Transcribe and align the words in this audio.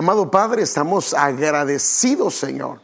Amado 0.00 0.30
Padre, 0.30 0.62
estamos 0.62 1.12
agradecidos, 1.12 2.34
Señor. 2.34 2.80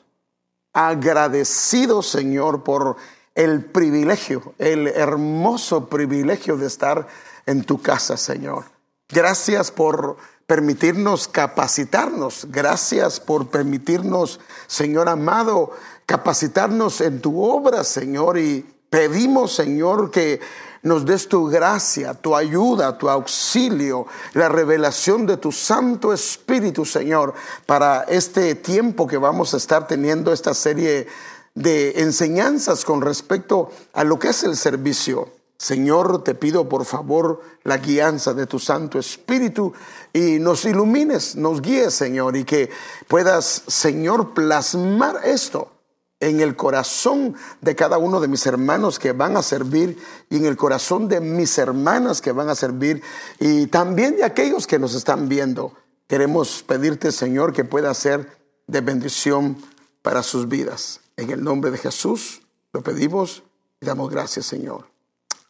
Agradecidos, 0.74 2.10
Señor, 2.10 2.62
por 2.62 2.96
el 3.34 3.64
privilegio, 3.64 4.52
el 4.58 4.88
hermoso 4.88 5.88
privilegio 5.88 6.58
de 6.58 6.66
estar 6.66 7.08
en 7.46 7.64
tu 7.64 7.80
casa, 7.80 8.18
Señor. 8.18 8.66
Gracias 9.08 9.70
por 9.70 10.18
permitirnos 10.46 11.26
capacitarnos. 11.26 12.48
Gracias 12.50 13.18
por 13.18 13.48
permitirnos, 13.48 14.38
Señor 14.66 15.08
amado, 15.08 15.70
capacitarnos 16.04 17.00
en 17.00 17.22
tu 17.22 17.42
obra, 17.42 17.82
Señor. 17.82 18.36
Y 18.36 18.60
pedimos, 18.90 19.54
Señor, 19.54 20.10
que 20.10 20.38
nos 20.86 21.04
des 21.04 21.28
tu 21.28 21.46
gracia, 21.50 22.14
tu 22.14 22.36
ayuda, 22.36 22.96
tu 22.96 23.10
auxilio, 23.10 24.06
la 24.34 24.48
revelación 24.48 25.26
de 25.26 25.36
tu 25.36 25.50
Santo 25.50 26.12
Espíritu, 26.12 26.84
Señor, 26.84 27.34
para 27.66 28.04
este 28.04 28.54
tiempo 28.54 29.06
que 29.06 29.18
vamos 29.18 29.52
a 29.52 29.56
estar 29.56 29.88
teniendo 29.88 30.32
esta 30.32 30.54
serie 30.54 31.08
de 31.54 32.00
enseñanzas 32.02 32.84
con 32.84 33.02
respecto 33.02 33.70
a 33.94 34.04
lo 34.04 34.18
que 34.18 34.28
es 34.28 34.44
el 34.44 34.56
servicio. 34.56 35.28
Señor, 35.58 36.22
te 36.22 36.34
pido 36.34 36.68
por 36.68 36.84
favor 36.84 37.40
la 37.64 37.78
guianza 37.78 38.32
de 38.32 38.46
tu 38.46 38.60
Santo 38.60 38.98
Espíritu 38.98 39.72
y 40.12 40.38
nos 40.38 40.64
ilumines, 40.66 41.34
nos 41.34 41.62
guíes, 41.62 41.94
Señor, 41.94 42.36
y 42.36 42.44
que 42.44 42.70
puedas, 43.08 43.62
Señor, 43.66 44.34
plasmar 44.34 45.22
esto 45.24 45.75
en 46.20 46.40
el 46.40 46.56
corazón 46.56 47.34
de 47.60 47.76
cada 47.76 47.98
uno 47.98 48.20
de 48.20 48.28
mis 48.28 48.46
hermanos 48.46 48.98
que 48.98 49.12
van 49.12 49.36
a 49.36 49.42
servir 49.42 49.98
y 50.30 50.36
en 50.36 50.46
el 50.46 50.56
corazón 50.56 51.08
de 51.08 51.20
mis 51.20 51.58
hermanas 51.58 52.20
que 52.20 52.32
van 52.32 52.48
a 52.48 52.54
servir 52.54 53.02
y 53.38 53.66
también 53.66 54.16
de 54.16 54.24
aquellos 54.24 54.66
que 54.66 54.78
nos 54.78 54.94
están 54.94 55.28
viendo. 55.28 55.74
Queremos 56.06 56.62
pedirte, 56.62 57.12
Señor, 57.12 57.52
que 57.52 57.64
pueda 57.64 57.92
ser 57.92 58.38
de 58.66 58.80
bendición 58.80 59.58
para 60.02 60.22
sus 60.22 60.48
vidas. 60.48 61.00
En 61.16 61.30
el 61.30 61.42
nombre 61.42 61.70
de 61.70 61.78
Jesús 61.78 62.42
lo 62.72 62.82
pedimos 62.82 63.42
y 63.80 63.86
damos 63.86 64.10
gracias, 64.10 64.46
Señor. 64.46 64.86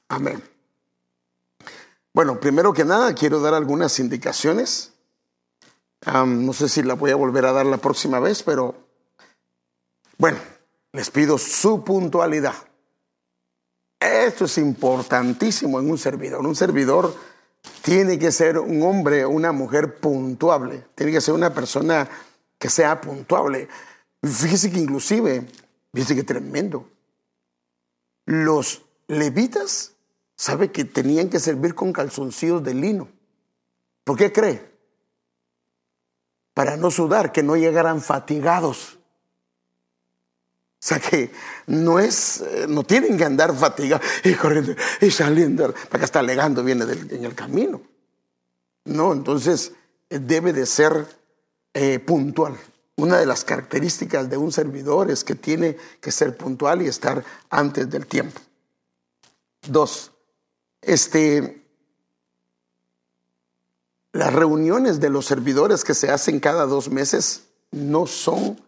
Amén. 0.09 0.42
Bueno, 2.12 2.41
primero 2.41 2.72
que 2.72 2.84
nada 2.84 3.14
quiero 3.14 3.41
dar 3.41 3.55
algunas 3.55 3.98
indicaciones. 4.00 4.92
no 6.06 6.53
sé 6.53 6.69
si 6.69 6.83
la 6.83 6.94
voy 6.94 7.11
a 7.11 7.17
volver 7.17 7.44
a 7.44 7.53
dar 7.53 7.67
la 7.67 7.77
próxima 7.77 8.19
vez, 8.19 8.42
pero 8.42 8.75
bueno, 10.19 10.39
les 10.97 11.11
pido 11.11 11.36
su 11.36 11.84
puntualidad. 11.84 12.55
Esto 14.00 14.47
es 14.47 14.56
importantísimo 14.56 15.78
en 15.78 15.91
un 15.91 15.98
servidor. 15.98 16.47
Un 16.47 16.56
servidor 16.56 17.14
tiene 17.83 18.19
que 18.19 18.33
ser 18.33 18.58
un 18.58 18.83
hombre 18.83 19.27
o 19.27 19.28
una 19.28 19.53
mujer 19.53 20.00
puntuable. 20.00 20.86
Tiene 20.94 21.12
que 21.12 21.20
ser 21.20 21.34
una 21.34 21.53
persona 21.53 22.08
que 22.58 22.70
sea 22.70 22.98
puntuable. 22.98 23.69
Fíjese 24.22 24.72
que 24.72 24.78
inclusive, 24.78 25.47
fíjese 25.92 26.16
que 26.16 26.22
tremendo. 26.22 26.88
Los 28.25 28.83
levitas, 29.06 29.92
sabe 30.34 30.72
que 30.72 30.86
tenían 30.86 31.28
que 31.28 31.41
servir 31.41 31.75
con 31.75 31.92
calzoncillos 31.92 32.64
de 32.64 32.72
lino. 32.72 33.08
¿Por 34.03 34.16
qué 34.16 34.33
cree? 34.33 34.70
Para 36.55 36.78
no 36.78 36.91
sudar, 36.91 37.33
que 37.33 37.42
no 37.42 37.55
llegaran 37.55 38.00
fatigados. 38.00 38.95
O 40.87 40.89
sea 40.89 41.01
que 41.01 41.33
no 41.67 41.98
es, 41.98 42.42
eh, 42.42 42.67
no 42.69 42.84
tienen 42.84 43.19
que 43.19 43.25
andar 43.25 43.53
fatigados 43.56 44.06
y 44.23 44.34
corriendo 44.34 44.73
y 45.01 45.11
saliendo, 45.11 45.75
para 45.89 45.98
que 45.98 46.05
está 46.05 46.20
alegando 46.20 46.62
viene 46.62 46.84
en 46.84 47.25
el 47.25 47.34
camino. 47.34 47.83
No, 48.84 49.12
entonces 49.12 49.73
eh, 50.09 50.20
debe 50.20 50.53
de 50.53 50.65
ser 50.65 51.05
eh, 51.75 51.98
puntual. 51.98 52.56
Una 52.95 53.19
de 53.19 53.27
las 53.27 53.43
características 53.43 54.31
de 54.31 54.37
un 54.37 54.53
servidor 54.53 55.11
es 55.11 55.25
que 55.25 55.34
tiene 55.34 55.77
que 56.01 56.12
ser 56.12 56.37
puntual 56.37 56.83
y 56.83 56.87
estar 56.87 57.25
antes 57.50 57.91
del 57.91 58.06
tiempo. 58.06 58.41
Dos, 59.66 60.12
este, 60.83 61.66
las 64.12 64.33
reuniones 64.33 65.00
de 65.00 65.10
los 65.10 65.27
servidores 65.27 65.83
que 65.83 65.94
se 65.94 66.12
hacen 66.12 66.39
cada 66.39 66.65
dos 66.65 66.91
meses 66.91 67.49
no 67.72 68.06
son 68.06 68.65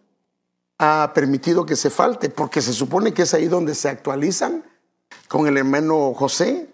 ha 0.79 1.11
permitido 1.13 1.65
que 1.65 1.75
se 1.75 1.89
falte, 1.89 2.29
porque 2.29 2.61
se 2.61 2.73
supone 2.73 3.13
que 3.13 3.23
es 3.23 3.33
ahí 3.33 3.47
donde 3.47 3.75
se 3.75 3.89
actualizan 3.89 4.63
con 5.27 5.45
el 5.45 5.57
hermano 5.57 6.13
José 6.13 6.69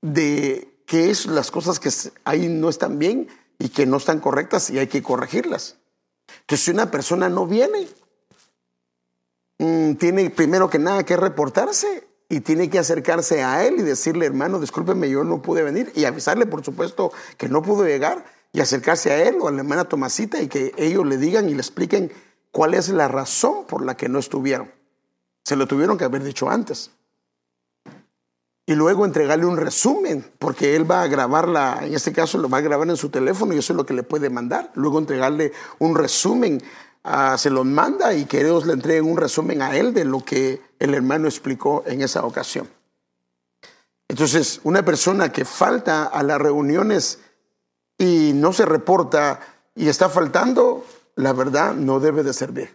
de 0.00 0.80
qué 0.86 1.10
es 1.10 1.26
las 1.26 1.50
cosas 1.50 1.78
que 1.78 1.90
ahí 2.24 2.48
no 2.48 2.70
están 2.70 2.98
bien 2.98 3.28
y 3.58 3.68
que 3.68 3.84
no 3.84 3.98
están 3.98 4.20
correctas 4.20 4.70
y 4.70 4.78
hay 4.78 4.86
que 4.86 5.02
corregirlas. 5.02 5.76
Entonces, 6.40 6.64
si 6.64 6.70
una 6.70 6.90
persona 6.90 7.28
no 7.28 7.46
viene, 7.46 7.86
mm, 9.58 9.94
tiene 9.94 10.30
primero 10.30 10.70
que 10.70 10.78
nada 10.78 11.04
que 11.04 11.16
reportarse 11.16 12.08
y 12.30 12.40
tiene 12.40 12.70
que 12.70 12.78
acercarse 12.78 13.44
a 13.44 13.66
él 13.66 13.76
y 13.78 13.82
decirle, 13.82 14.24
hermano, 14.24 14.58
discúlpeme, 14.58 15.10
yo 15.10 15.22
no 15.22 15.42
pude 15.42 15.62
venir 15.62 15.92
y 15.94 16.06
avisarle, 16.06 16.46
por 16.46 16.64
supuesto, 16.64 17.12
que 17.36 17.48
no 17.48 17.62
pudo 17.62 17.84
llegar 17.84 18.24
y 18.52 18.60
acercarse 18.60 19.12
a 19.12 19.22
él 19.22 19.36
o 19.40 19.48
a 19.48 19.52
la 19.52 19.58
hermana 19.58 19.84
Tomasita 19.84 20.40
y 20.40 20.48
que 20.48 20.72
ellos 20.76 21.06
le 21.06 21.18
digan 21.18 21.48
y 21.48 21.54
le 21.54 21.60
expliquen 21.60 22.12
cuál 22.50 22.74
es 22.74 22.88
la 22.88 23.08
razón 23.08 23.66
por 23.66 23.84
la 23.84 23.96
que 23.96 24.08
no 24.08 24.18
estuvieron. 24.18 24.70
Se 25.44 25.56
lo 25.56 25.66
tuvieron 25.66 25.98
que 25.98 26.04
haber 26.04 26.24
dicho 26.24 26.48
antes. 26.48 26.90
Y 28.68 28.74
luego 28.74 29.04
entregarle 29.04 29.46
un 29.46 29.56
resumen, 29.56 30.28
porque 30.40 30.74
él 30.74 30.90
va 30.90 31.02
a 31.02 31.06
grabarla, 31.06 31.80
en 31.82 31.94
este 31.94 32.12
caso 32.12 32.36
lo 32.36 32.48
va 32.48 32.58
a 32.58 32.62
grabar 32.62 32.88
en 32.88 32.96
su 32.96 33.10
teléfono 33.10 33.54
y 33.54 33.58
eso 33.58 33.72
es 33.72 33.76
lo 33.76 33.86
que 33.86 33.94
le 33.94 34.02
puede 34.02 34.28
mandar. 34.28 34.72
Luego 34.74 34.98
entregarle 34.98 35.52
un 35.78 35.94
resumen, 35.94 36.60
ah, 37.04 37.36
se 37.38 37.50
lo 37.50 37.62
manda 37.62 38.12
y 38.12 38.24
que 38.24 38.40
ellos 38.40 38.66
le 38.66 38.72
entreguen 38.72 39.04
un 39.04 39.18
resumen 39.18 39.62
a 39.62 39.76
él 39.76 39.94
de 39.94 40.04
lo 40.04 40.24
que 40.24 40.60
el 40.80 40.94
hermano 40.94 41.28
explicó 41.28 41.84
en 41.86 42.02
esa 42.02 42.24
ocasión. 42.24 42.68
Entonces, 44.08 44.60
una 44.64 44.84
persona 44.84 45.30
que 45.30 45.44
falta 45.44 46.04
a 46.04 46.22
las 46.24 46.40
reuniones 46.40 47.20
y 47.98 48.32
no 48.34 48.52
se 48.52 48.64
reporta 48.64 49.40
y 49.74 49.88
está 49.88 50.08
faltando, 50.08 50.84
la 51.14 51.32
verdad 51.32 51.74
no 51.74 52.00
debe 52.00 52.22
de 52.22 52.32
servir. 52.32 52.74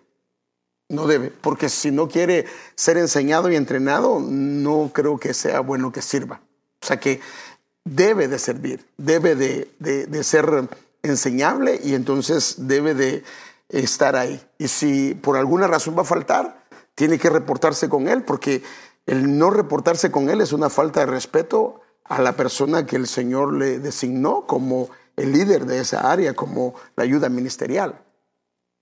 No 0.89 1.07
debe, 1.07 1.31
porque 1.31 1.69
si 1.69 1.89
no 1.89 2.09
quiere 2.09 2.45
ser 2.75 2.97
enseñado 2.97 3.49
y 3.49 3.55
entrenado, 3.55 4.19
no 4.19 4.91
creo 4.93 5.17
que 5.17 5.33
sea 5.33 5.61
bueno 5.61 5.91
que 5.91 6.01
sirva. 6.01 6.41
O 6.81 6.85
sea 6.85 6.99
que 6.99 7.21
debe 7.85 8.27
de 8.27 8.37
servir, 8.37 8.85
debe 8.97 9.35
de, 9.35 9.69
de 9.79 10.23
ser 10.23 10.67
enseñable 11.01 11.79
y 11.81 11.93
entonces 11.93 12.55
debe 12.57 12.93
de 12.93 13.23
estar 13.69 14.15
ahí. 14.15 14.41
Y 14.57 14.67
si 14.67 15.15
por 15.15 15.37
alguna 15.37 15.67
razón 15.67 15.97
va 15.97 16.01
a 16.01 16.05
faltar, 16.05 16.65
tiene 16.95 17.17
que 17.17 17.29
reportarse 17.29 17.89
con 17.89 18.07
él, 18.07 18.23
porque 18.23 18.61
el 19.05 19.37
no 19.37 19.49
reportarse 19.49 20.11
con 20.11 20.29
él 20.29 20.41
es 20.41 20.53
una 20.53 20.69
falta 20.69 20.99
de 20.99 21.05
respeto 21.07 21.81
a 22.03 22.21
la 22.21 22.33
persona 22.33 22.85
que 22.85 22.97
el 22.97 23.07
Señor 23.07 23.53
le 23.53 23.79
designó 23.79 24.45
como 24.45 24.89
el 25.16 25.31
líder 25.31 25.66
de 25.66 25.79
esa 25.79 26.11
área 26.11 26.33
como 26.33 26.73
la 26.95 27.03
ayuda 27.03 27.29
ministerial. 27.29 28.01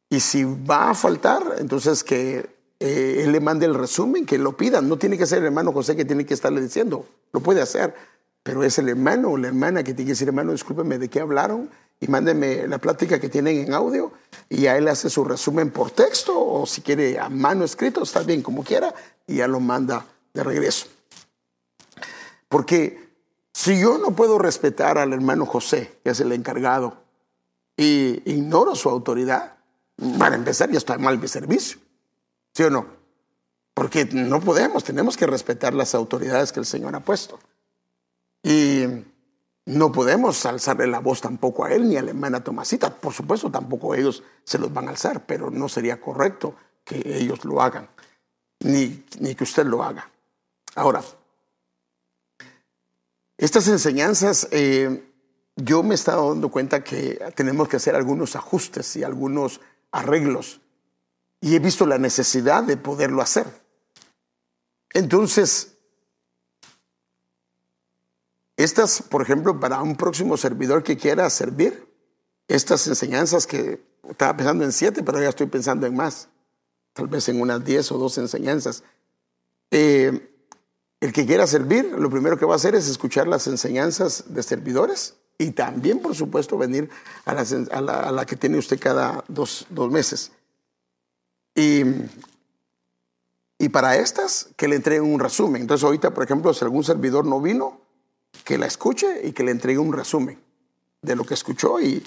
Y 0.09 0.19
si 0.19 0.43
va 0.43 0.91
a 0.91 0.95
faltar, 0.95 1.55
entonces 1.59 2.03
que 2.03 2.49
eh, 2.79 3.23
él 3.23 3.31
le 3.31 3.39
mande 3.39 3.65
el 3.65 3.75
resumen, 3.75 4.25
que 4.25 4.37
lo 4.37 4.55
pidan. 4.55 4.87
No 4.87 4.97
tiene 4.97 5.17
que 5.17 5.25
ser 5.25 5.39
el 5.39 5.45
hermano 5.45 5.71
José 5.71 5.95
que 5.95 6.05
tiene 6.05 6.25
que 6.25 6.33
estarle 6.33 6.61
diciendo, 6.61 7.05
lo 7.31 7.41
puede 7.41 7.61
hacer, 7.61 7.93
pero 8.41 8.63
es 8.63 8.77
el 8.79 8.89
hermano 8.89 9.29
o 9.29 9.37
la 9.37 9.47
hermana 9.47 9.83
que 9.83 9.93
tiene 9.93 10.07
que 10.07 10.13
decir, 10.13 10.27
hermano, 10.27 10.51
discúlpeme, 10.53 10.97
¿de 10.97 11.09
qué 11.09 11.19
hablaron? 11.19 11.69
Y 11.99 12.07
mándeme 12.07 12.65
la 12.67 12.77
plática 12.77 13.19
que 13.19 13.27
tienen 13.27 13.57
en 13.57 13.73
audio 13.73 14.13
y 14.47 14.67
a 14.67 14.77
él 14.77 14.87
hace 14.87 15.09
su 15.09 15.25
resumen 15.25 15.69
por 15.69 15.91
texto 15.91 16.33
o 16.39 16.65
si 16.65 16.81
quiere 16.81 17.19
a 17.19 17.27
mano 17.27 17.65
escrito, 17.65 18.01
está 18.01 18.23
bien, 18.23 18.41
como 18.41 18.63
quiera, 18.63 18.95
y 19.27 19.35
ya 19.35 19.47
lo 19.47 19.59
manda 19.59 20.05
de 20.33 20.43
regreso. 20.43 20.87
Porque 22.47 23.08
si 23.59 23.77
yo 23.77 23.97
no 23.97 24.11
puedo 24.11 24.39
respetar 24.39 24.97
al 24.97 25.11
hermano 25.11 25.45
José, 25.45 25.99
que 26.01 26.11
es 26.11 26.21
el 26.21 26.31
encargado, 26.31 27.03
y 27.75 28.21
ignoro 28.23 28.73
su 28.73 28.87
autoridad, 28.87 29.57
para 30.17 30.35
empezar 30.35 30.71
ya 30.71 30.77
está 30.77 30.97
mal 30.97 31.19
mi 31.19 31.27
servicio. 31.27 31.77
¿Sí 32.53 32.63
o 32.63 32.69
no? 32.69 32.85
Porque 33.73 34.05
no 34.13 34.39
podemos, 34.39 34.85
tenemos 34.85 35.17
que 35.17 35.27
respetar 35.27 35.73
las 35.73 35.93
autoridades 35.93 36.53
que 36.53 36.61
el 36.61 36.65
Señor 36.65 36.95
ha 36.95 37.01
puesto. 37.01 37.37
Y 38.43 38.85
no 39.65 39.91
podemos 39.91 40.45
alzarle 40.45 40.87
la 40.87 40.99
voz 40.99 41.19
tampoco 41.19 41.65
a 41.65 41.73
él 41.73 41.89
ni 41.89 41.97
a 41.97 42.01
la 42.01 42.11
hermana 42.11 42.41
Tomasita. 42.41 42.95
Por 42.95 43.11
supuesto, 43.11 43.51
tampoco 43.51 43.93
ellos 43.93 44.23
se 44.45 44.57
los 44.57 44.71
van 44.71 44.87
a 44.87 44.91
alzar, 44.91 45.25
pero 45.25 45.51
no 45.51 45.67
sería 45.67 45.99
correcto 45.99 46.55
que 46.85 47.01
ellos 47.05 47.43
lo 47.43 47.61
hagan, 47.61 47.89
ni, 48.61 49.03
ni 49.19 49.35
que 49.35 49.43
usted 49.43 49.65
lo 49.65 49.83
haga. 49.83 50.09
Ahora, 50.75 51.03
estas 53.39 53.69
enseñanzas, 53.69 54.49
eh, 54.51 55.01
yo 55.55 55.81
me 55.81 55.91
he 55.91 55.95
estado 55.95 56.27
dando 56.27 56.51
cuenta 56.51 56.83
que 56.83 57.17
tenemos 57.35 57.69
que 57.69 57.77
hacer 57.77 57.95
algunos 57.95 58.35
ajustes 58.35 58.97
y 58.97 59.03
algunos 59.03 59.61
arreglos. 59.91 60.59
Y 61.39 61.55
he 61.55 61.59
visto 61.59 61.85
la 61.85 61.97
necesidad 61.97 62.63
de 62.63 62.75
poderlo 62.75 63.21
hacer. 63.21 63.47
Entonces, 64.91 65.77
estas, 68.57 69.01
por 69.01 69.21
ejemplo, 69.21 69.57
para 69.57 69.81
un 69.81 69.95
próximo 69.95 70.35
servidor 70.35 70.83
que 70.83 70.97
quiera 70.97 71.29
servir, 71.29 71.87
estas 72.49 72.87
enseñanzas 72.87 73.47
que 73.47 73.81
estaba 74.09 74.35
pensando 74.35 74.65
en 74.65 74.73
siete, 74.73 75.01
pero 75.01 75.21
ya 75.21 75.29
estoy 75.29 75.47
pensando 75.47 75.87
en 75.87 75.95
más, 75.95 76.27
tal 76.91 77.07
vez 77.07 77.29
en 77.29 77.39
unas 77.39 77.63
diez 77.63 77.89
o 77.93 77.97
dos 77.97 78.17
enseñanzas. 78.17 78.83
Eh, 79.71 80.29
el 81.01 81.13
que 81.13 81.25
quiera 81.25 81.47
servir, 81.47 81.85
lo 81.97 82.09
primero 82.09 82.37
que 82.37 82.45
va 82.45 82.53
a 82.53 82.57
hacer 82.57 82.75
es 82.75 82.89
escuchar 82.89 83.27
las 83.27 83.47
enseñanzas 83.47 84.25
de 84.27 84.43
servidores 84.43 85.15
y 85.37 85.51
también, 85.51 86.01
por 86.01 86.13
supuesto, 86.13 86.57
venir 86.57 86.89
a 87.23 87.33
la, 88.11 88.25
que 88.25 88.35
tiene 88.35 88.57
usted 88.57 88.77
cada 88.77 89.23
dos, 89.29 89.67
meses. 89.89 90.33
Y, 91.55 91.83
y, 93.57 93.69
para 93.69 93.95
estas, 93.95 94.49
que 94.57 94.67
le 94.67 94.75
entreguen 94.75 95.03
un 95.03 95.19
resumen. 95.19 95.61
Entonces, 95.61 95.85
ahorita, 95.85 96.13
por 96.13 96.25
ejemplo, 96.25 96.53
si 96.53 96.65
algún 96.65 96.83
servidor 96.83 97.25
no 97.25 97.39
vino, 97.39 97.79
que 98.43 98.57
la 98.57 98.65
escuche 98.65 99.25
y 99.25 99.31
que 99.31 99.43
le 99.43 99.51
entregue 99.51 99.79
un 99.79 99.93
resumen 99.93 100.37
de 101.01 101.15
lo 101.15 101.23
que 101.23 101.35
escuchó. 101.35 101.79
Y, 101.79 102.03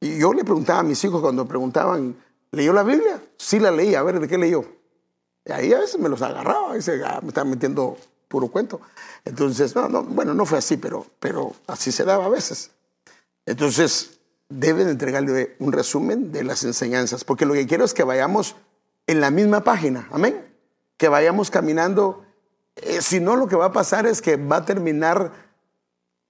y 0.00 0.18
yo 0.18 0.32
le 0.32 0.42
preguntaba 0.42 0.80
a 0.80 0.82
mis 0.82 1.02
hijos 1.04 1.20
cuando 1.20 1.46
preguntaban, 1.46 2.16
¿leyó 2.50 2.72
la 2.72 2.82
Biblia? 2.82 3.22
Sí 3.36 3.60
la 3.60 3.70
leí, 3.70 3.94
a 3.94 4.02
ver, 4.02 4.18
¿de 4.18 4.26
qué 4.26 4.38
leyó? 4.38 4.64
Y 5.44 5.52
ahí 5.52 5.72
a 5.72 5.78
veces 5.78 5.98
me 5.98 6.08
los 6.08 6.22
agarraba, 6.22 6.76
y 6.76 6.82
se, 6.82 7.02
ah, 7.04 7.20
me 7.22 7.28
estaban 7.28 7.50
metiendo 7.50 7.96
puro 8.28 8.48
cuento. 8.48 8.80
Entonces, 9.24 9.74
no, 9.74 9.88
no, 9.88 10.02
bueno, 10.04 10.34
no 10.34 10.46
fue 10.46 10.58
así, 10.58 10.76
pero, 10.76 11.06
pero 11.18 11.54
así 11.66 11.90
se 11.92 12.04
daba 12.04 12.26
a 12.26 12.28
veces. 12.28 12.70
Entonces, 13.46 14.20
deben 14.48 14.88
entregarle 14.88 15.56
un 15.58 15.72
resumen 15.72 16.32
de 16.32 16.44
las 16.44 16.64
enseñanzas, 16.64 17.24
porque 17.24 17.46
lo 17.46 17.54
que 17.54 17.66
quiero 17.66 17.84
es 17.84 17.94
que 17.94 18.04
vayamos 18.04 18.56
en 19.06 19.20
la 19.20 19.30
misma 19.30 19.64
página, 19.64 20.08
amén. 20.12 20.46
Que 20.96 21.08
vayamos 21.08 21.50
caminando. 21.50 22.24
Eh, 22.76 23.02
si 23.02 23.20
no, 23.20 23.36
lo 23.36 23.48
que 23.48 23.56
va 23.56 23.66
a 23.66 23.72
pasar 23.72 24.06
es 24.06 24.22
que 24.22 24.36
va 24.36 24.56
a 24.56 24.64
terminar, 24.64 25.32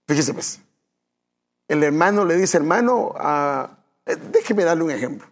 fíjese 0.06 0.32
pues, 0.32 0.60
el 1.68 1.82
hermano 1.82 2.24
le 2.24 2.36
dice, 2.36 2.56
hermano, 2.56 3.14
ah, 3.16 3.78
eh, 4.06 4.16
déjeme 4.16 4.64
darle 4.64 4.84
un 4.84 4.90
ejemplo. 4.90 5.26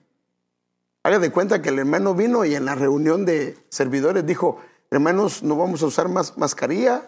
Haga 1.09 1.21
de 1.21 1.33
cuenta 1.33 1.63
que 1.63 1.71
el 1.71 1.79
hermano 1.79 2.15
vino 2.15 2.45
y 2.45 2.55
en 2.55 2.67
la 2.67 2.75
reunión 2.75 3.25
de 3.25 3.57
servidores 3.71 4.27
dijo, 4.27 4.61
hermanos, 4.91 5.43
no 5.43 5.57
vamos 5.57 5.83
a 5.83 5.87
usar 5.87 6.11
más 6.11 6.37
mascarilla 6.37 7.03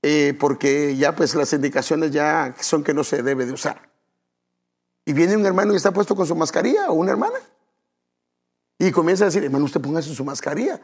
eh, 0.00 0.32
porque 0.38 0.96
ya 0.96 1.16
pues 1.16 1.34
las 1.34 1.52
indicaciones 1.52 2.12
ya 2.12 2.54
son 2.60 2.84
que 2.84 2.94
no 2.94 3.02
se 3.02 3.24
debe 3.24 3.46
de 3.46 3.52
usar. 3.52 3.90
Y 5.04 5.12
viene 5.12 5.36
un 5.36 5.44
hermano 5.44 5.72
y 5.72 5.76
está 5.76 5.90
puesto 5.90 6.14
con 6.14 6.24
su 6.24 6.36
mascarilla 6.36 6.88
o 6.88 6.92
una 6.92 7.10
hermana. 7.10 7.40
Y 8.78 8.92
comienza 8.92 9.24
a 9.24 9.26
decir, 9.26 9.42
hermano, 9.42 9.64
usted 9.64 9.80
póngase 9.80 10.14
su 10.14 10.24
mascarilla. 10.24 10.80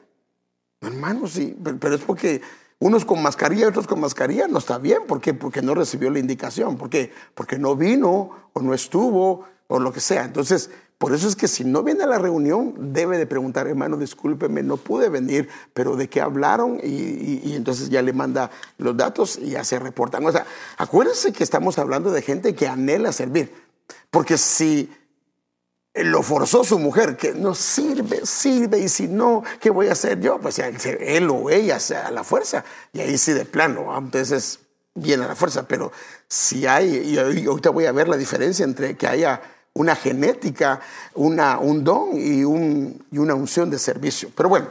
Hermano, 0.81 1.29
sí, 1.29 1.57
pero 1.81 1.95
es 1.95 2.01
porque 2.01 2.43
unos 2.81 3.05
con 3.05 3.23
mascarilla 3.23 3.67
y 3.67 3.69
otros 3.69 3.87
con 3.87 4.01
mascarilla 4.01 4.49
no 4.49 4.59
está 4.59 4.79
bien. 4.79 5.07
¿Por 5.07 5.21
qué? 5.21 5.33
Porque 5.33 5.63
no 5.63 5.77
recibió 5.77 6.11
la 6.11 6.19
indicación. 6.19 6.77
¿Por 6.77 6.91
qué? 6.91 7.13
Porque 7.37 7.57
no 7.57 7.77
vino 7.77 8.51
o 8.53 8.61
no 8.61 8.75
estuvo 8.75 9.45
o 9.69 9.79
lo 9.79 9.93
que 9.93 10.01
sea. 10.01 10.25
Entonces, 10.25 10.71
por 11.01 11.15
eso 11.15 11.29
es 11.29 11.35
que 11.35 11.49
si 11.49 11.65
no 11.65 11.83
viene 11.83 12.05
a 12.05 12.07
la 12.07 12.19
reunión, 12.19 12.75
debe 12.93 13.17
de 13.17 13.27
preguntar, 13.27 13.67
hermano, 13.67 13.97
discúlpeme, 13.97 14.63
no 14.63 14.77
pude 14.77 15.09
venir, 15.09 15.49
pero 15.73 15.97
¿de 15.97 16.11
qué 16.11 16.21
hablaron? 16.21 16.79
Y, 16.85 17.55
entonces 17.55 17.89
ya 17.89 18.03
le 18.03 18.13
manda 18.13 18.51
los 18.77 18.95
datos 18.95 19.39
y 19.41 19.53
ya 19.53 19.65
se 19.65 19.79
reportan. 19.79 20.27
O 20.27 20.31
sea, 20.31 20.45
acuérdense 20.77 21.33
que 21.33 21.43
estamos 21.43 21.79
hablando 21.79 22.13
de 22.13 22.21
gente 22.21 22.55
que 22.55 22.69
anhela 22.69 23.13
servir. 23.13 23.51
Porque 24.11 24.37
si 24.37 24.93
lo 25.95 26.23
forzó 26.23 26.65
su 26.65 26.79
mujer, 26.79 27.17
que 27.17 27.33
no 27.33 27.55
sirve, 27.55 28.27
sirve, 28.27 28.81
y 28.81 28.91
si 28.91 29.09
no, 29.09 29.43
¿qué 29.59 29.71
voy 29.71 29.89
a 29.89 29.93
hacer 29.93 30.21
yo? 30.21 30.39
Pues 30.39 30.59
él 30.59 31.31
o 31.31 31.49
ella 31.49 31.79
a 32.05 32.11
la 32.11 32.25
fuerza. 32.25 32.63
Y 32.93 33.01
ahí 33.01 33.17
sí 33.17 33.33
de 33.33 33.47
plano, 33.47 33.97
entonces 33.97 34.61
viene 34.95 35.25
a 35.25 35.29
la 35.29 35.35
fuerza. 35.35 35.67
Pero 35.67 35.93
si 36.29 36.67
hay, 36.67 36.95
y 36.95 37.17
ahorita 37.17 37.71
voy 37.71 37.87
a 37.87 37.93
ver 37.93 38.07
la 38.07 38.19
diferencia 38.19 38.67
entre 38.67 38.99
que 38.99 39.07
haya 39.07 39.41
una 39.75 39.95
genética, 39.95 40.81
una, 41.15 41.59
un 41.59 41.85
don 41.85 42.11
y, 42.15 42.45
un, 42.45 43.05
y 43.11 43.19
una 43.19 43.35
unción 43.35 43.71
de 43.71 43.79
servicio. 43.79 44.31
Pero 44.35 44.49
bueno, 44.49 44.69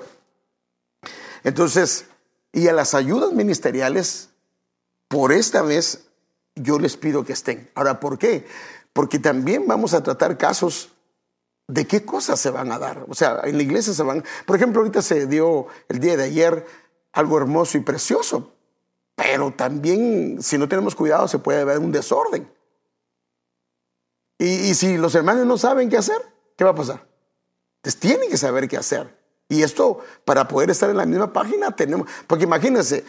entonces, 1.44 2.06
y 2.52 2.68
a 2.68 2.74
las 2.74 2.94
ayudas 2.94 3.32
ministeriales, 3.32 4.30
por 5.08 5.32
esta 5.32 5.62
vez 5.62 6.06
yo 6.56 6.80
les 6.80 6.98
pido 6.98 7.24
que 7.24 7.34
estén. 7.34 7.70
Ahora, 7.76 8.00
¿por 8.00 8.18
qué? 8.18 8.46
Porque 8.94 9.20
también 9.20 9.68
vamos 9.68 9.94
a 9.94 10.04
tratar 10.04 10.38
casos 10.38 10.92
de 11.68 11.86
qué 11.86 12.04
cosas 12.04 12.40
se 12.40 12.50
van 12.50 12.72
a 12.72 12.80
dar. 12.80 13.06
O 13.08 13.16
sea, 13.16 13.42
en 13.44 13.58
la 13.58 13.64
iglesia 13.64 13.94
se 13.94 14.04
van, 14.04 14.24
por 14.46 14.56
ejemplo, 14.56 14.82
ahorita 14.82 15.02
se 15.02 15.28
dio 15.28 15.68
el 15.88 16.00
día 16.00 16.18
de 16.18 16.24
ayer 16.24 16.66
algo 17.14 17.38
hermoso 17.38 17.78
y 17.78 17.82
precioso, 17.82 18.54
pero 19.16 19.52
también 19.52 20.42
si 20.42 20.58
no 20.58 20.68
tenemos 20.68 20.96
cuidado 20.96 21.28
se 21.28 21.40
puede 21.40 21.64
ver 21.64 21.80
un 21.80 21.92
desorden. 21.92 22.50
Y, 24.40 24.74
si 24.74 24.98
los 24.98 25.14
hermanos 25.16 25.46
no 25.46 25.58
saben 25.58 25.90
qué 25.90 25.98
hacer, 25.98 26.18
¿qué 26.56 26.64
va 26.64 26.72
a 26.72 26.76
pasar? 26.76 27.06
Entonces 27.78 28.00
tienen 28.00 28.30
que 28.30 28.38
saber 28.38 28.70
qué 28.70 28.78
hacer. 28.78 29.14
Y 29.50 29.64
esto, 29.64 30.00
para 30.24 30.48
poder 30.48 30.70
estar 30.70 30.90
en 30.90 30.96
la 30.96 31.06
misma 31.06 31.34
página, 31.34 31.76
tenemos, 31.76 32.08
porque 32.26 32.46
imagínense, 32.46 33.04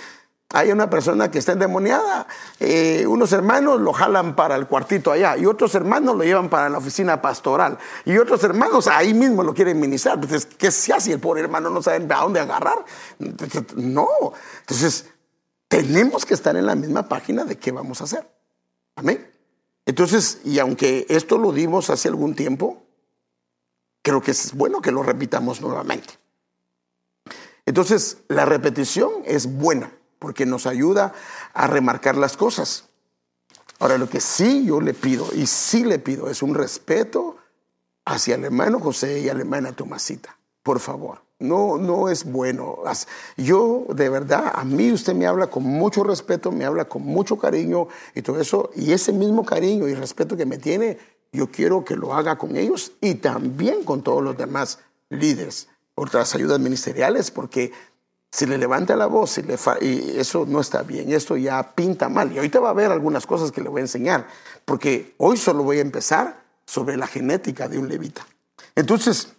hay 0.53 0.73
una 0.73 0.91
persona 0.91 1.31
que 1.31 1.39
está 1.39 1.53
endemoniada, 1.53 2.27
eh, 2.59 3.07
unos 3.07 3.33
hermanos 3.33 3.81
lo 3.81 3.93
jalan 3.93 4.35
para 4.35 4.57
el 4.57 4.67
cuartito 4.67 5.13
allá 5.13 5.37
y 5.37 5.47
otros 5.47 5.73
hermanos 5.77 6.17
lo 6.17 6.25
llevan 6.25 6.49
para 6.49 6.69
la 6.69 6.79
oficina 6.79 7.23
pastoral 7.23 7.79
y 8.05 8.19
otros 8.19 8.43
hermanos 8.43 8.89
ahí 8.89 9.15
mismo 9.15 9.45
lo 9.45 9.55
quieren 9.55 9.79
ministrar. 9.79 10.17
Entonces, 10.17 10.47
¿qué 10.47 10.73
se 10.73 10.93
hace? 10.93 11.13
El 11.13 11.21
pobre 11.21 11.43
hermano 11.43 11.71
no 11.71 11.81
sabe 11.81 12.05
a 12.13 12.21
dónde 12.23 12.41
agarrar. 12.41 12.85
No. 13.77 14.09
Entonces, 14.61 15.07
tenemos 15.69 16.27
que 16.27 16.35
estar 16.35 16.57
en 16.57 16.67
la 16.67 16.75
misma 16.75 17.09
página 17.09 17.45
de 17.45 17.57
qué 17.57 17.71
vamos 17.71 18.01
a 18.01 18.05
hacer. 18.05 18.29
Amén. 18.97 19.30
Entonces, 19.91 20.39
y 20.45 20.61
aunque 20.61 21.05
esto 21.09 21.37
lo 21.37 21.51
dimos 21.51 21.91
hace 21.91 22.07
algún 22.07 22.37
tiempo, 22.37 22.85
creo 24.03 24.23
que 24.23 24.31
es 24.31 24.55
bueno 24.55 24.81
que 24.81 24.93
lo 24.93 25.03
repitamos 25.03 25.61
nuevamente. 25.61 26.17
Entonces, 27.67 28.19
la 28.29 28.45
repetición 28.45 29.11
es 29.25 29.53
buena 29.53 29.93
porque 30.21 30.47
nos 30.47 30.67
ayuda 30.67 31.13
a 31.55 31.67
remarcar 31.67 32.17
las 32.17 32.37
cosas. 32.37 32.85
Ahora, 33.81 33.99
lo 33.99 34.09
que 34.09 34.21
sí 34.21 34.65
yo 34.65 34.81
le 34.81 34.95
pido, 34.95 35.27
y 35.35 35.49
sí 35.49 35.83
le 35.83 35.99
pido, 35.99 36.31
es 36.31 36.41
un 36.41 36.55
respeto 36.55 37.39
hacia 38.05 38.37
el 38.37 38.45
hermano 38.45 38.79
José 38.79 39.19
y 39.19 39.29
a 39.29 39.35
la 39.35 39.41
hermana 39.41 39.73
Tomasita, 39.73 40.39
por 40.63 40.79
favor. 40.79 41.21
No, 41.41 41.79
no 41.79 42.11
es 42.11 42.25
bueno. 42.25 42.79
Yo, 43.37 43.87
de 43.89 44.09
verdad, 44.11 44.53
a 44.55 44.63
mí 44.65 44.93
usted 44.93 45.15
me 45.15 45.27
habla 45.27 45.49
con 45.49 45.63
mucho 45.65 46.05
respeto, 46.05 46.53
me 46.53 46.67
habla 46.67 46.85
con 46.85 47.03
mucho 47.03 47.39
cariño 47.39 47.89
y 48.15 48.23
todo 48.23 48.39
eso. 48.39 48.71
Y 48.77 48.93
ese 48.93 49.13
mismo 49.13 49.45
cariño 49.45 49.89
y 49.89 49.95
respeto 49.95 50.37
que 50.37 50.45
me 50.45 50.59
tiene, 50.59 50.99
yo 51.33 51.51
quiero 51.51 51.83
que 51.83 51.97
lo 51.97 52.15
haga 52.15 52.37
con 52.37 52.57
ellos 52.57 52.93
y 53.01 53.15
también 53.15 53.85
con 53.85 54.03
todos 54.03 54.23
los 54.23 54.37
demás 54.37 54.81
líderes, 55.09 55.69
otras 55.95 56.35
ayudas 56.35 56.61
ministeriales, 56.61 57.31
porque 57.31 57.73
si 58.31 58.47
le 58.47 58.59
levanta 58.59 58.95
la 58.95 59.07
voz 59.07 59.39
y, 59.39 60.19
eso 60.19 60.45
no 60.47 60.61
está 60.61 60.83
bien, 60.83 61.11
esto 61.13 61.37
ya 61.37 61.75
pinta 61.75 62.09
mal. 62.09 62.33
Y 62.33 62.37
ahorita 62.37 62.61
va 62.61 62.69
a 62.69 62.73
haber 62.73 62.93
algunas 62.93 63.27
cosas 63.27 63.51
que 63.51 63.63
le 63.63 63.69
voy 63.69 63.81
a 63.81 63.85
enseñar, 63.85 64.27
porque 64.65 65.15
hoy 65.17 65.37
solo 65.37 65.63
voy 65.63 65.79
a 65.79 65.83
empezar 65.83 66.43
sobre 66.67 66.97
la 66.97 67.07
genética 67.07 67.69
de 67.69 67.79
un 67.79 67.89
levita. 67.89 68.27
Entonces, 68.77 69.33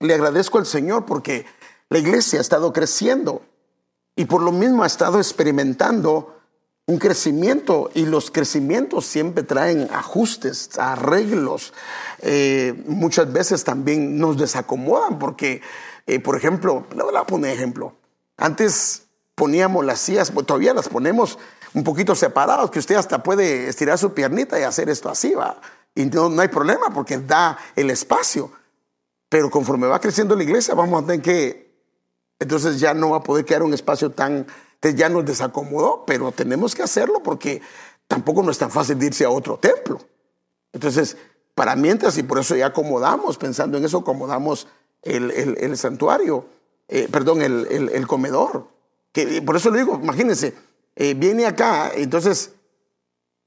le 0.00 0.14
agradezco 0.14 0.58
al 0.58 0.66
Señor 0.66 1.04
porque 1.06 1.46
la 1.88 1.98
iglesia 1.98 2.38
ha 2.38 2.42
estado 2.42 2.72
creciendo 2.72 3.42
y 4.16 4.24
por 4.24 4.42
lo 4.42 4.50
mismo 4.50 4.82
ha 4.82 4.86
estado 4.86 5.18
experimentando 5.18 6.36
un 6.86 6.98
crecimiento 6.98 7.90
y 7.94 8.06
los 8.06 8.30
crecimientos 8.30 9.06
siempre 9.06 9.44
traen 9.44 9.88
ajustes, 9.92 10.76
arreglos. 10.78 11.72
Eh, 12.18 12.82
muchas 12.86 13.32
veces 13.32 13.62
también 13.62 14.18
nos 14.18 14.36
desacomodan 14.36 15.18
porque, 15.18 15.62
eh, 16.06 16.18
por 16.18 16.36
ejemplo, 16.36 16.86
le 16.96 17.04
voy 17.04 17.14
a 17.16 17.24
poner 17.24 17.52
ejemplo. 17.54 17.94
Antes 18.36 19.04
poníamos 19.36 19.84
las 19.84 20.00
sillas, 20.00 20.32
pues, 20.32 20.46
todavía 20.46 20.74
las 20.74 20.88
ponemos 20.88 21.38
un 21.74 21.84
poquito 21.84 22.16
separadas, 22.16 22.70
que 22.70 22.80
usted 22.80 22.96
hasta 22.96 23.22
puede 23.22 23.68
estirar 23.68 23.96
su 23.96 24.12
piernita 24.12 24.58
y 24.58 24.64
hacer 24.64 24.90
esto 24.90 25.08
así, 25.08 25.34
va. 25.34 25.60
Y 25.94 26.06
no, 26.06 26.28
no 26.28 26.42
hay 26.42 26.48
problema 26.48 26.90
porque 26.92 27.18
da 27.18 27.56
el 27.76 27.90
espacio. 27.90 28.50
Pero 29.30 29.48
conforme 29.48 29.86
va 29.86 30.00
creciendo 30.00 30.36
la 30.36 30.42
iglesia, 30.42 30.74
vamos 30.74 31.02
a 31.02 31.06
tener 31.06 31.22
que, 31.22 31.72
entonces 32.40 32.80
ya 32.80 32.92
no 32.92 33.10
va 33.10 33.18
a 33.18 33.22
poder 33.22 33.44
quedar 33.46 33.62
un 33.62 33.72
espacio 33.72 34.10
tan, 34.10 34.46
ya 34.82 35.08
nos 35.08 35.24
desacomodó, 35.24 36.04
pero 36.04 36.32
tenemos 36.32 36.74
que 36.74 36.82
hacerlo 36.82 37.22
porque 37.22 37.62
tampoco 38.08 38.42
no 38.42 38.50
es 38.50 38.58
tan 38.58 38.72
fácil 38.72 39.00
irse 39.02 39.24
a 39.24 39.30
otro 39.30 39.56
templo. 39.56 40.00
Entonces, 40.72 41.16
para 41.54 41.76
mientras, 41.76 42.18
y 42.18 42.24
por 42.24 42.40
eso 42.40 42.56
ya 42.56 42.66
acomodamos, 42.66 43.38
pensando 43.38 43.78
en 43.78 43.84
eso, 43.84 43.98
acomodamos 43.98 44.66
el, 45.02 45.30
el, 45.30 45.76
santuario, 45.76 46.46
eh, 46.88 47.08
perdón, 47.10 47.40
el, 47.40 48.06
comedor. 48.08 48.66
Que, 49.12 49.40
por 49.42 49.56
eso 49.56 49.70
le 49.70 49.78
digo, 49.78 50.00
imagínense, 50.02 50.54
eh, 50.96 51.14
viene 51.14 51.46
acá, 51.46 51.92
entonces 51.94 52.52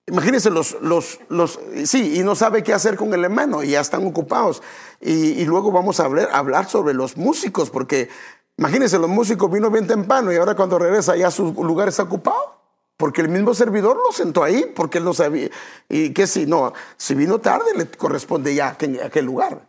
Imagínense 0.06 0.50
los, 0.50 0.82
los, 0.82 1.20
los, 1.30 1.60
sí, 1.86 2.20
y 2.20 2.24
no 2.24 2.36
sabe 2.36 2.62
qué 2.62 2.74
hacer 2.74 2.98
con 2.98 3.14
el 3.14 3.24
hermano 3.24 3.64
y 3.64 3.70
ya 3.70 3.80
están 3.80 4.06
ocupados. 4.06 4.62
Y, 5.00 5.46
luego 5.46 5.72
vamos 5.72 6.00
a 6.00 6.06
hablar, 6.06 6.30
hablar, 6.34 6.70
sobre 6.70 6.94
los 6.94 7.16
músicos, 7.16 7.70
porque 7.70 8.10
imagínense, 8.58 9.00
los 9.00 9.10
músicos 9.10 9.50
vino 9.50 9.72
bien 9.72 9.88
temprano 9.88 10.34
y 10.34 10.36
ahora 10.36 10.56
cuando 10.56 10.78
regresa 10.78 11.16
ya 11.16 11.32
su 11.32 11.54
lugar 11.54 11.88
está 11.88 12.04
ocupado. 12.04 12.62
porque 12.98 13.22
el 13.22 13.30
mismo 13.30 13.54
servidor 13.54 13.98
lo 13.98 14.12
sentó 14.12 14.44
ahí, 14.44 14.72
porque 14.76 14.98
él 14.98 15.06
no 15.06 15.14
sabía. 15.14 15.50
Y 15.90 16.12
que 16.14 16.28
si 16.28 16.46
no, 16.46 16.74
si 16.98 17.16
vino 17.16 17.40
tarde, 17.40 17.72
le 17.76 17.88
corresponde 17.88 18.54
ya 18.54 18.68
a 18.68 19.06
aquel 19.06 19.26
lugar. 19.26 19.68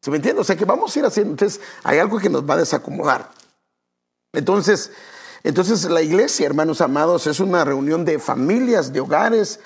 ¿Se 0.00 0.10
me 0.10 0.16
entiende? 0.16 0.40
O 0.40 0.44
sea 0.44 0.56
que 0.56 0.64
vamos 0.64 0.94
a 0.94 0.98
ir 0.98 1.04
haciendo. 1.04 1.32
Entonces, 1.32 1.60
hay 1.84 1.98
algo 1.98 2.18
que 2.18 2.28
nos 2.28 2.48
va 2.48 2.54
a 2.54 2.58
desacomodar. 2.58 3.30
Entonces, 4.32 4.90
entonces 5.44 5.84
la 5.84 6.02
iglesia, 6.02 6.46
hermanos 6.46 6.80
amados, 6.80 7.26
es 7.26 7.40
una 7.40 7.64
reunión 7.64 8.04
de 8.04 8.18
familias, 8.18 8.92
de 8.92 9.00
hogares, 9.00 9.60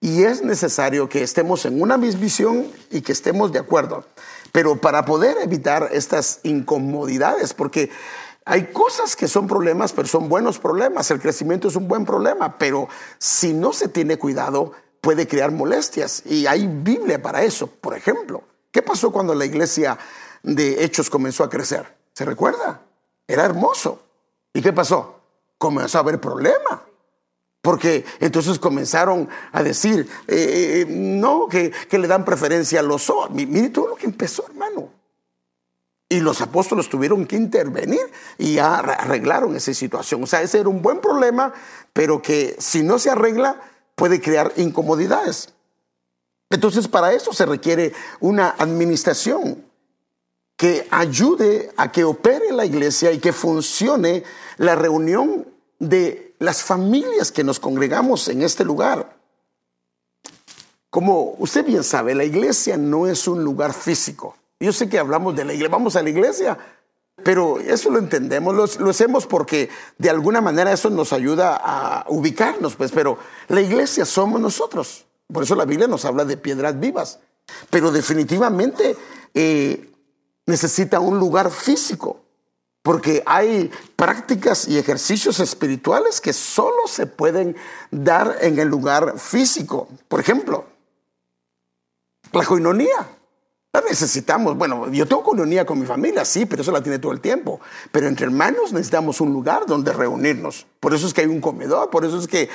y 0.00 0.24
es 0.24 0.42
necesario 0.42 1.08
que 1.08 1.22
estemos 1.22 1.64
en 1.64 1.80
una 1.80 1.96
misma 1.96 2.20
visión 2.20 2.66
y 2.90 3.00
que 3.00 3.12
estemos 3.12 3.52
de 3.52 3.58
acuerdo. 3.58 4.04
Pero 4.52 4.76
para 4.76 5.04
poder 5.04 5.38
evitar 5.42 5.88
estas 5.92 6.40
incomodidades, 6.42 7.54
porque 7.54 7.90
hay 8.44 8.66
cosas 8.66 9.16
que 9.16 9.28
son 9.28 9.46
problemas, 9.46 9.92
pero 9.92 10.06
son 10.06 10.28
buenos 10.28 10.58
problemas. 10.58 11.10
El 11.10 11.20
crecimiento 11.20 11.68
es 11.68 11.76
un 11.76 11.88
buen 11.88 12.04
problema, 12.04 12.58
pero 12.58 12.88
si 13.18 13.54
no 13.54 13.72
se 13.72 13.88
tiene 13.88 14.18
cuidado, 14.18 14.72
puede 15.00 15.26
crear 15.26 15.50
molestias. 15.50 16.22
Y 16.26 16.46
hay 16.46 16.66
Biblia 16.66 17.22
para 17.22 17.42
eso. 17.42 17.66
Por 17.66 17.96
ejemplo, 17.96 18.42
¿qué 18.70 18.82
pasó 18.82 19.10
cuando 19.10 19.34
la 19.34 19.46
iglesia 19.46 19.98
de 20.42 20.84
Hechos 20.84 21.08
comenzó 21.08 21.44
a 21.44 21.50
crecer? 21.50 21.96
¿Se 22.12 22.26
recuerda? 22.26 22.82
Era 23.26 23.46
hermoso. 23.46 24.03
¿Y 24.54 24.62
qué 24.62 24.72
pasó? 24.72 25.20
Comenzó 25.58 25.98
a 25.98 26.00
haber 26.00 26.20
problema. 26.20 26.82
Porque 27.60 28.04
entonces 28.20 28.58
comenzaron 28.58 29.28
a 29.50 29.62
decir, 29.62 30.08
eh, 30.28 30.82
eh, 30.82 30.86
no, 30.86 31.48
que, 31.48 31.72
le 31.90 32.06
dan 32.06 32.24
preferencia 32.24 32.80
a 32.80 32.82
los 32.82 33.10
Mire 33.30 33.70
todo 33.70 33.88
lo 33.88 33.96
que 33.96 34.06
empezó, 34.06 34.44
hermano. 34.46 34.90
Y 36.08 36.20
los 36.20 36.40
apóstoles 36.42 36.88
tuvieron 36.88 37.26
que 37.26 37.36
intervenir 37.36 38.02
y 38.36 38.58
arreglaron 38.58 39.56
esa 39.56 39.72
situación. 39.72 40.22
O 40.22 40.26
sea, 40.26 40.42
ese 40.42 40.60
era 40.60 40.68
un 40.68 40.82
buen 40.82 41.00
problema, 41.00 41.52
pero 41.92 42.20
que 42.20 42.54
si 42.58 42.82
no 42.82 42.98
se 42.98 43.10
arregla 43.10 43.60
puede 43.94 44.20
crear 44.20 44.52
incomodidades. 44.56 45.54
Entonces, 46.50 46.86
para 46.86 47.14
eso 47.14 47.32
se 47.32 47.46
requiere 47.46 47.94
una 48.20 48.50
administración 48.58 49.64
que 50.56 50.86
ayude 50.90 51.72
a 51.76 51.90
que 51.90 52.04
opere 52.04 52.52
la 52.52 52.64
iglesia 52.66 53.10
y 53.10 53.18
que 53.18 53.32
funcione 53.32 54.22
la 54.56 54.74
reunión 54.74 55.46
de 55.78 56.34
las 56.38 56.62
familias 56.62 57.32
que 57.32 57.44
nos 57.44 57.60
congregamos 57.60 58.28
en 58.28 58.42
este 58.42 58.64
lugar. 58.64 59.16
Como 60.90 61.34
usted 61.38 61.64
bien 61.64 61.82
sabe, 61.82 62.14
la 62.14 62.24
iglesia 62.24 62.76
no 62.76 63.06
es 63.06 63.26
un 63.26 63.42
lugar 63.42 63.72
físico. 63.72 64.36
Yo 64.60 64.72
sé 64.72 64.88
que 64.88 64.98
hablamos 64.98 65.34
de 65.34 65.44
la 65.44 65.52
iglesia, 65.52 65.72
vamos 65.72 65.96
a 65.96 66.02
la 66.02 66.10
iglesia, 66.10 66.56
pero 67.22 67.58
eso 67.58 67.90
lo 67.90 67.98
entendemos, 67.98 68.78
lo, 68.78 68.90
hacemos 68.90 69.26
porque 69.26 69.68
de 69.98 70.10
alguna 70.10 70.40
manera 70.40 70.72
eso 70.72 70.90
nos 70.90 71.12
ayuda 71.12 71.60
a 71.62 72.04
ubicarnos, 72.08 72.76
pues, 72.76 72.92
pero 72.92 73.18
la 73.48 73.60
iglesia 73.60 74.04
somos 74.04 74.40
nosotros. 74.40 75.06
Por 75.32 75.42
eso 75.42 75.54
la 75.54 75.64
Biblia 75.64 75.88
nos 75.88 76.04
habla 76.04 76.24
de 76.24 76.36
piedras 76.36 76.78
vivas. 76.78 77.18
Pero 77.70 77.90
definitivamente 77.90 78.96
eh, 79.32 79.90
necesita 80.46 81.00
un 81.00 81.18
lugar 81.18 81.50
físico, 81.50 82.23
porque 82.84 83.22
hay 83.24 83.70
prácticas 83.96 84.68
y 84.68 84.76
ejercicios 84.76 85.40
espirituales 85.40 86.20
que 86.20 86.34
solo 86.34 86.86
se 86.86 87.06
pueden 87.06 87.56
dar 87.90 88.36
en 88.42 88.58
el 88.58 88.68
lugar 88.68 89.18
físico. 89.18 89.88
Por 90.06 90.20
ejemplo, 90.20 90.66
la 92.30 92.44
coinonía. 92.44 93.08
La 93.74 93.80
necesitamos. 93.80 94.56
Bueno, 94.56 94.88
yo 94.92 95.04
tengo 95.04 95.24
comunidad 95.24 95.66
con 95.66 95.80
mi 95.80 95.84
familia, 95.84 96.24
sí, 96.24 96.46
pero 96.46 96.62
eso 96.62 96.70
la 96.70 96.80
tiene 96.80 97.00
todo 97.00 97.10
el 97.10 97.20
tiempo. 97.20 97.60
Pero 97.90 98.06
entre 98.06 98.26
hermanos 98.26 98.72
necesitamos 98.72 99.20
un 99.20 99.32
lugar 99.32 99.66
donde 99.66 99.92
reunirnos. 99.92 100.64
Por 100.78 100.94
eso 100.94 101.08
es 101.08 101.12
que 101.12 101.22
hay 101.22 101.26
un 101.26 101.40
comedor, 101.40 101.90
por 101.90 102.04
eso 102.04 102.16
es 102.20 102.28
que 102.28 102.48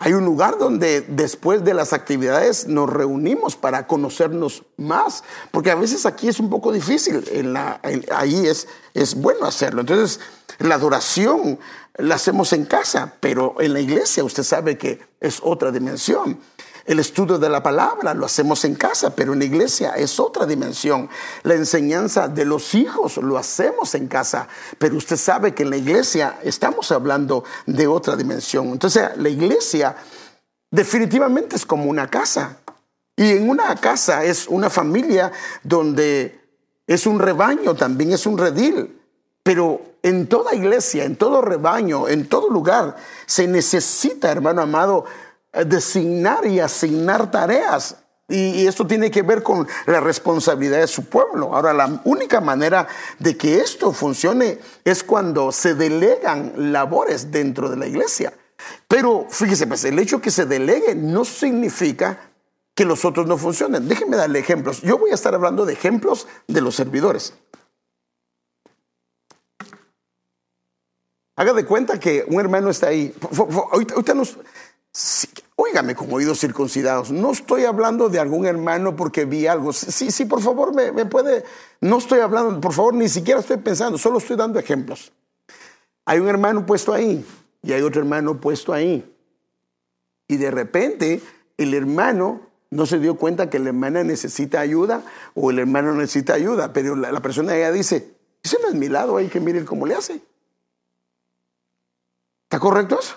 hay 0.00 0.12
un 0.12 0.26
lugar 0.26 0.58
donde 0.58 1.00
después 1.00 1.64
de 1.64 1.72
las 1.72 1.94
actividades 1.94 2.68
nos 2.68 2.92
reunimos 2.92 3.56
para 3.56 3.86
conocernos 3.86 4.64
más. 4.76 5.24
Porque 5.50 5.70
a 5.70 5.76
veces 5.76 6.04
aquí 6.04 6.28
es 6.28 6.40
un 6.40 6.50
poco 6.50 6.70
difícil, 6.72 7.24
en 7.32 7.54
la, 7.54 7.80
ahí 8.14 8.46
es, 8.46 8.68
es 8.92 9.14
bueno 9.14 9.46
hacerlo. 9.46 9.80
Entonces, 9.80 10.20
la 10.58 10.74
adoración 10.74 11.58
la 11.96 12.16
hacemos 12.16 12.52
en 12.52 12.66
casa, 12.66 13.14
pero 13.20 13.54
en 13.60 13.72
la 13.72 13.80
iglesia 13.80 14.24
usted 14.24 14.42
sabe 14.42 14.76
que 14.76 15.00
es 15.20 15.40
otra 15.42 15.72
dimensión. 15.72 16.38
El 16.86 17.00
estudio 17.00 17.36
de 17.36 17.48
la 17.48 17.64
palabra 17.64 18.14
lo 18.14 18.26
hacemos 18.26 18.64
en 18.64 18.76
casa, 18.76 19.10
pero 19.10 19.32
en 19.32 19.40
la 19.40 19.44
iglesia 19.44 19.90
es 19.96 20.20
otra 20.20 20.46
dimensión. 20.46 21.10
La 21.42 21.54
enseñanza 21.54 22.28
de 22.28 22.44
los 22.44 22.76
hijos 22.76 23.16
lo 23.16 23.36
hacemos 23.36 23.96
en 23.96 24.06
casa, 24.06 24.46
pero 24.78 24.96
usted 24.96 25.16
sabe 25.16 25.52
que 25.52 25.64
en 25.64 25.70
la 25.70 25.76
iglesia 25.76 26.38
estamos 26.44 26.92
hablando 26.92 27.42
de 27.66 27.88
otra 27.88 28.14
dimensión. 28.14 28.68
Entonces, 28.68 29.16
la 29.16 29.28
iglesia 29.28 29.96
definitivamente 30.70 31.56
es 31.56 31.66
como 31.66 31.86
una 31.86 32.08
casa. 32.08 32.58
Y 33.16 33.32
en 33.32 33.48
una 33.48 33.74
casa 33.74 34.22
es 34.22 34.46
una 34.46 34.70
familia 34.70 35.32
donde 35.64 36.40
es 36.86 37.04
un 37.04 37.18
rebaño, 37.18 37.74
también 37.74 38.12
es 38.12 38.26
un 38.26 38.38
redil. 38.38 39.00
Pero 39.42 39.80
en 40.02 40.28
toda 40.28 40.54
iglesia, 40.54 41.04
en 41.04 41.16
todo 41.16 41.42
rebaño, 41.42 42.06
en 42.06 42.28
todo 42.28 42.48
lugar, 42.48 42.96
se 43.26 43.48
necesita, 43.48 44.30
hermano 44.30 44.62
amado, 44.62 45.04
designar 45.64 46.46
y 46.46 46.60
asignar 46.60 47.30
tareas. 47.30 47.96
Y, 48.28 48.66
esto 48.66 48.86
tiene 48.86 49.10
que 49.10 49.22
ver 49.22 49.42
con 49.42 49.68
la 49.86 50.00
responsabilidad 50.00 50.80
de 50.80 50.88
su 50.88 51.04
pueblo. 51.04 51.54
Ahora, 51.54 51.72
la 51.72 52.00
única 52.04 52.40
manera 52.40 52.88
de 53.20 53.36
que 53.36 53.60
esto 53.60 53.92
funcione 53.92 54.58
es 54.84 55.04
cuando 55.04 55.52
se 55.52 55.74
delegan 55.74 56.72
labores 56.72 57.30
dentro 57.30 57.68
de 57.68 57.76
la 57.76 57.86
iglesia. 57.86 58.32
Pero 58.88 59.26
fíjese, 59.30 59.66
pues, 59.66 59.84
el 59.84 59.98
hecho 59.98 60.20
que 60.20 60.30
se 60.30 60.44
delegue 60.44 60.94
no 60.94 61.24
significa 61.24 62.18
que 62.74 62.84
los 62.84 63.04
otros 63.04 63.26
no 63.26 63.38
funcionen. 63.38 63.88
Déjenme 63.88 64.16
darle 64.16 64.38
ejemplos. 64.38 64.82
Yo 64.82 64.98
voy 64.98 65.10
a 65.10 65.14
estar 65.14 65.34
hablando 65.34 65.64
de 65.64 65.72
ejemplos 65.72 66.26
de 66.48 66.60
los 66.60 66.74
servidores. 66.74 67.32
Haga 71.36 71.52
de 71.52 71.64
cuenta 71.66 72.00
que 72.00 72.24
un 72.28 72.40
hermano 72.40 72.70
está 72.70 72.88
ahí. 72.88 73.14
Ahorita, 73.72 74.14
nos, 74.14 74.38
Óigame 75.58 75.94
con 75.94 76.12
oídos 76.12 76.38
circuncidados. 76.38 77.10
No 77.10 77.32
estoy 77.32 77.64
hablando 77.64 78.10
de 78.10 78.20
algún 78.20 78.44
hermano 78.44 78.94
porque 78.94 79.24
vi 79.24 79.46
algo. 79.46 79.72
Sí, 79.72 80.10
sí, 80.10 80.26
por 80.26 80.42
favor, 80.42 80.74
me, 80.74 81.06
puede. 81.06 81.44
No 81.80 81.96
estoy 81.96 82.20
hablando, 82.20 82.60
por 82.60 82.74
favor, 82.74 82.92
ni 82.92 83.08
siquiera 83.08 83.40
estoy 83.40 83.56
pensando, 83.56 83.96
solo 83.96 84.18
estoy 84.18 84.36
dando 84.36 84.58
ejemplos. 84.58 85.12
Hay 86.04 86.20
un 86.20 86.28
hermano 86.28 86.66
puesto 86.66 86.92
ahí 86.92 87.24
y 87.62 87.72
hay 87.72 87.80
otro 87.80 88.02
hermano 88.02 88.38
puesto 88.38 88.74
ahí. 88.74 89.10
Y 90.28 90.36
de 90.36 90.50
repente 90.50 91.22
el 91.56 91.72
hermano 91.72 92.42
no 92.70 92.84
se 92.84 92.98
dio 92.98 93.16
cuenta 93.16 93.48
que 93.48 93.58
la 93.58 93.68
hermana 93.68 94.04
necesita 94.04 94.60
ayuda 94.60 95.02
o 95.34 95.50
el 95.50 95.58
hermano 95.58 95.94
necesita 95.94 96.34
ayuda, 96.34 96.74
pero 96.74 96.96
la, 96.96 97.20
persona 97.20 97.56
ella 97.56 97.72
dice, 97.72 98.14
ese 98.42 98.58
no 98.60 98.68
es 98.68 98.74
mi 98.74 98.88
lado, 98.88 99.16
hay 99.16 99.28
que 99.28 99.40
miren 99.40 99.64
cómo 99.64 99.86
le 99.86 99.94
hace. 99.94 100.20
¿Está 102.44 102.60
correcto 102.60 103.00
eso? 103.00 103.16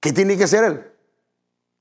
¿Qué 0.00 0.12
tiene 0.12 0.36
que 0.36 0.44
hacer 0.44 0.64
él? 0.64 0.87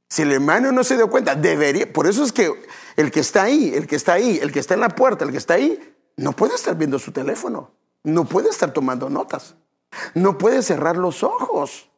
Si 0.10 0.22
el 0.22 0.32
hermano 0.32 0.72
no 0.72 0.84
se 0.84 0.96
dio 0.96 1.10
cuenta, 1.10 1.36
debería. 1.36 1.92
Por 1.92 2.08
eso 2.08 2.24
es 2.24 2.32
que 2.32 2.52
el 2.96 3.12
que 3.12 3.20
está 3.20 3.44
ahí, 3.44 3.74
el 3.74 3.88
que 3.88 3.96
está 3.96 4.14
ahí, 4.14 4.40
el 4.42 4.52
que 4.52 4.60
está 4.60 4.74
en 4.74 4.80
la 4.80 4.90
puerta, 4.90 5.26
el 5.26 5.32
que 5.32 5.38
está 5.38 5.56
ahí, 5.56 5.96
no 6.16 6.32
puede 6.32 6.56
estar 6.56 6.76
viendo 6.78 6.98
su 6.98 7.12
teléfono. 7.12 7.72
No 8.04 8.26
puede 8.26 8.50
estar 8.50 8.72
tomando 8.72 9.10
notas. 9.10 9.56
No 10.14 10.38
puede 10.38 10.62
cerrar 10.62 10.98
los 10.98 11.24
ojos. 11.24 11.90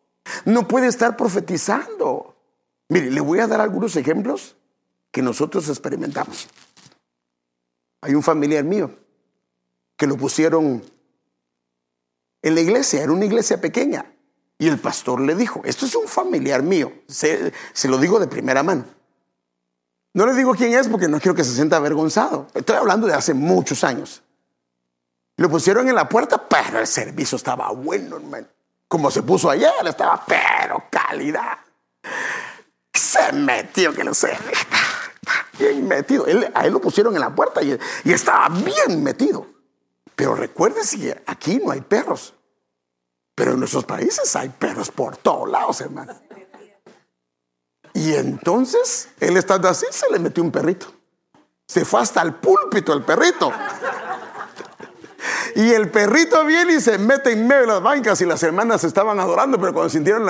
No 0.46 0.68
puede 0.68 0.88
estar 0.88 1.16
profetizando. 1.16 2.36
Mire, 2.90 3.12
le 3.12 3.22
voy 3.22 3.40
a 3.40 3.48
dar 3.48 3.62
algunos 3.62 3.96
ejemplos 3.96 4.58
que 5.12 5.22
nosotros 5.22 5.70
experimentamos. 5.70 6.50
Hay 8.02 8.16
un 8.16 8.24
familiar 8.24 8.64
mío 8.64 8.92
que 9.96 10.08
lo 10.08 10.18
pusieron 10.18 10.84
en 12.42 12.56
la 12.56 12.62
iglesia, 12.62 13.04
era 13.04 13.12
una 13.12 13.26
iglesia 13.26 13.60
pequeña. 13.60 14.06
Y 14.62 14.68
el 14.68 14.78
pastor 14.78 15.22
le 15.22 15.36
dijo, 15.36 15.62
esto 15.64 15.86
es 15.86 15.96
un 15.96 16.06
familiar 16.06 16.62
mío, 16.62 16.92
se, 17.08 17.54
lo 17.86 17.98
digo 17.98 18.20
de 18.20 18.28
primera 18.28 18.62
mano. 18.62 18.84
No 20.14 20.26
le 20.26 20.34
digo 20.34 20.54
quién 20.54 20.74
es 20.74 20.90
porque 20.90 21.08
no 21.08 21.18
quiero 21.22 21.34
que 21.34 21.46
se 21.46 21.56
sienta 21.56 21.78
avergonzado. 21.78 22.48
Estoy 22.54 22.76
hablando 22.76 23.08
de 23.08 23.14
hace 23.14 23.34
muchos 23.34 23.86
años. 23.86 24.22
Lo 25.38 25.50
pusieron 25.50 25.88
en 25.88 25.96
la 25.96 26.10
puerta, 26.10 26.50
pero 26.50 26.80
el 26.80 26.88
servicio 26.88 27.38
estaba 27.38 27.72
bueno, 27.72 28.18
hermano. 28.18 28.48
Como 28.90 29.10
se 29.10 29.24
puso 29.24 29.50
ayer, 29.50 29.72
estaba, 29.86 30.26
pero 30.28 30.84
calidad. 30.90 31.60
Se 32.94 33.32
metió, 33.32 33.94
que 33.94 34.04
lo 34.04 34.14
sé. 34.14 34.38
Bien 35.58 35.88
metido. 35.88 36.26
a 36.54 36.66
él 36.66 36.74
lo 36.74 36.82
pusieron 36.82 37.14
en 37.14 37.22
la 37.22 37.34
puerta 37.34 37.62
y, 37.62 37.80
y 38.04 38.12
estaba 38.12 38.50
bien 38.50 39.02
metido. 39.02 39.48
Pero 40.18 40.36
recuérdese 40.36 41.00
que 41.00 41.24
aquí 41.28 41.62
no 41.64 41.72
hay 41.72 41.80
perros. 41.80 42.34
Pero 43.40 43.54
en 43.54 43.60
nuestros 43.60 43.86
países 43.86 44.36
hay 44.36 44.50
perros 44.50 44.92
por 44.92 45.16
todos 45.16 45.50
lados, 45.50 45.80
hermano. 45.80 46.14
Y 47.94 48.14
entonces, 48.14 49.08
él 49.22 49.38
estando 49.38 49.70
así, 49.70 49.86
se 49.92 50.12
le 50.12 50.20
metió 50.20 50.44
un 50.44 50.52
perrito. 50.52 50.88
Se 51.66 51.86
fue 51.86 52.02
hasta 52.02 52.22
el 52.22 52.34
púlpito 52.34 52.92
el 52.92 53.06
perrito. 53.06 53.50
Y 55.56 55.72
el 55.72 55.90
perrito 55.90 56.44
viene 56.44 56.74
y 56.74 56.82
se 56.82 56.98
mete 56.98 57.32
en 57.32 57.48
medio 57.48 57.62
de 57.62 57.68
las 57.68 57.82
bancas 57.82 58.20
y 58.20 58.26
las 58.26 58.44
hermanas 58.44 58.84
estaban 58.84 59.22
adorando, 59.22 59.58
pero 59.58 59.72
cuando 59.72 59.90
sintieron 59.90 60.26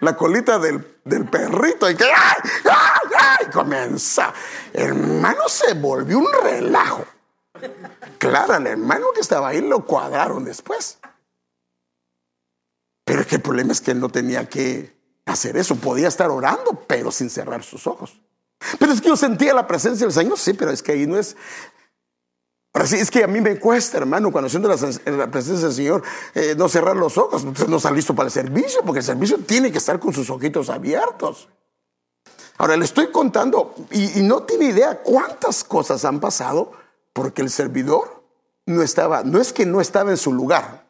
la, 0.00 0.16
colita 0.16 0.58
del, 0.58 0.84
perrito 1.30 1.88
y 1.88 1.96
que 1.96 2.04
¡ay, 2.04 2.42
ay, 2.64 3.10
ay! 3.18 3.46
comienza, 3.50 4.34
hermano 4.74 5.48
se 5.48 5.72
volvió 5.72 6.18
un 6.18 6.28
relajo. 6.42 7.06
Claro, 8.18 8.56
el 8.56 8.66
hermano 8.66 9.06
que 9.14 9.20
estaba 9.20 9.48
ahí 9.48 9.62
lo 9.62 9.86
cuadraron 9.86 10.44
después. 10.44 10.99
Pero 13.10 13.22
es 13.22 13.26
que 13.26 13.34
el 13.34 13.42
problema 13.42 13.72
es 13.72 13.80
que 13.80 13.90
él 13.90 13.98
no 13.98 14.08
tenía 14.08 14.48
que 14.48 14.96
hacer 15.26 15.56
eso, 15.56 15.74
podía 15.74 16.06
estar 16.06 16.30
orando, 16.30 16.84
pero 16.86 17.10
sin 17.10 17.28
cerrar 17.28 17.64
sus 17.64 17.88
ojos. 17.88 18.20
Pero 18.78 18.92
es 18.92 19.00
que 19.00 19.08
yo 19.08 19.16
sentía 19.16 19.52
la 19.52 19.66
presencia 19.66 20.06
del 20.06 20.14
Señor, 20.14 20.38
sí, 20.38 20.52
pero 20.52 20.70
es 20.70 20.80
que 20.80 20.92
ahí 20.92 21.08
no 21.08 21.18
es, 21.18 21.36
Ahora 22.72 22.86
sí, 22.86 22.94
es 22.94 23.10
que 23.10 23.24
a 23.24 23.26
mí 23.26 23.40
me 23.40 23.58
cuesta, 23.58 23.98
hermano, 23.98 24.30
cuando 24.30 24.48
siento 24.48 24.68
la, 24.68 24.76
la 25.16 25.28
presencia 25.28 25.66
del 25.66 25.74
Señor, 25.74 26.04
eh, 26.36 26.54
no 26.56 26.68
cerrar 26.68 26.94
los 26.94 27.18
ojos. 27.18 27.42
Usted 27.42 27.66
no 27.66 27.78
está 27.78 27.90
listo 27.90 28.14
para 28.14 28.28
el 28.28 28.32
servicio, 28.32 28.82
porque 28.86 29.00
el 29.00 29.04
servicio 29.04 29.38
tiene 29.38 29.72
que 29.72 29.78
estar 29.78 29.98
con 29.98 30.12
sus 30.12 30.30
ojitos 30.30 30.70
abiertos. 30.70 31.48
Ahora 32.58 32.76
le 32.76 32.84
estoy 32.84 33.10
contando, 33.10 33.74
y, 33.90 34.20
no 34.22 34.44
tiene 34.44 34.66
idea 34.66 35.02
cuántas 35.02 35.64
cosas 35.64 36.04
han 36.04 36.20
pasado 36.20 36.70
porque 37.12 37.42
el 37.42 37.50
servidor 37.50 38.22
no 38.66 38.82
estaba, 38.82 39.24
no 39.24 39.40
es 39.40 39.52
que 39.52 39.66
no 39.66 39.80
estaba 39.80 40.12
en 40.12 40.16
su 40.16 40.32
lugar, 40.32 40.86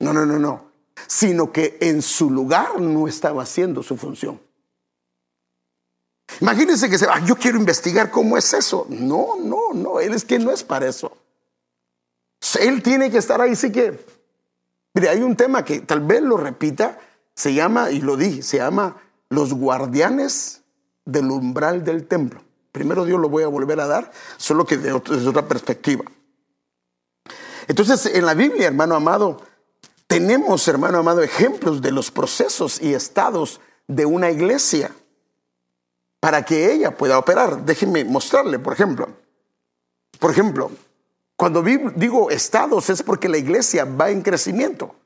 no, 0.00 0.12
no, 0.12 0.26
no, 0.26 0.40
no, 0.40 0.69
sino 1.06 1.52
que 1.52 1.78
en 1.80 2.02
su 2.02 2.30
lugar 2.30 2.80
no 2.80 3.08
estaba 3.08 3.42
haciendo 3.42 3.82
su 3.82 3.96
función. 3.96 4.40
Imagínense 6.40 6.88
que 6.88 6.98
se 6.98 7.06
va, 7.06 7.24
yo 7.24 7.36
quiero 7.36 7.58
investigar 7.58 8.10
cómo 8.10 8.36
es 8.36 8.52
eso. 8.54 8.86
No, 8.88 9.36
no, 9.38 9.72
no, 9.74 10.00
él 10.00 10.14
es 10.14 10.24
que 10.24 10.38
no 10.38 10.50
es 10.50 10.62
para 10.62 10.86
eso. 10.86 11.16
Él 12.60 12.82
tiene 12.82 13.10
que 13.10 13.18
estar 13.18 13.40
ahí, 13.40 13.56
sí 13.56 13.70
que. 13.72 13.98
Mire, 14.94 15.08
hay 15.08 15.20
un 15.20 15.36
tema 15.36 15.64
que 15.64 15.80
tal 15.80 16.00
vez 16.00 16.22
lo 16.22 16.36
repita, 16.36 16.98
se 17.34 17.54
llama, 17.54 17.90
y 17.90 18.00
lo 18.00 18.16
dije, 18.16 18.42
se 18.42 18.58
llama 18.58 18.96
los 19.28 19.52
guardianes 19.52 20.62
del 21.04 21.30
umbral 21.30 21.84
del 21.84 22.06
templo. 22.06 22.42
Primero 22.72 23.04
Dios 23.04 23.20
lo 23.20 23.28
voy 23.28 23.42
a 23.42 23.48
volver 23.48 23.80
a 23.80 23.86
dar, 23.86 24.10
solo 24.36 24.64
que 24.64 24.76
desde 24.76 25.28
otra 25.28 25.46
perspectiva. 25.46 26.04
Entonces, 27.68 28.06
en 28.06 28.26
la 28.26 28.34
Biblia, 28.34 28.68
hermano 28.68 28.94
amado, 28.94 29.42
tenemos, 30.10 30.66
hermano 30.66 30.98
amado, 30.98 31.22
ejemplos 31.22 31.80
de 31.80 31.92
los 31.92 32.10
procesos 32.10 32.82
y 32.82 32.94
estados 32.94 33.60
de 33.86 34.06
una 34.06 34.32
iglesia 34.32 34.90
para 36.18 36.44
que 36.44 36.72
ella 36.72 36.96
pueda 36.96 37.16
operar. 37.16 37.64
Déjenme 37.64 38.04
mostrarle, 38.04 38.58
por 38.58 38.72
ejemplo. 38.72 39.08
Por 40.18 40.32
ejemplo, 40.32 40.72
cuando 41.36 41.62
digo 41.62 42.28
estados 42.28 42.90
es 42.90 43.04
porque 43.04 43.28
la 43.28 43.38
iglesia 43.38 43.84
va 43.84 44.10
en 44.10 44.22
crecimiento. 44.22 44.96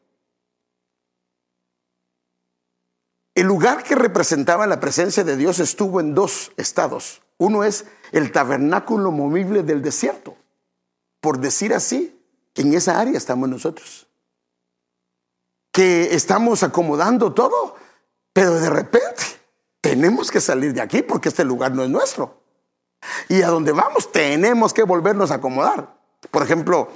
El 3.34 3.46
lugar 3.46 3.82
que 3.82 3.96
representaba 3.96 4.66
la 4.66 4.80
presencia 4.80 5.22
de 5.22 5.36
Dios 5.36 5.58
estuvo 5.58 6.00
en 6.00 6.14
dos 6.14 6.50
estados. 6.56 7.20
Uno 7.36 7.62
es 7.62 7.84
el 8.10 8.32
tabernáculo 8.32 9.10
movible 9.10 9.64
del 9.64 9.82
desierto. 9.82 10.34
Por 11.20 11.40
decir 11.40 11.74
así, 11.74 12.18
en 12.54 12.72
esa 12.72 12.98
área 12.98 13.18
estamos 13.18 13.50
nosotros. 13.50 14.03
Que 15.74 16.14
estamos 16.14 16.62
acomodando 16.62 17.34
todo, 17.34 17.74
pero 18.32 18.54
de 18.60 18.70
repente 18.70 19.24
tenemos 19.80 20.30
que 20.30 20.40
salir 20.40 20.72
de 20.72 20.80
aquí 20.80 21.02
porque 21.02 21.30
este 21.30 21.44
lugar 21.44 21.72
no 21.72 21.82
es 21.82 21.90
nuestro. 21.90 22.40
Y 23.28 23.42
a 23.42 23.48
donde 23.48 23.72
vamos 23.72 24.12
tenemos 24.12 24.72
que 24.72 24.84
volvernos 24.84 25.32
a 25.32 25.34
acomodar. 25.34 25.98
Por 26.30 26.44
ejemplo, 26.44 26.88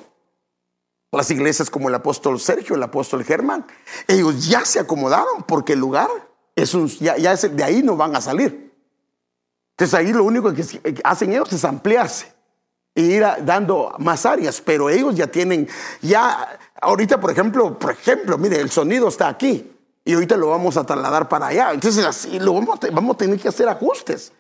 las 1.10 1.28
iglesias 1.32 1.70
como 1.70 1.88
el 1.88 1.94
apóstol 1.96 2.38
Sergio, 2.38 2.76
el 2.76 2.82
apóstol 2.82 3.24
Germán, 3.24 3.66
ellos 4.06 4.46
ya 4.46 4.64
se 4.64 4.78
acomodaron 4.78 5.42
porque 5.42 5.72
el 5.72 5.80
lugar 5.80 6.08
es 6.54 6.72
un, 6.74 6.86
ya, 6.86 7.14
de 7.16 7.64
ahí 7.64 7.82
no 7.82 7.96
van 7.96 8.14
a 8.14 8.20
salir. 8.20 8.72
Entonces 9.72 9.94
ahí 9.98 10.12
lo 10.12 10.22
único 10.24 10.54
que 10.54 10.64
hacen 11.02 11.32
ellos 11.32 11.52
es 11.52 11.64
ampliarse 11.64 12.32
e 12.94 13.02
ir 13.02 13.24
dando 13.42 13.94
más 13.98 14.26
áreas, 14.26 14.60
pero 14.60 14.90
ellos 14.90 15.14
ya 15.14 15.28
tienen, 15.28 15.68
ya 16.02 16.58
ahorita 16.80 17.20
por 17.20 17.30
ejemplo, 17.30 17.78
por 17.78 17.92
ejemplo, 17.92 18.38
mire, 18.38 18.60
el 18.60 18.70
sonido 18.70 19.08
está 19.08 19.28
aquí 19.28 19.72
y 20.04 20.14
ahorita 20.14 20.36
lo 20.36 20.48
vamos 20.48 20.76
a 20.76 20.84
trasladar 20.84 21.28
para 21.28 21.48
allá. 21.48 21.72
Entonces 21.72 22.04
así 22.04 22.38
lo 22.38 22.54
vamos, 22.54 22.78
vamos 22.92 23.14
a 23.14 23.18
tener 23.18 23.38
que 23.38 23.48
hacer 23.48 23.68
ajustes. 23.68 24.32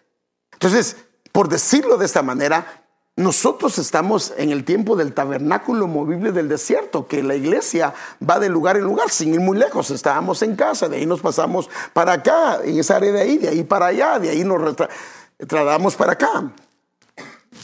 Entonces, 0.52 0.96
por 1.32 1.48
decirlo 1.48 1.96
de 1.96 2.06
esta 2.06 2.22
manera, 2.22 2.84
nosotros 3.16 3.78
estamos 3.78 4.32
en 4.36 4.50
el 4.50 4.64
tiempo 4.64 4.94
del 4.94 5.12
tabernáculo 5.12 5.88
movible 5.88 6.30
del 6.30 6.48
desierto, 6.48 7.08
que 7.08 7.22
la 7.22 7.34
iglesia 7.34 7.92
va 8.22 8.38
de 8.38 8.48
lugar 8.48 8.76
en 8.76 8.84
lugar, 8.84 9.10
sin 9.10 9.34
ir 9.34 9.40
muy 9.40 9.58
lejos. 9.58 9.90
Estábamos 9.90 10.40
en 10.42 10.54
casa, 10.54 10.88
de 10.88 10.98
ahí 10.98 11.06
nos 11.06 11.20
pasamos 11.20 11.68
para 11.92 12.12
acá, 12.12 12.60
en 12.62 12.78
esa 12.78 12.96
área 12.96 13.10
de 13.10 13.20
ahí, 13.20 13.38
de 13.38 13.48
ahí 13.48 13.64
para 13.64 13.86
allá, 13.86 14.20
de 14.20 14.30
ahí 14.30 14.44
nos 14.44 14.76
trasladamos 15.36 15.96
para 15.96 16.12
acá. 16.12 16.52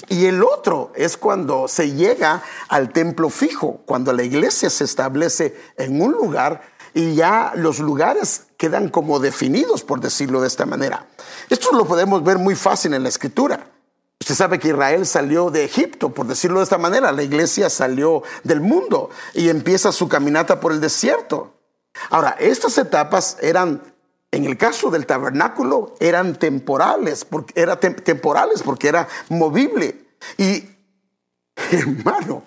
Y 0.08 0.26
el 0.26 0.42
otro 0.42 0.92
es 0.94 1.16
cuando 1.16 1.68
se 1.68 1.92
llega 1.92 2.42
al 2.68 2.90
templo 2.90 3.30
fijo, 3.30 3.80
cuando 3.86 4.12
la 4.12 4.22
iglesia 4.22 4.70
se 4.70 4.84
establece 4.84 5.56
en 5.76 6.00
un 6.00 6.12
lugar 6.12 6.62
y 6.94 7.14
ya 7.14 7.52
los 7.56 7.80
lugares 7.80 8.46
quedan 8.56 8.88
como 8.88 9.18
definidos, 9.18 9.82
por 9.82 10.00
decirlo 10.00 10.40
de 10.40 10.46
esta 10.46 10.66
manera. 10.66 11.06
Esto 11.50 11.72
lo 11.72 11.84
podemos 11.86 12.22
ver 12.22 12.38
muy 12.38 12.54
fácil 12.54 12.94
en 12.94 13.02
la 13.02 13.08
escritura. 13.08 13.66
Usted 14.20 14.34
sabe 14.36 14.58
que 14.58 14.68
Israel 14.68 15.04
salió 15.04 15.50
de 15.50 15.64
Egipto, 15.64 16.10
por 16.10 16.26
decirlo 16.26 16.60
de 16.60 16.64
esta 16.64 16.78
manera, 16.78 17.12
la 17.12 17.22
iglesia 17.22 17.68
salió 17.68 18.22
del 18.42 18.60
mundo 18.60 19.10
y 19.34 19.48
empieza 19.48 19.92
su 19.92 20.08
caminata 20.08 20.60
por 20.60 20.72
el 20.72 20.80
desierto. 20.80 21.52
Ahora, 22.10 22.36
estas 22.38 22.78
etapas 22.78 23.36
eran, 23.40 23.82
en 24.34 24.44
el 24.44 24.56
caso 24.58 24.90
del 24.90 25.06
tabernáculo, 25.06 25.94
eran 26.00 26.36
temporales, 26.36 27.24
porque 27.24 27.60
era 27.60 27.78
temporales 27.78 28.62
porque 28.62 28.88
era 28.88 29.06
movible. 29.28 30.08
Y, 30.36 30.68
hermano, 31.70 32.42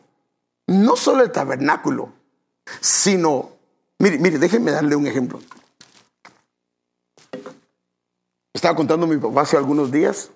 no 0.67 0.97
solo 0.97 1.23
el 1.23 1.31
tabernáculo, 1.31 2.11
sino, 2.81 3.51
mire, 3.99 4.19
mire, 4.19 4.37
déjenme 4.37 4.71
darle 4.71 4.97
un 4.97 5.07
ejemplo. 5.07 5.39
Estaba 8.53 8.75
contando 8.75 9.07
mi 9.07 9.17
papá 9.17 9.41
hace 9.41 9.55
algunos 9.55 9.89
días 9.89 10.31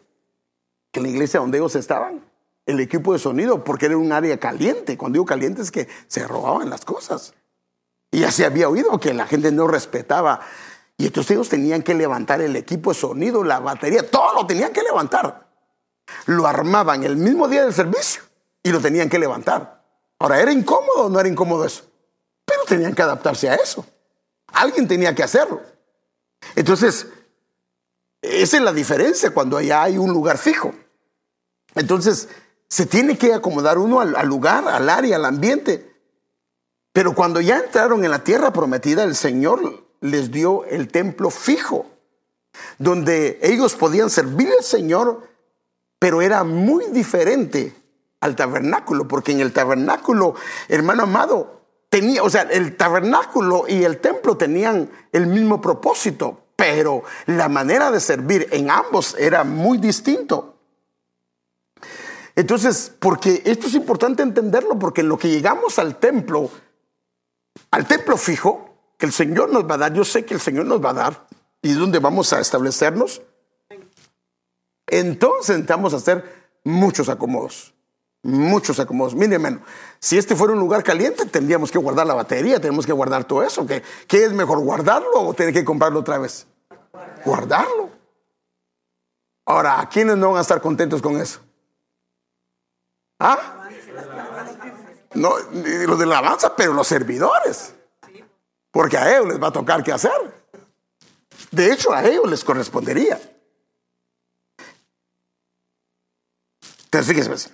que 0.92 1.02
en 1.02 1.04
la 1.04 1.10
iglesia 1.10 1.42
donde 1.42 1.58
ellos 1.58 1.76
estaban, 1.76 2.24
el 2.66 2.80
equipo 2.80 3.12
de 3.12 3.20
sonido, 3.20 3.64
porque 3.66 3.88
era 3.88 3.98
un 3.98 4.14
área 4.14 4.40
caliente. 4.40 4.98
Cuando 4.98 5.16
digo 5.16 5.26
caliente 5.26 5.62
es 5.62 5.72
que 5.72 5.90
se 6.08 6.26
robaban 6.26 6.70
las 6.70 6.86
cosas. 6.86 7.34
Y 8.10 8.20
ya 8.20 8.32
se 8.32 8.46
había 8.46 8.70
oído 8.70 9.00
que 9.00 9.14
la 9.14 9.26
gente 9.26 9.52
no 9.52 9.68
respetaba. 9.68 10.42
Y 11.02 11.08
entonces 11.08 11.32
ellos 11.32 11.50
tenían 11.50 11.82
que 11.82 11.96
levantar 11.96 12.42
el 12.42 12.56
equipo 12.56 12.92
de 12.92 13.00
sonido, 13.00 13.44
la 13.44 13.60
batería, 13.60 14.08
todo 14.08 14.36
lo 14.36 14.46
tenían 14.46 14.72
que 14.72 14.84
levantar. 14.84 15.48
Lo 16.28 16.46
armaban 16.46 17.04
el 17.04 17.18
mismo 17.18 17.48
día 17.48 17.64
del 17.64 17.74
servicio 17.74 18.22
y 18.62 18.70
lo 18.70 18.80
tenían 18.80 19.10
que 19.10 19.18
levantar. 19.18 19.84
Ahora, 20.20 20.40
¿era 20.40 20.52
incómodo 20.52 21.06
o 21.06 21.10
no 21.10 21.20
era 21.20 21.28
incómodo 21.28 21.66
eso? 21.66 21.86
Pero 22.46 22.66
tenían 22.68 22.94
que 22.94 23.02
adaptarse 23.02 23.50
a 23.50 23.56
eso. 23.56 23.84
Alguien 24.54 24.88
tenía 24.88 25.16
que 25.16 25.24
hacerlo. 25.24 25.60
Entonces, 26.56 27.08
esa 28.22 28.58
es 28.58 28.62
la 28.62 28.72
diferencia 28.72 29.34
cuando 29.34 29.60
ya 29.60 29.82
hay 29.82 29.98
un 29.98 30.14
lugar 30.14 30.38
fijo. 30.38 30.72
Entonces, 31.74 32.30
se 32.68 32.86
tiene 32.86 33.18
que 33.18 33.34
acomodar 33.34 33.80
uno 33.80 34.02
al, 34.02 34.28
lugar, 34.28 34.68
al 34.68 34.88
área, 34.88 35.16
al 35.16 35.26
ambiente. 35.26 36.00
Pero 36.94 37.16
cuando 37.16 37.42
ya 37.42 37.58
entraron 37.58 38.06
en 38.06 38.12
la 38.12 38.24
tierra 38.24 38.54
prometida, 38.54 39.02
el 39.02 39.16
Señor 39.16 39.90
les 40.02 40.32
dio 40.32 40.66
el 40.66 40.90
templo 40.90 41.30
fijo, 41.30 41.86
donde 42.78 43.40
ellos 43.42 43.76
podían 43.76 44.10
servir 44.10 44.50
al 44.58 44.64
Señor, 44.64 45.28
pero 46.00 46.22
era 46.22 46.44
muy 46.44 46.86
diferente 46.88 47.74
al 48.20 48.36
tabernáculo, 48.36 49.08
porque 49.08 49.32
en 49.32 49.40
el 49.40 49.54
tabernáculo, 49.54 50.36
hermano 50.68 51.04
amado, 51.04 51.62
tenía, 51.90 52.24
o 52.24 52.30
sea, 52.30 52.44
el 52.44 52.76
tabernáculo 52.76 53.66
y 53.68 53.84
el 53.84 54.00
templo 54.00 54.38
tenían 54.38 54.90
el 55.12 55.28
mismo 55.28 55.62
propósito, 55.62 56.46
pero 56.56 57.04
la 57.26 57.50
manera 57.50 57.92
de 57.92 58.00
servir 58.00 58.48
en 58.52 58.70
ambos 58.70 59.16
era 59.18 59.44
muy 59.44 59.78
distinto. 59.78 60.56
Entonces, 62.36 62.92
porque 63.00 63.42
esto 63.46 63.68
es 63.68 63.76
importante 63.76 64.24
entenderlo, 64.24 64.80
porque 64.80 65.02
en 65.02 65.10
lo 65.10 65.18
que 65.18 65.30
llegamos 65.30 65.78
al 65.80 65.98
templo, 65.98 66.50
al 67.72 67.86
templo 67.86 68.18
fijo, 68.18 68.71
que 69.02 69.08
el 69.08 69.14
Señor 69.14 69.50
nos 69.50 69.68
va 69.68 69.74
a 69.74 69.78
dar, 69.80 69.94
yo 69.94 70.06
sé 70.06 70.26
que 70.26 70.36
el 70.36 70.40
Señor 70.40 70.68
nos 70.68 70.80
va 70.80 70.92
a 70.92 70.94
dar, 70.94 71.26
y 71.60 71.72
es 71.72 71.78
donde 71.80 71.98
vamos 71.98 72.32
a 72.34 72.40
establecernos, 72.40 73.24
entonces 74.86 75.68
a 75.68 75.98
hacer 75.98 76.24
muchos 76.64 77.10
acomodos. 77.10 77.74
Muchos 78.22 78.80
acomodos. 78.80 79.16
Miren, 79.16 79.34
hermano, 79.34 79.62
si 80.00 80.20
este 80.20 80.36
fuera 80.36 80.54
un 80.54 80.60
lugar 80.60 80.84
caliente, 80.84 81.26
tendríamos 81.26 81.72
que 81.72 81.80
guardar 81.80 82.06
la 82.06 82.14
batería, 82.14 82.60
tenemos 82.62 82.86
que 82.86 82.94
guardar 82.94 83.24
todo 83.24 83.42
eso. 83.42 83.66
¿Qué, 83.66 83.82
qué 84.08 84.24
es 84.24 84.34
mejor, 84.34 84.60
guardarlo 84.60 85.20
o 85.20 85.34
tener 85.34 85.52
que 85.52 85.66
comprarlo 85.66 86.02
otra 86.02 86.20
vez? 86.20 86.46
guardarlo. 87.26 87.90
Ahora, 89.48 89.82
¿a 89.82 89.90
quiénes 89.90 90.16
no 90.18 90.30
van 90.30 90.38
a 90.38 90.42
estar 90.42 90.62
contentos 90.62 91.02
con 91.02 91.20
eso? 91.20 91.40
¿Ah? 93.18 93.68
No, 95.16 95.34
los 95.40 95.98
de 95.98 96.06
la 96.06 96.20
alabanza, 96.20 96.56
pero 96.56 96.74
los 96.74 96.86
servidores. 96.86 97.74
Porque 98.72 98.98
a 98.98 99.12
ellos 99.12 99.28
les 99.28 99.42
va 99.42 99.48
a 99.48 99.52
tocar 99.52 99.84
qué 99.84 99.92
hacer. 99.92 100.12
De 101.52 101.72
hecho, 101.72 101.94
a 101.94 102.06
ellos 102.06 102.30
les 102.30 102.44
correspondería. 102.44 103.20
Entonces, 106.86 107.08
fíjense. 107.08 107.30
Pues. 107.30 107.50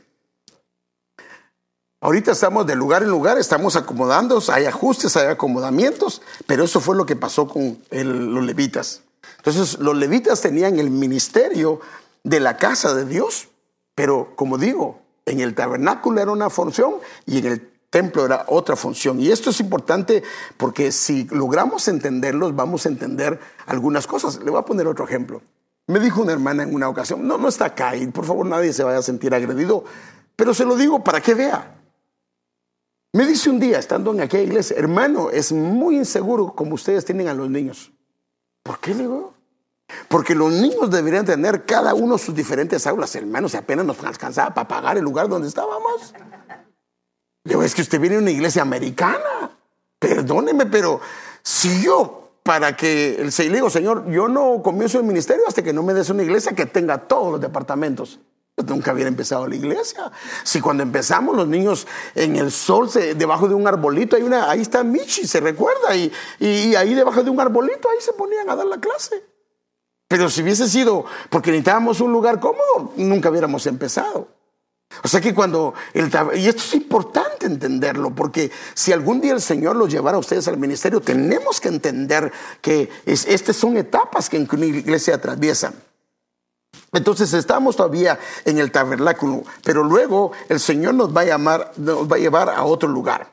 Ahorita 1.99 2.31
estamos 2.31 2.67
de 2.67 2.75
lugar 2.75 3.01
en 3.01 3.09
lugar, 3.09 3.39
estamos 3.39 3.75
acomodando, 3.75 4.41
hay 4.49 4.65
ajustes, 4.65 5.17
hay 5.17 5.27
acomodamientos, 5.27 6.21
pero 6.45 6.63
eso 6.63 6.79
fue 6.79 6.95
lo 6.95 7.07
que 7.07 7.15
pasó 7.15 7.47
con 7.47 7.81
los 7.89 8.43
levitas. 8.45 9.01
Entonces, 9.37 9.79
los 9.79 9.95
levitas 9.97 10.41
tenían 10.41 10.77
el 10.77 10.91
ministerio 10.91 11.81
de 12.23 12.39
la 12.39 12.57
casa 12.57 12.93
de 12.93 13.05
Dios, 13.05 13.47
pero 13.95 14.35
como 14.35 14.59
digo, 14.59 15.01
en 15.25 15.39
el 15.39 15.55
tabernáculo 15.55 16.21
era 16.21 16.31
una 16.31 16.51
función 16.51 16.95
y 17.25 17.39
en 17.39 17.45
el 17.47 17.76
era 17.97 18.45
otra 18.47 18.75
función. 18.75 19.19
Y 19.19 19.29
esto 19.29 19.49
es 19.49 19.59
importante 19.59 20.23
porque 20.57 20.91
si 20.91 21.25
logramos 21.25 21.87
entenderlos, 21.87 22.55
vamos 22.55 22.85
a 22.85 22.89
entender 22.89 23.39
algunas 23.65 24.07
cosas. 24.07 24.39
Le 24.43 24.51
voy 24.51 24.59
a 24.59 24.65
poner 24.65 24.87
otro 24.87 25.05
ejemplo. 25.05 25.41
Me 25.87 25.99
dijo 25.99 26.21
una 26.21 26.33
hermana 26.33 26.63
en 26.63 26.75
una 26.75 26.89
ocasión, 26.89 27.25
no, 27.27 27.37
no 27.37 27.47
está 27.47 27.65
acá 27.65 27.95
y 27.95 28.07
por 28.07 28.25
favor 28.25 28.45
nadie 28.45 28.73
se 28.73 28.83
vaya 28.83 28.97
a 28.97 29.01
sentir 29.01 29.33
agredido, 29.33 29.85
pero 30.35 30.53
se 30.53 30.65
lo 30.65 30.75
digo 30.75 31.01
para 31.01 31.21
que 31.21 31.33
vea. 31.33 31.75
Me 33.13 33.25
dice 33.25 33.49
un 33.49 33.59
día, 33.59 33.79
estando 33.79 34.13
en 34.13 34.19
aquella 34.19 34.43
iglesia, 34.43 34.75
hermano, 34.77 35.29
es 35.29 35.53
muy 35.53 35.95
inseguro 35.95 36.53
como 36.53 36.75
ustedes 36.75 37.05
tienen 37.05 37.29
a 37.29 37.33
los 37.33 37.49
niños. 37.49 37.91
¿Por 38.63 38.79
qué 38.79 38.93
le 38.93 39.03
digo? 39.03 39.33
Porque 40.09 40.35
los 40.35 40.51
niños 40.51 40.91
deberían 40.91 41.25
tener 41.25 41.65
cada 41.65 41.93
uno 41.93 42.17
sus 42.17 42.35
diferentes 42.35 42.85
aulas. 42.85 43.15
Hermanos, 43.15 43.51
si 43.51 43.57
apenas 43.57 43.85
nos 43.85 44.03
alcanzaba 44.03 44.53
para 44.53 44.67
pagar 44.67 44.97
el 44.97 45.03
lugar 45.03 45.29
donde 45.29 45.47
estábamos. 45.47 46.13
Digo, 47.47 47.63
es 47.63 47.73
que 47.73 47.81
usted 47.81 47.99
viene 47.99 48.17
de 48.17 48.21
una 48.21 48.31
iglesia 48.31 48.61
americana. 48.61 49.51
Perdóneme, 49.97 50.65
pero 50.65 50.99
si 51.41 51.81
yo, 51.81 52.31
para 52.43 52.75
que 52.75 53.15
el 53.15 53.33
le 53.37 53.55
digo, 53.55 53.69
Señor, 53.69 54.09
yo 54.09 54.27
no 54.27 54.61
comienzo 54.61 54.99
el 54.99 55.05
ministerio 55.05 55.43
hasta 55.47 55.63
que 55.63 55.71
no 55.71 55.81
me 55.81 55.93
des 55.93 56.09
una 56.09 56.23
iglesia 56.23 56.51
que 56.51 56.65
tenga 56.65 57.07
todos 57.07 57.31
los 57.31 57.41
departamentos. 57.41 58.19
Yo 58.57 58.65
nunca 58.65 58.91
hubiera 58.91 59.07
empezado 59.07 59.47
la 59.47 59.55
iglesia. 59.55 60.11
Si 60.43 60.59
cuando 60.59 60.83
empezamos 60.83 61.37
los 61.37 61.47
niños 61.47 61.87
en 62.15 62.35
el 62.35 62.51
sol, 62.51 62.89
debajo 63.15 63.47
de 63.47 63.55
un 63.55 63.65
arbolito, 63.65 64.17
hay 64.17 64.23
una, 64.23 64.49
ahí 64.49 64.61
está 64.61 64.83
Michi, 64.83 65.25
se 65.25 65.39
recuerda, 65.39 65.95
y, 65.95 66.11
y 66.39 66.75
ahí 66.75 66.93
debajo 66.95 67.23
de 67.23 67.29
un 67.29 67.39
arbolito, 67.39 67.89
ahí 67.89 68.01
se 68.01 68.11
ponían 68.13 68.49
a 68.49 68.55
dar 68.57 68.65
la 68.65 68.79
clase. 68.79 69.23
Pero 70.09 70.29
si 70.29 70.41
hubiese 70.41 70.67
sido 70.67 71.05
porque 71.29 71.51
necesitábamos 71.51 72.01
un 72.01 72.11
lugar 72.11 72.39
cómodo, 72.41 72.91
nunca 72.97 73.29
hubiéramos 73.29 73.65
empezado. 73.67 74.36
O 75.03 75.07
sea 75.07 75.21
que 75.21 75.33
cuando 75.33 75.73
el 75.93 76.11
y 76.35 76.47
esto 76.47 76.63
es 76.63 76.73
importante 76.73 77.45
entenderlo, 77.45 78.15
porque 78.15 78.51
si 78.73 78.91
algún 78.91 79.21
día 79.21 79.33
el 79.33 79.41
Señor 79.41 79.75
los 79.75 79.91
llevara 79.91 80.17
a 80.17 80.19
ustedes 80.19 80.47
al 80.47 80.57
ministerio, 80.57 81.01
tenemos 81.01 81.61
que 81.61 81.67
entender 81.67 82.31
que 82.61 82.89
estas 83.05 83.55
son 83.55 83.77
etapas 83.77 84.29
que 84.29 84.37
una 84.37 84.65
iglesia 84.65 85.15
atraviesan. 85.15 85.75
Entonces 86.93 87.33
estamos 87.33 87.75
todavía 87.75 88.17
en 88.45 88.59
el 88.59 88.71
tabernáculo, 88.71 89.43
pero 89.63 89.83
luego 89.83 90.31
el 90.49 90.59
Señor 90.59 90.93
nos 90.93 91.15
va 91.15 91.21
a 91.21 91.25
llamar, 91.25 91.71
nos 91.77 92.09
va 92.09 92.15
a 92.15 92.19
llevar 92.19 92.49
a 92.49 92.63
otro 92.63 92.89
lugar. 92.89 93.31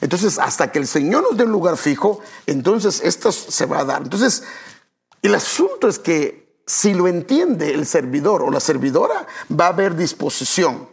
Entonces, 0.00 0.38
hasta 0.38 0.70
que 0.70 0.78
el 0.78 0.86
Señor 0.86 1.22
nos 1.22 1.36
dé 1.36 1.44
un 1.44 1.52
lugar 1.52 1.76
fijo, 1.76 2.20
entonces 2.46 3.00
esto 3.02 3.32
se 3.32 3.66
va 3.66 3.80
a 3.80 3.84
dar. 3.84 4.02
Entonces, 4.02 4.44
el 5.22 5.34
asunto 5.34 5.88
es 5.88 5.98
que 5.98 6.60
si 6.66 6.94
lo 6.94 7.08
entiende 7.08 7.72
el 7.72 7.86
servidor 7.86 8.42
o 8.42 8.50
la 8.50 8.60
servidora, 8.60 9.26
va 9.48 9.66
a 9.66 9.68
haber 9.68 9.94
disposición, 9.94 10.88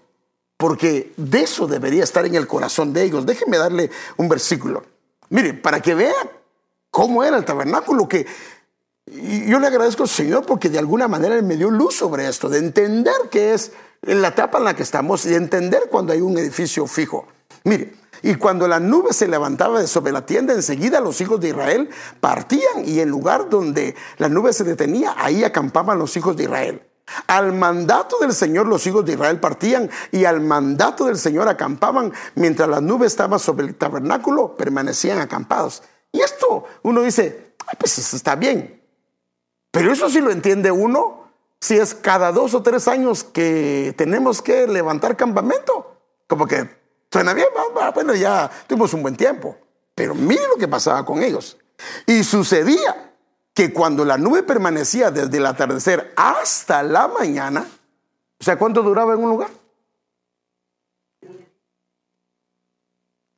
porque 0.64 1.12
de 1.18 1.42
eso 1.42 1.68
debería 1.68 2.06
estar 2.06 2.26
en 2.26 2.36
el 2.36 2.48
corazón 2.48 2.94
de 2.94 3.04
ellos. 3.04 3.26
Déjenme 3.26 3.58
darle 3.58 3.92
un 4.16 4.30
versículo. 4.30 4.86
Mire, 5.28 5.54
para 5.54 5.82
que 5.82 5.94
vean 5.94 6.30
cómo 6.90 7.22
era 7.22 7.36
el 7.36 7.44
tabernáculo, 7.44 8.08
que 8.08 8.26
yo 9.06 9.60
le 9.60 9.68
agradezco 9.68 10.04
al 10.04 10.10
Señor 10.10 10.46
porque 10.46 10.70
de 10.70 10.80
alguna 10.80 11.10
manera 11.10 11.42
me 11.42 11.58
dio 11.58 11.70
luz 11.70 11.98
sobre 11.98 12.30
esto, 12.30 12.48
de 12.48 12.60
entender 12.60 13.14
que 13.30 13.54
es 13.54 13.74
la 14.04 14.30
etapa 14.30 14.60
en 14.60 14.64
la 14.64 14.74
que 14.74 14.84
estamos 14.84 15.26
y 15.26 15.32
de 15.32 15.36
entender 15.36 15.90
cuando 15.92 16.14
hay 16.14 16.22
un 16.22 16.38
edificio 16.38 16.88
fijo. 16.88 17.28
Mire, 17.66 17.96
y 18.22 18.36
cuando 18.36 18.66
la 18.66 18.80
nube 18.80 19.12
se 19.12 19.28
levantaba 19.28 19.82
de 19.82 19.88
sobre 19.88 20.14
la 20.14 20.26
tienda, 20.26 20.54
enseguida 20.54 21.02
los 21.02 21.20
hijos 21.20 21.42
de 21.42 21.50
Israel 21.50 21.90
partían 22.22 22.86
y 22.86 23.02
en 23.02 23.10
lugar 23.10 23.50
donde 23.50 23.96
la 24.18 24.30
nube 24.30 24.54
se 24.54 24.64
detenía, 24.64 25.14
ahí 25.18 25.44
acampaban 25.44 26.00
los 26.00 26.16
hijos 26.16 26.38
de 26.38 26.44
Israel. 26.44 26.82
Al 27.28 27.54
mandato 27.54 28.18
del 28.20 28.34
Señor 28.34 28.68
los 28.68 28.86
hijos 28.88 29.06
de 29.06 29.14
Israel 29.14 29.40
partían 29.40 29.90
y 30.12 30.26
al 30.26 30.42
mandato 30.42 31.06
del 31.06 31.18
Señor 31.18 31.48
acampaban 31.48 32.14
mientras 32.36 32.70
la 32.70 32.82
nube 32.82 33.08
estaba 33.08 33.40
sobre 33.40 33.68
el 33.68 33.76
tabernáculo, 33.76 34.56
permanecían 34.56 35.20
acampados. 35.20 35.84
Y 36.12 36.22
esto 36.22 36.66
uno 36.84 37.02
dice, 37.02 37.56
pues 37.78 37.98
eso 37.98 38.16
está 38.16 38.36
bien. 38.36 38.82
Pero 39.72 39.92
eso 39.92 40.10
sí 40.10 40.22
lo 40.22 40.32
entiende 40.32 40.72
uno 40.72 41.32
si 41.60 41.78
es 41.78 41.94
cada 41.94 42.32
dos 42.32 42.54
o 42.54 42.62
tres 42.62 42.88
años 42.88 43.24
que 43.24 43.94
tenemos 43.98 44.42
que 44.42 44.68
levantar 44.68 45.18
campamento. 45.18 45.98
Como 46.28 46.46
que 46.48 46.84
Suena 47.14 47.36
bien, 47.36 47.46
bueno, 47.94 48.16
ya 48.16 48.50
tuvimos 48.66 48.92
un 48.96 49.04
buen 49.04 49.16
tiempo. 49.16 49.56
Pero 49.94 50.16
miren 50.16 50.50
lo 50.50 50.56
que 50.56 50.68
pasaba 50.68 51.06
con 51.06 51.22
ellos. 51.22 51.56
Y 52.08 52.24
sucedía 52.24 53.13
que 53.54 53.72
cuando 53.72 54.04
la 54.04 54.18
nube 54.18 54.44
permanecía 54.44 55.12
desde 55.12 55.38
el 55.38 55.46
atardecer 55.46 56.14
hasta 56.16 56.82
la 56.84 57.08
mañana, 57.08 57.68
o 58.40 58.44
sea, 58.44 58.58
¿cuánto 58.58 58.82
duraba 58.82 59.14
en 59.14 59.20
un 59.20 59.30
lugar? 59.30 59.50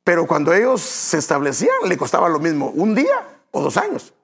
Pero 0.04 0.26
cuando 0.26 0.54
ellos 0.54 0.80
se 0.80 1.18
establecían, 1.18 1.74
le 1.86 1.96
costaba 1.98 2.28
lo 2.28 2.38
mismo, 2.38 2.70
un 2.70 2.94
día 2.94 3.26
o 3.50 3.60
dos 3.60 3.76
años. 3.76 4.14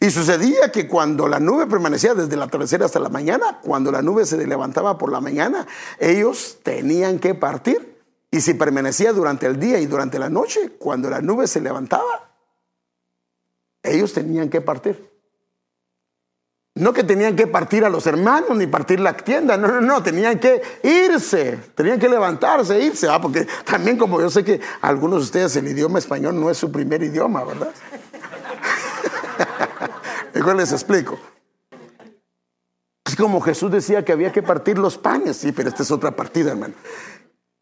Y 0.00 0.10
sucedía 0.10 0.72
que 0.72 0.88
cuando 0.88 1.28
la 1.28 1.38
nube 1.38 1.66
permanecía 1.66 2.14
desde 2.14 2.34
el 2.34 2.42
atardecer 2.42 2.82
hasta 2.82 2.98
la 2.98 3.10
mañana, 3.10 3.60
cuando 3.62 3.92
la 3.92 4.00
nube 4.00 4.24
se 4.24 4.44
levantaba 4.46 4.96
por 4.96 5.12
la 5.12 5.20
mañana, 5.20 5.66
ellos 5.98 6.58
tenían 6.62 7.18
que 7.18 7.34
partir 7.34 8.02
y 8.30 8.40
si 8.40 8.54
permanecía 8.54 9.12
durante 9.12 9.46
el 9.46 9.60
día 9.60 9.78
y 9.78 9.86
durante 9.86 10.18
la 10.18 10.30
noche, 10.30 10.72
cuando 10.78 11.10
la 11.10 11.20
nube 11.20 11.46
se 11.46 11.60
levantaba, 11.60 12.29
ellos 13.82 14.12
tenían 14.12 14.48
que 14.48 14.60
partir. 14.60 15.10
No 16.74 16.92
que 16.92 17.02
tenían 17.02 17.34
que 17.34 17.46
partir 17.46 17.84
a 17.84 17.90
los 17.90 18.06
hermanos 18.06 18.56
ni 18.56 18.66
partir 18.66 19.00
la 19.00 19.16
tienda, 19.16 19.56
no, 19.56 19.66
no, 19.66 19.80
no, 19.80 20.02
tenían 20.02 20.38
que 20.38 20.62
irse, 20.82 21.58
tenían 21.74 21.98
que 21.98 22.08
levantarse, 22.08 22.80
irse, 22.80 23.08
ah, 23.08 23.20
porque 23.20 23.46
también 23.64 23.98
como 23.98 24.20
yo 24.20 24.30
sé 24.30 24.44
que 24.44 24.60
algunos 24.80 25.18
de 25.18 25.24
ustedes 25.24 25.56
el 25.56 25.66
idioma 25.66 25.98
español 25.98 26.40
no 26.40 26.48
es 26.48 26.58
su 26.58 26.70
primer 26.70 27.02
idioma, 27.02 27.44
¿verdad? 27.44 27.72
Mejor 30.34 30.56
les 30.56 30.70
explico. 30.70 31.18
Es 33.04 33.16
como 33.16 33.40
Jesús 33.40 33.72
decía 33.72 34.04
que 34.04 34.12
había 34.12 34.30
que 34.30 34.42
partir 34.42 34.78
los 34.78 34.96
panes, 34.96 35.38
sí, 35.38 35.50
pero 35.50 35.70
esta 35.70 35.82
es 35.82 35.90
otra 35.90 36.12
partida, 36.12 36.52
hermano. 36.52 36.74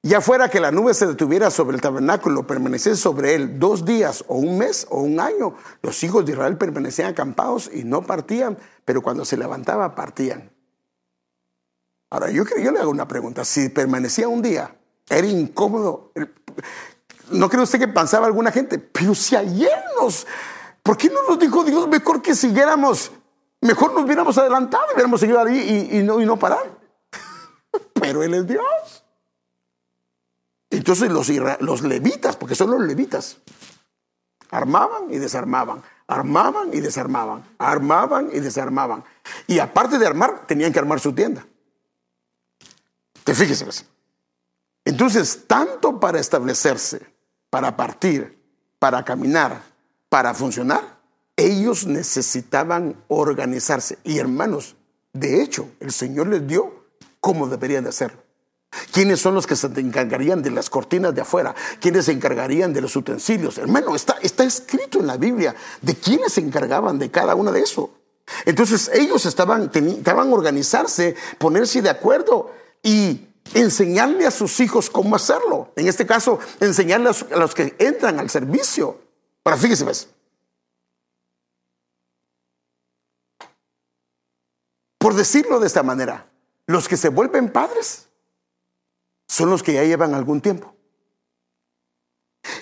Ya 0.03 0.21
fuera 0.21 0.49
que 0.49 0.61
la 0.61 0.71
nube 0.71 0.95
se 0.95 1.07
detuviera 1.07 1.51
sobre 1.51 1.75
el 1.75 1.81
tabernáculo, 1.81 2.47
permaneciese 2.47 3.01
sobre 3.01 3.35
él 3.35 3.59
dos 3.59 3.85
días 3.85 4.25
o 4.29 4.37
un 4.37 4.57
mes 4.57 4.87
o 4.91 5.01
un 5.01 5.19
año, 5.19 5.55
los 5.83 6.03
hijos 6.05 6.25
de 6.25 6.33
Israel 6.33 6.57
permanecían 6.57 7.11
acampados 7.11 7.69
y 7.73 7.83
no 7.83 8.03
partían, 8.03 8.57
pero 8.85 9.03
cuando 9.03 9.25
se 9.25 9.37
levantaba 9.37 9.97
partían. 9.97 10.53
Ahora, 12.11 12.31
yo, 12.31 12.45
yo 12.63 12.71
le 12.71 12.79
hago 12.79 12.91
una 12.91 13.09
pregunta. 13.09 13.45
Si 13.45 13.69
permanecía 13.69 14.29
un 14.29 14.41
día, 14.41 14.75
era 15.11 15.27
incómodo. 15.27 16.13
¿No 17.31 17.49
cree 17.49 17.63
usted 17.63 17.79
que 17.79 17.89
pensaba 17.89 18.27
alguna 18.27 18.51
gente? 18.51 18.79
Pero 18.79 19.15
si 19.15 19.37
ayer 19.37 19.85
nos... 20.01 20.27
¿Por 20.83 20.97
qué 20.97 21.11
no 21.11 21.23
nos 21.29 21.39
dijo 21.39 21.65
Dios 21.65 21.87
mejor 21.89 22.23
que 22.23 22.35
siguiéramos? 22.35 23.13
Mejor 23.61 23.93
nos 23.93 24.05
hubiéramos 24.05 24.39
adelantado 24.39 24.85
y 24.91 24.95
hubiéramos 24.95 25.21
seguido 25.21 25.41
ahí 25.41 25.91
y, 25.93 26.03
no, 26.03 26.21
y 26.21 26.25
no 26.25 26.39
parar. 26.39 26.79
Pero 28.01 28.23
Él 28.23 28.33
es 28.33 28.47
Dios. 28.47 29.05
Entonces 30.89 31.61
los, 31.61 31.83
levitas, 31.83 32.35
porque 32.37 32.55
son 32.55 32.71
los 32.71 32.81
levitas, 32.81 33.37
armaban 34.49 35.13
y 35.13 35.19
desarmaban, 35.19 35.83
armaban 36.07 36.71
y 36.73 36.81
desarmaban, 36.81 37.45
armaban 37.59 38.31
y 38.33 38.41
desarmaban. 38.41 39.05
Y 39.47 39.59
aparte 39.59 39.99
de 39.99 40.07
armar, 40.07 40.47
tenían 40.47 40.73
que 40.73 40.79
armar 40.79 40.99
su 40.99 41.13
tienda. 41.13 41.45
Te 43.23 43.35
fíjese. 43.35 43.67
Pues. 43.67 43.85
Entonces, 44.87 45.45
tanto 45.47 46.01
para 46.01 46.21
establecerse, 46.21 47.03
para 47.51 47.77
partir, 47.77 48.43
para 48.79 49.05
caminar, 49.05 49.61
para 50.09 50.33
funcionar, 50.33 51.01
ellos 51.37 51.87
necesitaban 51.87 52.97
organizarse. 53.09 53.99
Y 54.05 54.21
hermanos, 54.21 54.75
de 55.13 55.43
hecho, 55.43 55.71
el 55.81 55.93
Señor 55.93 56.29
les 56.29 56.47
dio 56.47 56.87
cómo 57.21 57.47
deberían 57.47 57.85
de 57.85 57.91
hacerlo. 57.91 58.28
¿Quiénes 58.93 59.21
son 59.21 59.35
los 59.35 59.47
que 59.47 59.57
se 59.57 59.67
encargarían 59.67 60.43
de 60.43 60.51
las 60.51 60.69
cortinas 60.69 61.15
de 61.15 61.23
afuera? 61.23 61.55
¿Quiénes 61.81 62.05
se 62.05 62.13
encargarían 62.13 62.73
de 62.73 62.81
los 62.81 62.95
utensilios? 62.97 63.57
Hermano, 63.59 63.95
está, 63.95 64.17
está 64.21 64.45
escrito 64.45 65.01
en 65.01 65.07
la 65.07 65.17
Biblia 65.17 65.55
de 65.81 65.95
quiénes 65.95 66.35
se 66.35 66.41
encargaban 66.41 66.99
de 66.99 67.11
cada 67.11 67.35
uno 67.35 67.51
de 67.51 67.61
eso. 67.61 67.91
Entonces 68.45 68.91
ellos 68.93 69.25
estaban, 69.25 69.71
estaban 69.73 70.33
organizarse, 70.33 71.17
ponerse 71.39 71.81
de 71.81 71.91
acuerdo 71.91 72.53
y 72.83 73.27
enseñarle 73.55 74.27
a 74.27 74.31
sus 74.31 74.61
hijos 74.61 74.91
cómo 74.91 75.17
hacerlo. 75.17 75.73
En 75.77 75.89
este 75.89 76.07
caso, 76.07 76.39
enseñarle 76.61 77.11
a 77.11 77.37
los 77.37 77.55
que 77.55 77.75
entran 77.79 78.21
al 78.21 78.29
servicio. 78.29 79.01
Ahora, 79.45 79.57
fíjese, 79.57 79.85
¿ves? 79.85 80.09
Por 84.99 85.15
decirlo 85.15 85.59
de 85.59 85.69
esta 85.69 85.83
manera, 85.83 86.27
los 86.67 86.87
que 86.87 86.99
se 86.99 87.09
vuelven 87.09 87.51
padres 87.51 88.08
son 89.29 89.51
los 89.51 89.63
que 89.63 89.75
ya 89.75 89.85
llevan 89.85 90.15
algún 90.15 90.41
tiempo. 90.41 90.75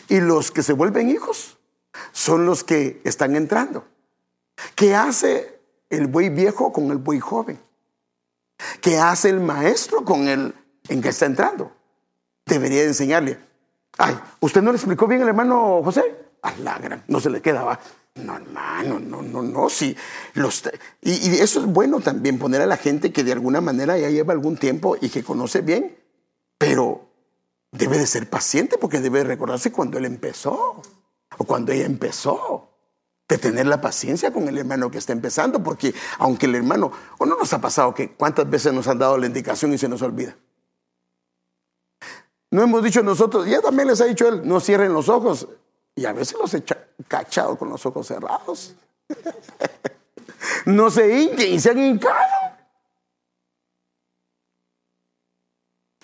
Y 0.09 0.21
los 0.21 0.51
que 0.51 0.63
se 0.63 0.73
vuelven 0.73 1.09
hijos 1.09 1.57
son 2.13 2.45
los 2.45 2.65
que 2.65 3.01
están 3.05 3.37
entrando. 3.37 3.87
¿Qué 4.75 4.95
hace 4.95 5.61
el 5.89 6.09
buey 6.09 6.29
viejo 6.29 6.73
con 6.73 6.91
el 6.91 6.99
buey 6.99 7.21
joven? 7.21 7.59
¿Qué 8.81 8.99
hace 8.99 9.29
el 9.29 9.41
maestro 9.41 10.05
con 10.05 10.29
el 10.29 10.55
en 10.89 11.03
que 11.03 11.11
está 11.11 11.27
entrando? 11.27 11.73
Debería 12.45 12.83
enseñarle. 12.83 13.39
Ay, 13.99 14.19
¿usted 14.41 14.63
no 14.63 14.73
le 14.73 14.77
explicó 14.77 15.07
bien 15.07 15.23
al 15.23 15.29
hermano 15.29 15.83
José? 15.85 16.03
A 16.43 16.53
la 16.59 16.79
gran, 16.79 17.05
no 17.09 17.21
se 17.21 17.31
le 17.31 17.41
quedaba. 17.41 17.79
No, 18.17 18.37
hermano, 18.37 18.99
no, 18.99 19.21
no, 19.21 19.43
no, 19.43 19.69
sí. 19.69 19.95
Los, 20.35 20.63
y, 21.03 21.29
y, 21.29 21.35
eso 21.41 21.61
es 21.61 21.67
bueno 21.67 22.01
también, 22.01 22.39
poner 22.39 22.63
a 22.63 22.67
la 22.67 22.79
gente 22.79 23.13
que 23.13 23.25
de 23.25 23.33
alguna 23.33 23.61
manera 23.61 23.99
ya 23.99 24.09
lleva 24.09 24.33
algún 24.33 24.57
tiempo 24.57 24.97
y 24.99 25.11
que 25.11 25.23
conoce 25.23 25.61
bien, 25.61 25.97
pero 26.67 27.07
debe 27.71 27.97
de 27.97 28.09
ser 28.09 28.29
paciente 28.29 28.77
porque 28.77 29.01
debe 29.01 29.23
recordarse 29.23 29.71
cuando 29.71 29.99
él 29.99 30.05
empezó 30.05 30.83
o 31.39 31.45
cuando 31.45 31.71
ella 31.71 31.87
empezó. 31.87 32.73
De 33.29 33.39
tener 33.39 33.67
la 33.67 33.81
paciencia 33.81 34.33
con 34.33 34.47
el 34.47 34.57
hermano 34.57 34.89
que 34.89 34.99
está 34.99 35.13
empezando, 35.13 35.61
porque 35.61 35.93
aunque 36.19 36.47
el 36.47 36.55
hermano, 36.55 36.93
o 37.19 37.27
no 37.27 37.37
nos 37.37 37.53
ha 37.53 37.61
pasado 37.61 37.93
que 37.93 38.13
cuántas 38.13 38.49
veces 38.49 38.73
nos 38.73 38.87
han 38.87 39.01
dado 39.01 39.19
la 39.19 39.27
indicación 39.27 39.73
y 39.73 39.79
se 39.79 39.89
nos 39.89 40.01
olvida. 40.03 40.37
No 42.53 42.63
hemos 42.63 42.85
dicho 42.85 43.03
nosotros, 43.03 43.49
ya 43.49 43.61
también 43.61 43.89
les 43.89 44.01
ha 44.01 44.05
dicho 44.05 44.29
él, 44.29 44.43
no 44.47 44.61
cierren 44.61 44.93
los 44.93 45.09
ojos. 45.09 45.49
Y 45.97 46.05
a 46.05 46.13
veces 46.13 46.37
los 46.39 46.55
he 46.55 46.63
cachado 47.09 47.59
con 47.59 47.69
los 47.69 47.85
ojos 47.85 48.07
cerrados. 48.07 48.77
no 50.67 50.89
se 50.91 51.21
hinquen 51.21 51.55
y 51.55 51.59
se 51.59 51.71
han 51.71 51.79
hincado. 51.79 52.47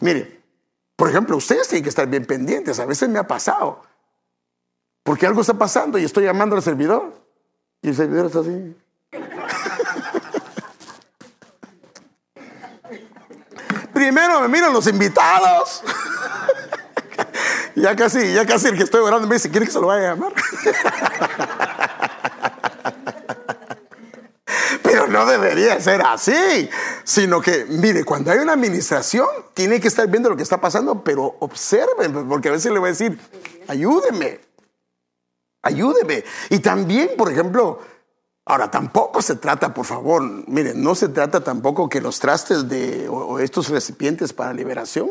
Mire, 0.01 0.42
por 1.03 1.11
ejemplo, 1.11 1.37
ustedes 1.37 1.67
tienen 1.67 1.83
que 1.83 1.88
estar 1.88 2.07
bien 2.07 2.25
pendientes. 2.25 2.79
A 2.79 2.87
veces 2.87 3.09
me 3.09 3.19
ha 3.19 3.27
pasado. 3.27 3.83
Porque 5.03 5.27
algo 5.27 5.41
está 5.41 5.55
pasando 5.55 5.99
y 5.99 6.05
estoy 6.05 6.27
llamando 6.27 6.55
al 6.55 6.62
servidor. 6.62 7.12
Y 7.83 7.88
el 7.88 7.97
servidor 7.97 8.27
está 8.27 8.38
así. 8.38 8.77
Primero 13.93 14.43
me 14.43 14.47
miran 14.47 14.73
los 14.73 14.87
invitados. 14.87 15.83
Ya 17.75 17.97
casi, 17.97 18.35
ya 18.35 18.47
casi 18.47 18.69
el 18.69 18.77
que 18.77 18.85
estoy 18.85 19.01
orando 19.01 19.27
me 19.27 19.35
dice, 19.35 19.51
¿quiere 19.51 19.67
que 19.67 19.73
se 19.73 19.81
lo 19.81 19.88
vaya 19.88 20.12
a 20.12 20.15
llamar? 20.15 20.33
Pero 24.85 25.02
no 25.12 25.27
debería 25.27 25.81
ser 25.81 26.03
así, 26.03 26.68
sino 27.05 27.40
que, 27.40 27.66
mire, 27.68 28.05
cuando 28.05 28.33
hay 28.33 28.38
una 28.38 28.55
administración, 28.55 29.27
tiene 29.55 29.81
que 29.81 29.88
estar 29.88 30.09
viendo 30.09 30.31
lo 30.31 30.37
que 30.37 30.42
está 30.42 30.61
pasando, 30.61 31.05
pero 31.05 31.37
observen, 31.40 32.29
porque 32.29 32.48
a 32.48 32.53
veces 32.53 32.72
le 32.72 32.79
voy 32.79 32.88
a 32.88 32.92
decir, 32.92 33.18
ayúdeme, 33.68 34.40
ayúdeme. 35.62 36.25
Y 36.51 36.59
también, 36.59 37.11
por 37.16 37.31
ejemplo, 37.31 37.81
ahora 38.44 38.70
tampoco 38.70 39.22
se 39.22 39.37
trata, 39.37 39.72
por 39.72 39.87
favor, 39.87 40.22
miren, 40.48 40.83
no 40.83 40.94
se 40.94 41.09
trata 41.09 41.44
tampoco 41.44 41.88
que 41.88 42.01
los 42.01 42.18
trastes 42.18 42.68
de, 42.68 43.09
o 43.09 43.38
estos 43.38 43.68
recipientes 43.68 44.33
para 44.33 44.53
liberación, 44.53 45.11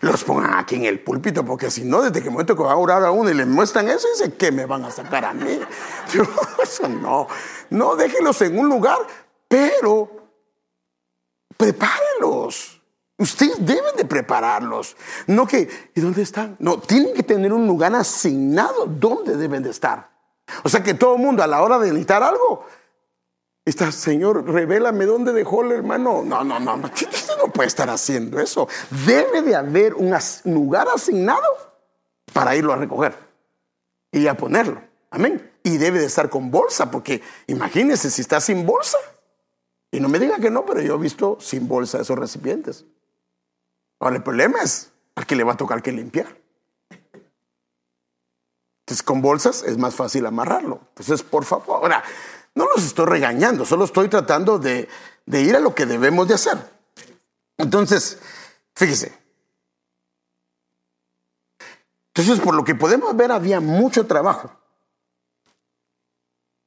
los 0.00 0.24
pongan 0.24 0.54
aquí 0.54 0.76
en 0.76 0.84
el 0.84 1.00
púlpito, 1.00 1.44
porque 1.44 1.70
si 1.70 1.84
no, 1.84 2.00
desde 2.02 2.22
que 2.22 2.30
momento 2.30 2.56
que 2.56 2.62
va 2.62 2.72
a 2.72 2.76
orar 2.76 3.04
a 3.04 3.10
uno 3.10 3.30
y 3.30 3.34
le 3.34 3.44
muestran 3.44 3.88
eso, 3.88 4.06
dice 4.16 4.32
que 4.32 4.52
me 4.52 4.66
van 4.66 4.84
a 4.84 4.90
sacar 4.90 5.24
a 5.24 5.34
mí. 5.34 5.60
eso 6.62 6.88
no, 6.88 7.26
no, 7.70 7.96
déjenlos 7.96 8.40
en 8.42 8.58
un 8.58 8.68
lugar, 8.68 8.98
pero 9.50 10.08
prepárenlos. 11.56 12.80
Ustedes 13.18 13.56
deben 13.58 13.96
de 13.96 14.04
prepararlos. 14.04 14.96
No 15.26 15.44
que, 15.44 15.68
¿y 15.92 16.00
dónde 16.00 16.22
están? 16.22 16.56
No, 16.60 16.78
tienen 16.78 17.12
que 17.12 17.24
tener 17.24 17.52
un 17.52 17.66
lugar 17.66 17.92
asignado 17.96 18.86
donde 18.86 19.36
deben 19.36 19.64
de 19.64 19.70
estar. 19.70 20.08
O 20.62 20.68
sea 20.68 20.84
que 20.84 20.94
todo 20.94 21.16
el 21.16 21.20
mundo 21.20 21.42
a 21.42 21.48
la 21.48 21.62
hora 21.62 21.80
de 21.80 21.88
necesitar 21.88 22.22
algo, 22.22 22.64
Está, 23.62 23.92
Señor, 23.92 24.50
revélame 24.50 25.04
dónde 25.04 25.32
dejó 25.32 25.62
el 25.62 25.72
hermano. 25.72 26.22
No, 26.24 26.42
no, 26.42 26.58
no, 26.58 26.76
no, 26.78 26.90
no 27.38 27.52
puede 27.52 27.66
estar 27.68 27.90
haciendo 27.90 28.40
eso. 28.40 28.68
Debe 29.06 29.42
de 29.42 29.54
haber 29.54 29.94
un 29.94 30.16
lugar 30.44 30.88
asignado 30.88 31.46
para 32.32 32.56
irlo 32.56 32.72
a 32.72 32.76
recoger 32.76 33.14
y 34.10 34.26
a 34.26 34.34
ponerlo. 34.34 34.82
Amén. 35.10 35.52
Y 35.62 35.76
debe 35.76 35.98
de 35.98 36.06
estar 36.06 36.30
con 36.30 36.50
bolsa, 36.50 36.90
porque 36.90 37.22
imagínese 37.48 38.10
si 38.10 38.22
está 38.22 38.40
sin 38.40 38.64
bolsa. 38.64 38.96
Y 39.92 40.00
no 40.00 40.08
me 40.08 40.18
diga 40.18 40.38
que 40.38 40.50
no, 40.50 40.64
pero 40.64 40.80
yo 40.80 40.94
he 40.94 40.98
visto 40.98 41.38
sin 41.40 41.66
bolsa 41.66 42.00
esos 42.00 42.18
recipientes. 42.18 42.84
Ahora 43.98 44.16
el 44.16 44.22
problema 44.22 44.60
es 44.62 44.92
al 45.14 45.26
que 45.26 45.36
le 45.36 45.44
va 45.44 45.52
a 45.52 45.56
tocar 45.56 45.82
que 45.82 45.92
limpiar. 45.92 46.40
Entonces 48.80 49.02
con 49.02 49.20
bolsas 49.20 49.62
es 49.62 49.78
más 49.78 49.94
fácil 49.94 50.26
amarrarlo. 50.26 50.80
Entonces, 50.90 51.22
por 51.22 51.44
favor, 51.44 51.76
ahora, 51.76 52.02
no 52.54 52.66
los 52.74 52.84
estoy 52.84 53.06
regañando, 53.06 53.64
solo 53.64 53.84
estoy 53.84 54.08
tratando 54.08 54.58
de, 54.58 54.88
ir 55.26 55.54
a 55.54 55.60
lo 55.60 55.74
que 55.74 55.86
debemos 55.86 56.26
de 56.26 56.34
hacer. 56.34 56.58
Entonces, 57.56 58.18
fíjese. 58.74 59.16
Entonces, 62.08 62.40
por 62.40 62.54
lo 62.54 62.64
que 62.64 62.74
podemos 62.74 63.16
ver, 63.16 63.30
había 63.30 63.60
mucho 63.60 64.06
trabajo. 64.06 64.50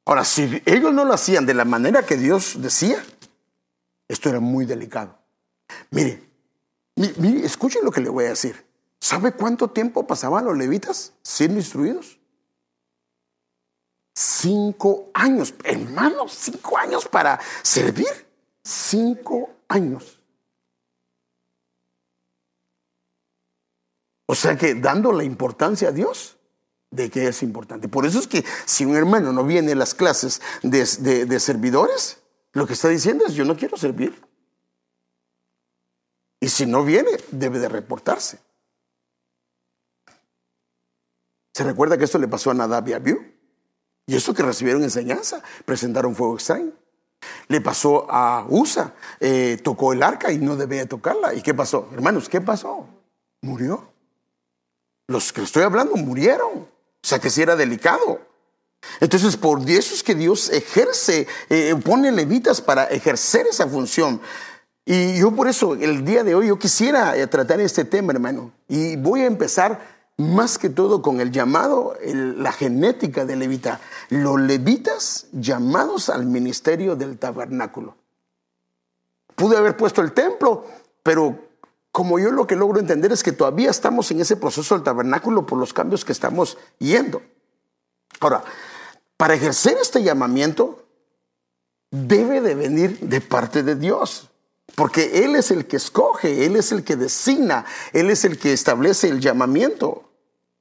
Ahora, 0.05 0.23
si 0.23 0.61
ellos 0.65 0.93
no 0.93 1.05
lo 1.05 1.13
hacían 1.13 1.45
de 1.45 1.53
la 1.53 1.65
manera 1.65 2.03
que 2.03 2.17
Dios 2.17 2.61
decía, 2.61 3.03
esto 4.13 4.29
era 4.29 4.39
muy 4.39 4.65
delicado. 4.65 5.17
Mire, 5.89 6.23
mire, 6.95 7.45
escuchen 7.45 7.83
lo 7.83 7.91
que 7.91 8.01
le 8.01 8.09
voy 8.09 8.25
a 8.25 8.29
decir. 8.29 8.65
¿Sabe 8.99 9.33
cuánto 9.33 9.71
tiempo 9.71 10.07
pasaban 10.07 10.45
los 10.45 10.57
levitas 10.57 11.13
siendo 11.23 11.57
instruidos? 11.57 12.19
Cinco 14.15 15.09
años, 15.13 15.55
hermano, 15.63 16.27
cinco 16.29 16.77
años 16.77 17.07
para 17.07 17.39
servir. 17.63 18.27
Cinco 18.63 19.49
años. 19.67 20.21
O 24.27 24.35
sea 24.35 24.55
que 24.55 24.75
dando 24.75 25.11
la 25.11 25.23
importancia 25.23 25.89
a 25.89 25.91
Dios 25.91 26.37
de 26.91 27.09
que 27.09 27.27
es 27.27 27.41
importante. 27.43 27.89
Por 27.89 28.05
eso 28.05 28.19
es 28.19 28.27
que 28.27 28.45
si 28.65 28.85
un 28.85 28.95
hermano 28.95 29.33
no 29.33 29.43
viene 29.43 29.71
a 29.71 29.75
las 29.75 29.95
clases 29.95 30.41
de, 30.61 31.25
de 31.25 31.39
servidores, 31.39 32.22
lo 32.53 32.67
que 32.67 32.73
está 32.73 32.87
diciendo 32.87 33.25
es 33.25 33.33
yo 33.33 33.45
no 33.45 33.57
quiero 33.57 33.77
servir. 33.77 34.21
Y 36.39 36.49
si 36.49 36.65
no 36.65 36.83
viene, 36.83 37.11
debe 37.31 37.59
de 37.59 37.69
reportarse. 37.69 38.39
¿Se 41.53 41.63
recuerda 41.63 41.97
que 41.97 42.03
esto 42.03 42.17
le 42.17 42.27
pasó 42.27 42.51
a 42.51 42.53
Nadab 42.53 42.87
y 42.87 42.93
Abiú? 42.93 43.33
Y 44.05 44.15
eso 44.15 44.33
que 44.33 44.43
recibieron 44.43 44.83
enseñanza, 44.83 45.41
presentaron 45.65 46.15
fuego 46.15 46.35
extraño. 46.35 46.71
Le 47.47 47.61
pasó 47.61 48.05
a 48.09 48.45
USA, 48.49 48.93
eh, 49.19 49.57
tocó 49.63 49.93
el 49.93 50.03
arca 50.03 50.31
y 50.31 50.37
no 50.37 50.55
debía 50.55 50.87
tocarla. 50.87 51.33
¿Y 51.33 51.41
qué 51.41 51.53
pasó? 51.53 51.89
Hermanos, 51.93 52.27
¿qué 52.27 52.41
pasó? 52.41 52.87
Murió. 53.41 53.93
Los 55.07 55.31
que 55.31 55.43
estoy 55.43 55.63
hablando 55.63 55.95
murieron. 55.95 56.59
O 56.59 56.67
sea 57.07 57.19
que 57.19 57.29
sí 57.29 57.41
era 57.41 57.55
delicado. 57.55 58.19
Entonces, 58.99 59.37
por 59.37 59.61
eso 59.69 59.93
es 59.95 60.03
que 60.03 60.15
Dios 60.15 60.49
ejerce, 60.49 61.27
eh, 61.49 61.75
pone 61.83 62.11
levitas 62.11 62.61
para 62.61 62.85
ejercer 62.85 63.47
esa 63.47 63.67
función. 63.67 64.21
Y 64.85 65.17
yo 65.17 65.31
por 65.31 65.47
eso, 65.47 65.75
el 65.75 66.03
día 66.03 66.23
de 66.23 66.35
hoy, 66.35 66.47
yo 66.47 66.59
quisiera 66.59 67.15
eh, 67.15 67.27
tratar 67.27 67.61
este 67.61 67.85
tema, 67.85 68.11
hermano. 68.13 68.51
Y 68.67 68.95
voy 68.97 69.21
a 69.21 69.25
empezar 69.25 69.79
más 70.17 70.57
que 70.57 70.69
todo 70.69 71.01
con 71.01 71.21
el 71.21 71.31
llamado, 71.31 71.95
la 72.03 72.51
genética 72.51 73.25
de 73.25 73.35
levita, 73.35 73.79
los 74.09 74.39
levitas 74.39 75.27
llamados 75.31 76.09
al 76.09 76.25
ministerio 76.25 76.95
del 76.95 77.17
tabernáculo. 77.17 77.95
Pude 79.35 79.57
haber 79.57 79.75
puesto 79.75 80.01
el 80.01 80.11
templo, 80.13 80.65
pero 81.01 81.39
como 81.91 82.19
yo 82.19 82.31
lo 82.31 82.45
que 82.45 82.55
logro 82.55 82.79
entender 82.79 83.11
es 83.11 83.23
que 83.23 83.31
todavía 83.31 83.71
estamos 83.71 84.11
en 84.11 84.21
ese 84.21 84.35
proceso 84.35 84.75
del 84.75 84.83
tabernáculo 84.83 85.45
por 85.45 85.57
los 85.57 85.73
cambios 85.73 86.05
que 86.05 86.11
estamos 86.11 86.57
yendo. 86.77 87.21
Ahora, 88.19 88.43
para 89.17 89.35
ejercer 89.35 89.77
este 89.81 90.03
llamamiento, 90.03 90.85
debe 91.91 92.41
de 92.41 92.55
venir 92.55 92.99
de 92.99 93.21
parte 93.21 93.63
de 93.63 93.75
Dios. 93.75 94.29
Porque 94.75 95.23
Él 95.23 95.35
es 95.35 95.51
el 95.51 95.67
que 95.67 95.77
escoge, 95.77 96.45
Él 96.45 96.55
es 96.55 96.71
el 96.71 96.83
que 96.83 96.95
designa, 96.95 97.65
Él 97.91 98.09
es 98.09 98.25
el 98.25 98.39
que 98.39 98.53
establece 98.53 99.07
el 99.09 99.19
llamamiento. 99.19 100.09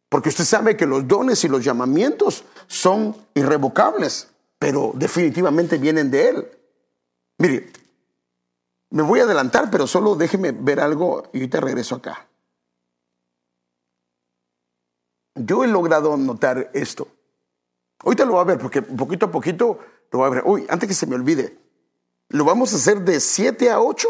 Porque 0.09 0.29
usted 0.29 0.45
sabe 0.45 0.77
que 0.77 0.87
los 0.87 1.09
dones 1.09 1.43
y 1.45 1.49
los 1.49 1.65
llamamientos 1.65 2.45
son 2.67 3.17
irrevocables, 3.35 4.29
pero 4.59 4.93
definitivamente 4.95 5.79
vienen 5.79 6.11
de 6.11 6.29
Él. 6.29 6.49
Mire, 7.39 7.73
Me 8.91 9.03
voy 9.03 9.21
a 9.21 9.23
adelantar, 9.23 9.71
pero 9.71 9.87
solo 9.87 10.17
déjeme 10.17 10.53
ver 10.53 10.79
algo 10.79 11.31
y 11.33 11.39
ahorita 11.39 11.61
regreso 11.61 11.95
acá. 11.95 12.29
Yo 15.35 15.65
he 15.65 15.67
logrado 15.67 16.15
notar 16.19 16.71
esto. 16.75 17.09
Ahorita 18.03 18.25
lo 18.25 18.33
voy 18.33 18.41
a 18.41 18.45
ver 18.45 18.59
porque 18.59 18.83
poquito 18.83 19.27
a 19.27 19.31
poquito 19.31 19.79
lo 20.11 20.19
voy 20.19 20.27
a 20.27 20.31
ver. 20.31 20.43
Uy, 20.47 20.67
antes 20.69 20.89
que 20.89 20.95
se 20.95 21.07
me 21.07 21.15
olvide, 21.15 21.59
lo 22.29 22.45
vamos 22.45 22.73
a 22.73 22.77
hacer 22.77 23.03
de 23.03 23.21
7 23.21 23.71
a 23.71 23.81
8 23.81 24.09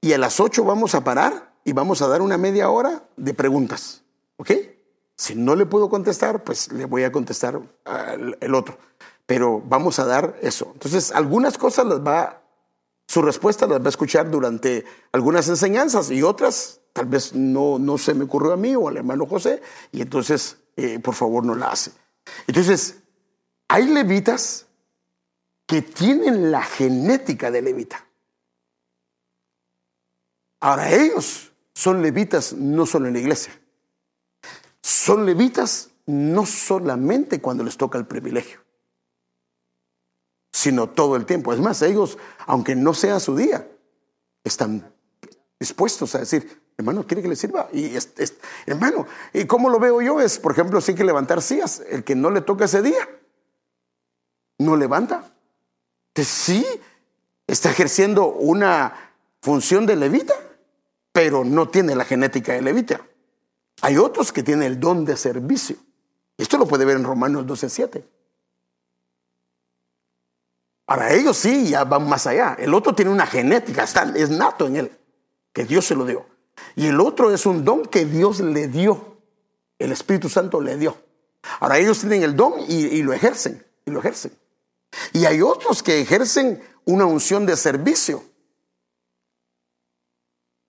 y 0.00 0.12
a 0.12 0.18
las 0.18 0.40
8 0.40 0.64
vamos 0.64 0.94
a 0.94 1.04
parar 1.04 1.54
y 1.64 1.72
vamos 1.72 2.02
a 2.02 2.08
dar 2.08 2.22
una 2.22 2.38
media 2.38 2.70
hora 2.70 3.04
de 3.16 3.34
preguntas. 3.34 4.02
¿Ok? 4.36 4.52
Si 5.16 5.34
no 5.34 5.54
le 5.54 5.66
puedo 5.66 5.90
contestar, 5.90 6.44
pues 6.44 6.72
le 6.72 6.86
voy 6.86 7.04
a 7.04 7.12
contestar 7.12 7.60
al 7.84 8.38
el 8.40 8.54
otro. 8.54 8.78
Pero 9.26 9.60
vamos 9.60 9.98
a 9.98 10.06
dar 10.06 10.38
eso. 10.42 10.70
Entonces, 10.72 11.12
algunas 11.12 11.58
cosas 11.58 11.86
las 11.86 12.00
va, 12.00 12.42
su 13.06 13.22
respuesta 13.22 13.66
las 13.66 13.80
va 13.80 13.86
a 13.86 13.90
escuchar 13.90 14.30
durante 14.30 14.84
algunas 15.12 15.48
enseñanzas 15.48 16.10
y 16.10 16.22
otras 16.22 16.80
tal 16.92 17.06
vez 17.06 17.34
no, 17.34 17.78
no 17.78 17.98
se 17.98 18.14
me 18.14 18.24
ocurrió 18.24 18.52
a 18.52 18.56
mí 18.56 18.74
o 18.74 18.88
al 18.88 18.96
hermano 18.96 19.26
José 19.26 19.62
y 19.92 20.00
entonces, 20.00 20.56
eh, 20.76 20.98
por 20.98 21.14
favor, 21.14 21.44
no 21.44 21.54
la 21.54 21.70
hace. 21.70 21.92
Entonces, 22.46 23.02
hay 23.68 23.86
levitas 23.86 24.66
que 25.66 25.82
tienen 25.82 26.50
la 26.50 26.62
genética 26.62 27.50
de 27.50 27.62
levita. 27.62 28.06
Ahora 30.60 30.92
ellos 30.92 31.52
son 31.72 32.02
levitas 32.02 32.52
no 32.52 32.84
solo 32.86 33.06
en 33.06 33.14
la 33.14 33.20
iglesia, 33.20 33.52
son 34.82 35.24
levitas 35.24 35.90
no 36.06 36.44
solamente 36.44 37.40
cuando 37.40 37.62
les 37.64 37.76
toca 37.76 37.98
el 37.98 38.06
privilegio, 38.06 38.60
sino 40.52 40.90
todo 40.90 41.16
el 41.16 41.24
tiempo. 41.24 41.52
Es 41.52 41.60
más, 41.60 41.80
ellos, 41.82 42.18
aunque 42.46 42.74
no 42.74 42.92
sea 42.92 43.20
su 43.20 43.36
día, 43.36 43.70
están 44.44 44.92
dispuestos 45.58 46.14
a 46.14 46.18
decir, 46.18 46.60
hermano, 46.76 47.06
¿quiere 47.06 47.22
que 47.22 47.28
le 47.28 47.36
sirva? 47.36 47.68
Y 47.72 47.96
hermano, 48.66 49.06
¿y 49.32 49.44
cómo 49.46 49.68
lo 49.68 49.78
veo 49.78 50.00
yo? 50.00 50.20
Es, 50.20 50.38
por 50.38 50.52
ejemplo, 50.52 50.80
hay 50.86 50.94
que 50.94 51.04
levantar 51.04 51.42
sillas, 51.42 51.82
el 51.88 52.04
que 52.04 52.14
no 52.14 52.30
le 52.30 52.40
toca 52.40 52.64
ese 52.64 52.82
día, 52.82 53.08
no 54.58 54.76
levanta. 54.76 55.32
Entonces, 56.08 56.32
sí, 56.32 56.66
está 57.46 57.70
ejerciendo 57.70 58.26
una 58.26 59.12
función 59.40 59.86
de 59.86 59.96
levita, 59.96 60.34
pero 61.12 61.44
no 61.44 61.68
tiene 61.68 61.94
la 61.94 62.04
genética 62.04 62.52
de 62.52 62.62
levita. 62.62 63.00
Hay 63.82 63.96
otros 63.96 64.32
que 64.32 64.42
tienen 64.42 64.64
el 64.64 64.78
don 64.78 65.04
de 65.04 65.16
servicio. 65.16 65.76
Esto 66.36 66.58
lo 66.58 66.66
puede 66.66 66.84
ver 66.84 66.96
en 66.96 67.04
Romanos 67.04 67.46
12:7. 67.46 68.02
Ahora 70.86 71.12
ellos 71.12 71.36
sí 71.36 71.68
ya 71.70 71.84
van 71.84 72.08
más 72.08 72.26
allá. 72.26 72.56
El 72.58 72.74
otro 72.74 72.94
tiene 72.94 73.10
una 73.12 73.26
genética, 73.26 73.84
está, 73.84 74.02
es 74.16 74.28
nato 74.28 74.66
en 74.66 74.76
él, 74.76 74.98
que 75.52 75.64
Dios 75.64 75.84
se 75.84 75.94
lo 75.94 76.04
dio. 76.04 76.26
Y 76.76 76.86
el 76.86 77.00
otro 77.00 77.32
es 77.32 77.46
un 77.46 77.64
don 77.64 77.84
que 77.84 78.04
Dios 78.04 78.40
le 78.40 78.68
dio. 78.68 79.16
El 79.78 79.92
Espíritu 79.92 80.28
Santo 80.28 80.60
le 80.60 80.76
dio. 80.76 80.96
Ahora 81.60 81.78
ellos 81.78 82.00
tienen 82.00 82.22
el 82.22 82.36
don 82.36 82.54
y, 82.68 83.02
lo 83.02 83.12
ejercen, 83.12 83.64
y 83.86 83.90
lo 83.90 84.00
ejercen. 84.00 84.32
Y 85.12 85.24
hay 85.24 85.40
otros 85.40 85.82
que 85.82 86.00
ejercen 86.00 86.62
una 86.84 87.06
unción 87.06 87.46
de 87.46 87.56
servicio. 87.56 88.22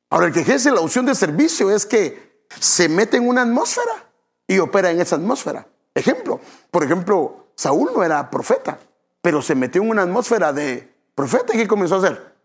Ahora, 0.09 0.27
el 0.27 0.33
que 0.33 0.41
ejerce 0.41 0.71
la 0.71 0.81
unción 0.81 1.05
de 1.05 1.15
servicio 1.15 1.71
es 1.71 1.85
que 1.85 2.45
se 2.59 2.89
mete 2.89 3.17
en 3.17 3.27
una 3.27 3.43
atmósfera 3.43 4.09
y 4.45 4.59
opera 4.59 4.91
en 4.91 4.99
esa 4.99 5.15
atmósfera. 5.15 5.67
Ejemplo, 5.95 6.39
por 6.69 6.83
ejemplo, 6.83 7.47
Saúl 7.55 7.91
no 7.93 8.03
era 8.03 8.29
profeta, 8.29 8.77
pero 9.21 9.41
se 9.41 9.55
metió 9.55 9.81
en 9.81 9.89
una 9.89 10.03
atmósfera 10.03 10.51
de 10.51 10.93
profeta 11.15 11.55
y 11.55 11.59
¿qué 11.59 11.67
comenzó 11.67 11.95
a 11.95 11.97
hacer? 11.99 12.35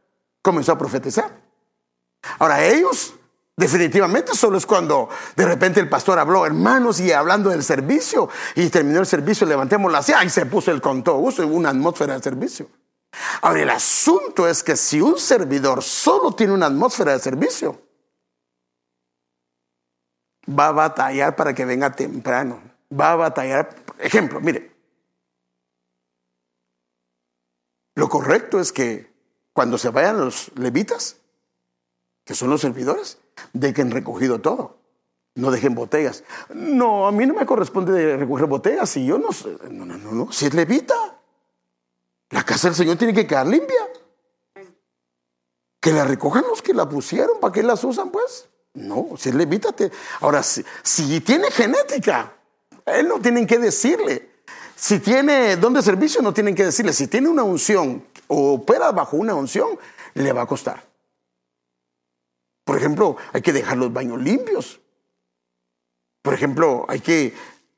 Comenzó 0.43 0.73
a 0.73 0.79
profetizar. 0.79 1.41
Ahora, 2.39 2.65
ellos 2.65 3.15
Definitivamente 3.57 4.35
solo 4.35 4.59
es 4.59 4.67
cuando 4.67 5.09
de 5.35 5.47
repente 5.47 5.81
el 5.81 5.89
pastor 5.89 6.19
habló, 6.19 6.45
hermanos, 6.45 7.01
y 7.01 7.11
hablando 7.11 7.49
del 7.49 7.65
servicio, 7.65 8.29
y 8.55 8.69
terminó 8.69 9.01
el 9.01 9.07
servicio, 9.07 9.47
levantemos 9.47 9.91
la 9.91 10.03
silla 10.03 10.23
y 10.25 10.29
se 10.29 10.45
puso 10.45 10.71
el 10.71 10.83
con 10.83 11.03
todo 11.03 11.17
gusto, 11.17 11.47
una 11.47 11.71
atmósfera 11.71 12.15
de 12.15 12.23
servicio. 12.23 12.69
Ahora, 13.41 13.63
el 13.63 13.71
asunto 13.71 14.47
es 14.47 14.63
que 14.63 14.77
si 14.77 15.01
un 15.01 15.19
servidor 15.19 15.83
solo 15.83 16.33
tiene 16.33 16.53
una 16.53 16.67
atmósfera 16.67 17.13
de 17.13 17.19
servicio, 17.19 17.81
va 20.47 20.69
a 20.69 20.73
batallar 20.73 21.35
para 21.35 21.55
que 21.55 21.65
venga 21.65 21.93
temprano. 21.93 22.63
Va 22.93 23.13
a 23.13 23.17
batallar. 23.17 23.75
Ejemplo, 23.99 24.41
mire. 24.41 24.77
Lo 27.95 28.09
correcto 28.09 28.61
es 28.61 28.73
que 28.73 29.11
cuando 29.55 29.79
se 29.79 29.89
vayan 29.89 30.19
los 30.19 30.53
levitas, 30.57 31.17
que 32.25 32.35
son 32.35 32.51
los 32.51 32.61
servidores, 32.61 33.19
dejen 33.53 33.91
recogido 33.91 34.41
todo. 34.41 34.77
No 35.35 35.51
dejen 35.51 35.75
botellas. 35.75 36.25
No, 36.55 37.07
a 37.07 37.13
mí 37.13 37.27
no 37.27 37.35
me 37.35 37.45
corresponde 37.45 38.17
recoger 38.17 38.47
botellas. 38.47 38.89
Si 38.89 39.05
yo 39.05 39.19
no 39.19 39.29
No, 39.71 39.85
no, 39.85 39.99
no, 39.99 40.13
no. 40.13 40.33
Si 40.33 40.47
es 40.47 40.55
levita. 40.55 40.95
La 42.31 42.43
casa 42.43 42.69
del 42.69 42.75
Señor 42.75 42.97
tiene 42.97 43.13
que 43.13 43.27
quedar 43.27 43.47
limpia. 43.47 43.87
Que 45.79 45.93
la 45.93 46.05
recojan 46.05 46.45
los 46.49 46.63
que 46.63 46.73
la 46.73 46.89
pusieron. 46.89 47.39
¿Para 47.39 47.53
qué 47.53 47.63
las 47.63 47.85
usan, 47.85 48.11
pues? 48.11 48.49
No, 48.73 49.11
si 49.19 49.29
es 49.29 49.35
levita. 49.35 49.75
Ahora, 50.21 50.43
si, 50.43 50.65
si 50.83 51.21
tiene 51.21 51.51
genética, 51.51 52.33
él 52.87 53.07
no 53.07 53.21
tienen 53.21 53.47
que 53.47 53.59
decirle. 53.59 54.31
Si 54.75 55.01
tiene 55.01 55.57
don 55.57 55.75
de 55.75 55.83
servicio, 55.83 56.23
no 56.23 56.33
tienen 56.33 56.55
que 56.55 56.65
decirle. 56.65 56.95
Si 56.95 57.09
tiene 57.09 57.29
una 57.29 57.43
unción 57.43 58.05
o 58.27 58.55
opera 58.55 58.91
bajo 58.93 59.17
una 59.17 59.35
unción, 59.35 59.79
le 60.15 60.33
va 60.33 60.43
a 60.43 60.47
costar. 60.47 60.83
Por 62.67 62.77
ejemplo, 62.77 63.17
hay 63.33 63.43
que 63.43 63.53
dejar 63.53 63.77
los 63.77 63.93
baños 63.93 64.21
limpios. 64.21 64.81
Por 66.21 66.35
ejemplo, 66.35 66.85
hay 66.89 66.99
que, 66.99 67.33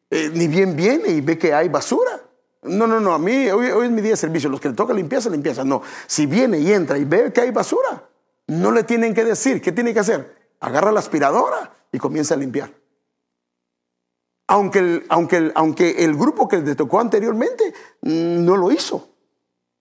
eh, 0.08 0.30
ni 0.32 0.48
bien 0.48 0.74
viene 0.74 1.10
y 1.10 1.20
ve 1.20 1.36
que 1.36 1.52
hay 1.52 1.68
basura. 1.68 2.22
No, 2.62 2.86
no, 2.86 2.98
no, 2.98 3.12
a 3.12 3.18
mí 3.18 3.50
hoy, 3.50 3.66
es 3.66 3.90
mi 3.90 4.00
día 4.00 4.12
de 4.12 4.16
servicio. 4.16 4.48
Los 4.48 4.62
que 4.62 4.70
le 4.70 4.74
toca 4.74 4.94
limpieza, 4.94 5.28
limpieza. 5.28 5.62
No, 5.62 5.82
si 6.06 6.24
viene 6.24 6.58
y 6.58 6.72
entra 6.72 6.96
y 6.96 7.04
ve 7.04 7.30
que 7.34 7.42
hay 7.42 7.50
basura, 7.50 8.08
no 8.46 8.70
le 8.72 8.82
tienen 8.82 9.12
que 9.12 9.26
decir. 9.26 9.60
¿Qué 9.60 9.72
tiene 9.72 9.92
que 9.92 10.00
hacer? 10.00 10.34
Agarra 10.58 10.90
la 10.90 11.00
aspiradora 11.00 11.70
y 11.92 11.98
comienza 11.98 12.32
a 12.32 12.38
limpiar. 12.38 12.72
Aunque 14.46 14.78
el, 14.78 15.04
aunque 15.10 15.52
aunque 15.54 16.02
el 16.02 16.16
grupo 16.16 16.48
que 16.48 16.62
le 16.62 16.74
tocó 16.76 16.98
anteriormente 16.98 17.74
mm, 18.00 18.42
no 18.42 18.56
lo 18.56 18.72
hizo. 18.72 19.06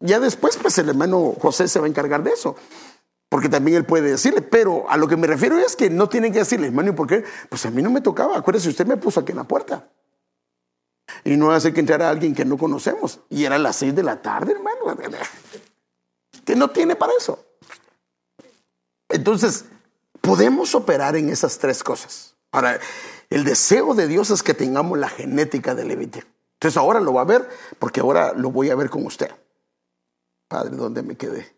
Ya 0.01 0.19
después, 0.19 0.57
pues 0.57 0.77
el 0.79 0.89
hermano 0.89 1.33
José 1.39 1.69
se 1.69 1.79
va 1.79 1.85
a 1.85 1.89
encargar 1.89 2.23
de 2.23 2.31
eso. 2.31 2.57
Porque 3.29 3.49
también 3.49 3.77
él 3.77 3.85
puede 3.85 4.11
decirle, 4.11 4.41
pero 4.41 4.89
a 4.89 4.97
lo 4.97 5.07
que 5.07 5.17
me 5.17 5.27
refiero 5.27 5.57
es 5.57 5.75
que 5.75 5.89
no 5.89 6.07
tienen 6.07 6.31
que 6.31 6.39
decirle, 6.39 6.67
hermano, 6.67 6.95
¿por 6.95 7.07
qué? 7.07 7.25
Pues 7.49 7.65
a 7.65 7.71
mí 7.71 7.81
no 7.81 7.89
me 7.89 8.01
tocaba, 8.01 8.37
acuérdese, 8.37 8.69
usted 8.69 8.85
me 8.85 8.97
puso 8.97 9.19
aquí 9.19 9.31
en 9.31 9.37
la 9.37 9.43
puerta. 9.43 9.89
Y 11.23 11.35
no 11.35 11.51
hace 11.51 11.73
que 11.73 11.81
entrara 11.81 12.09
alguien 12.09 12.33
que 12.33 12.45
no 12.45 12.57
conocemos. 12.57 13.19
Y 13.29 13.43
era 13.43 13.57
las 13.57 13.75
seis 13.75 13.93
de 13.95 14.03
la 14.03 14.21
tarde, 14.21 14.53
hermano. 14.53 14.97
Que 16.45 16.55
no 16.55 16.69
tiene 16.69 16.95
para 16.95 17.13
eso. 17.17 17.43
Entonces, 19.09 19.65
podemos 20.21 20.73
operar 20.75 21.15
en 21.15 21.29
esas 21.29 21.57
tres 21.57 21.83
cosas. 21.83 22.35
Ahora, 22.51 22.79
el 23.29 23.43
deseo 23.43 23.93
de 23.93 24.07
Dios 24.07 24.29
es 24.29 24.43
que 24.43 24.53
tengamos 24.53 24.97
la 24.97 25.09
genética 25.09 25.75
de 25.75 25.85
Levite. 25.85 26.23
Entonces 26.53 26.77
ahora 26.77 26.99
lo 26.99 27.13
va 27.13 27.21
a 27.21 27.25
ver, 27.25 27.47
porque 27.77 27.99
ahora 27.99 28.33
lo 28.33 28.51
voy 28.51 28.69
a 28.69 28.75
ver 28.75 28.89
con 28.89 29.05
usted. 29.05 29.29
Padre, 30.47 30.75
¿dónde 30.75 31.03
me 31.03 31.15
quedé? 31.15 31.56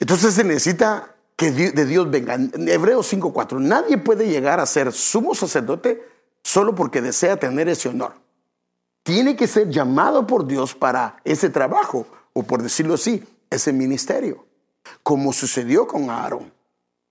Entonces, 0.00 0.34
se 0.34 0.44
necesita 0.44 1.14
que 1.36 1.50
de 1.50 1.84
Dios 1.84 2.10
venga. 2.10 2.34
En 2.34 2.68
Hebreos 2.68 3.12
5.4, 3.12 3.60
nadie 3.60 3.98
puede 3.98 4.28
llegar 4.28 4.60
a 4.60 4.66
ser 4.66 4.92
sumo 4.92 5.34
sacerdote 5.34 6.02
solo 6.42 6.74
porque 6.74 7.02
desea 7.02 7.36
tener 7.36 7.68
ese 7.68 7.88
honor. 7.88 8.14
Tiene 9.02 9.36
que 9.36 9.46
ser 9.46 9.68
llamado 9.70 10.26
por 10.26 10.46
Dios 10.46 10.74
para 10.74 11.20
ese 11.24 11.50
trabajo, 11.50 12.06
o 12.32 12.42
por 12.42 12.62
decirlo 12.62 12.94
así, 12.94 13.24
ese 13.50 13.72
ministerio, 13.72 14.46
como 15.02 15.32
sucedió 15.32 15.86
con 15.86 16.10
Aarón. 16.10 16.52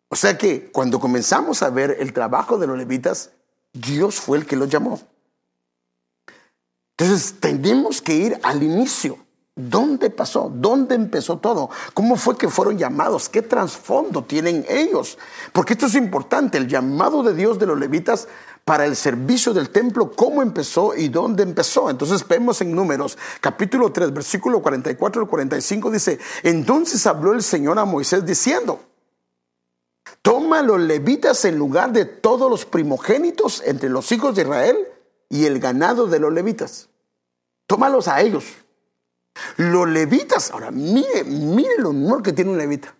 O 0.09 0.15
sea 0.15 0.37
que 0.37 0.71
cuando 0.71 0.99
comenzamos 0.99 1.63
a 1.63 1.69
ver 1.69 1.97
el 1.99 2.13
trabajo 2.13 2.57
de 2.57 2.67
los 2.67 2.77
levitas, 2.77 3.31
Dios 3.73 4.15
fue 4.15 4.37
el 4.37 4.45
que 4.45 4.55
los 4.55 4.69
llamó. 4.69 5.01
Entonces 6.97 7.35
tenemos 7.39 8.01
que 8.01 8.15
ir 8.15 8.39
al 8.43 8.63
inicio. 8.63 9.24
¿Dónde 9.57 10.09
pasó? 10.09 10.51
¿Dónde 10.53 10.95
empezó 10.95 11.37
todo? 11.37 11.69
¿Cómo 11.93 12.17
fue 12.17 12.37
que 12.37 12.49
fueron 12.49 12.77
llamados? 12.77 13.29
¿Qué 13.29 13.41
trasfondo 13.41 14.21
tienen 14.25 14.65
ellos? 14.67 15.17
Porque 15.53 15.73
esto 15.73 15.85
es 15.85 15.95
importante, 15.95 16.57
el 16.57 16.67
llamado 16.67 17.23
de 17.23 17.33
Dios 17.33 17.57
de 17.57 17.65
los 17.65 17.79
levitas 17.79 18.27
para 18.65 18.85
el 18.85 18.97
servicio 18.97 19.53
del 19.53 19.69
templo, 19.69 20.11
cómo 20.11 20.41
empezó 20.41 20.93
y 20.93 21.07
dónde 21.07 21.43
empezó. 21.43 21.89
Entonces 21.89 22.27
vemos 22.27 22.59
en 22.59 22.75
números, 22.75 23.17
capítulo 23.39 23.93
3, 23.93 24.11
versículo 24.11 24.61
44 24.61 25.21
al 25.21 25.27
45, 25.29 25.89
dice, 25.89 26.19
entonces 26.43 27.07
habló 27.07 27.31
el 27.31 27.41
Señor 27.41 27.79
a 27.79 27.85
Moisés 27.85 28.25
diciendo, 28.25 28.81
toma 30.21 30.63
los 30.63 30.81
levitas 30.81 31.45
en 31.45 31.57
lugar 31.57 31.93
de 31.93 32.03
todos 32.03 32.51
los 32.51 32.65
primogénitos 32.65 33.63
entre 33.65 33.87
los 33.87 34.11
hijos 34.11 34.35
de 34.35 34.41
Israel 34.41 34.77
y 35.29 35.45
el 35.45 35.59
ganado 35.59 36.07
de 36.07 36.19
los 36.19 36.33
levitas. 36.33 36.89
Tómalos 37.67 38.09
a 38.09 38.19
ellos. 38.19 38.64
Los 39.57 39.87
levitas, 39.87 40.51
ahora 40.51 40.71
mire, 40.71 41.23
mire 41.23 41.75
el 41.77 41.85
honor 41.85 42.21
que 42.23 42.33
tiene 42.33 42.51
un 42.51 42.57
levita. 42.57 42.95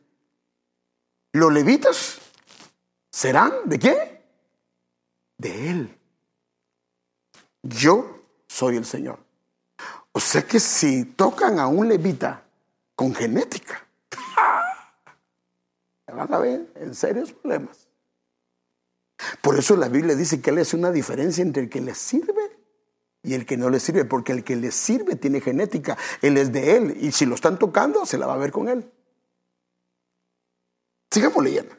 Los 1.34 1.52
levitas 1.52 2.20
serán 3.12 3.52
de 3.66 3.80
qué? 3.80 4.22
De 5.38 5.70
él. 5.70 5.98
Yo 7.64 8.22
soy 8.48 8.78
el 8.78 8.86
Señor. 8.86 9.20
O 10.12 10.20
sea 10.20 10.44
que 10.44 10.60
si 10.60 11.04
tocan 11.04 11.60
a 11.60 11.68
un 11.68 11.90
levita 11.90 12.44
con 12.96 13.14
genética, 13.14 13.86
van 16.08 16.34
a 16.34 16.38
ver 16.40 16.72
en 16.76 16.96
serios 16.96 17.34
problemas. 17.34 17.88
Por 19.42 19.58
eso 19.58 19.76
la 19.76 19.90
Biblia 19.90 20.16
dice 20.16 20.42
que 20.42 20.52
Él 20.52 20.60
hace 20.60 20.76
una 20.76 20.92
diferencia 20.92 21.42
entre 21.42 21.64
el 21.64 21.70
que 21.70 21.82
le 21.82 21.96
sirve 21.96 22.45
y 23.26 23.34
el 23.34 23.46
que 23.46 23.58
no 23.58 23.70
le 23.70 23.80
sirve, 23.80 24.06
porque 24.06 24.32
el 24.32 24.44
que 24.44 24.56
le 24.56 24.72
sirve 24.72 25.16
tiene 25.16 25.42
genética, 25.42 25.98
Él 26.22 26.38
es 26.38 26.52
de 26.52 26.78
Él, 26.78 26.98
y 27.00 27.12
si 27.12 27.26
lo 27.26 27.36
están 27.36 27.58
tocando, 27.58 28.06
se 28.06 28.18
la 28.18 28.28
va 28.28 28.34
a 28.34 28.38
ver 28.38 28.52
con 28.52 28.70
Él. 28.70 28.90
Sigamos 31.12 31.44
leyendo. 31.44 31.76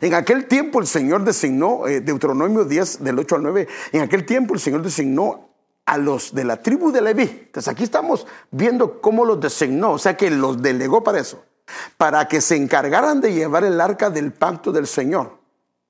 En 0.00 0.14
aquel 0.14 0.46
tiempo 0.46 0.80
el 0.80 0.86
Señor 0.86 1.24
designó, 1.24 1.86
eh, 1.86 2.00
Deuteronomio 2.00 2.64
10 2.64 3.02
del 3.02 3.18
8 3.18 3.36
al 3.36 3.42
9, 3.42 3.68
en 3.92 4.02
aquel 4.02 4.26
tiempo 4.26 4.54
el 4.54 4.60
Señor 4.60 4.82
designó 4.82 5.48
a 5.86 5.96
los 5.96 6.34
de 6.34 6.44
la 6.44 6.62
tribu 6.62 6.92
de 6.92 7.00
Leví. 7.00 7.22
Entonces 7.22 7.68
aquí 7.68 7.84
estamos 7.84 8.26
viendo 8.50 9.00
cómo 9.00 9.24
los 9.24 9.40
designó, 9.40 9.92
o 9.92 9.98
sea 9.98 10.16
que 10.16 10.30
los 10.30 10.60
delegó 10.60 11.02
para 11.02 11.20
eso, 11.20 11.42
para 11.96 12.28
que 12.28 12.40
se 12.40 12.56
encargaran 12.56 13.20
de 13.20 13.32
llevar 13.32 13.64
el 13.64 13.80
arca 13.80 14.10
del 14.10 14.32
pacto 14.32 14.70
del 14.72 14.86
Señor. 14.86 15.38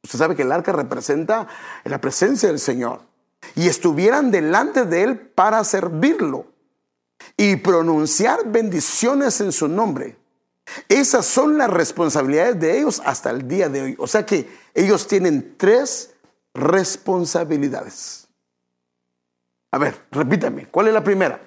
Usted 0.04 0.18
sabe 0.18 0.36
que 0.36 0.42
el 0.42 0.52
arca 0.52 0.72
representa 0.72 1.48
la 1.84 2.00
presencia 2.00 2.48
del 2.48 2.60
Señor. 2.60 3.07
Y 3.54 3.68
estuvieran 3.68 4.30
delante 4.30 4.84
de 4.84 5.02
Él 5.02 5.18
para 5.18 5.62
servirlo 5.64 6.46
y 7.36 7.56
pronunciar 7.56 8.46
bendiciones 8.46 9.40
en 9.40 9.52
su 9.52 9.68
nombre. 9.68 10.16
Esas 10.88 11.26
son 11.26 11.58
las 11.58 11.70
responsabilidades 11.70 12.60
de 12.60 12.78
ellos 12.78 13.00
hasta 13.04 13.30
el 13.30 13.48
día 13.48 13.68
de 13.68 13.82
hoy. 13.82 13.96
O 13.98 14.06
sea 14.06 14.24
que 14.26 14.48
ellos 14.74 15.06
tienen 15.06 15.56
tres 15.56 16.14
responsabilidades. 16.54 18.28
A 19.70 19.78
ver, 19.78 20.06
repítame, 20.10 20.66
¿cuál 20.66 20.88
es 20.88 20.94
la 20.94 21.04
primera? 21.04 21.40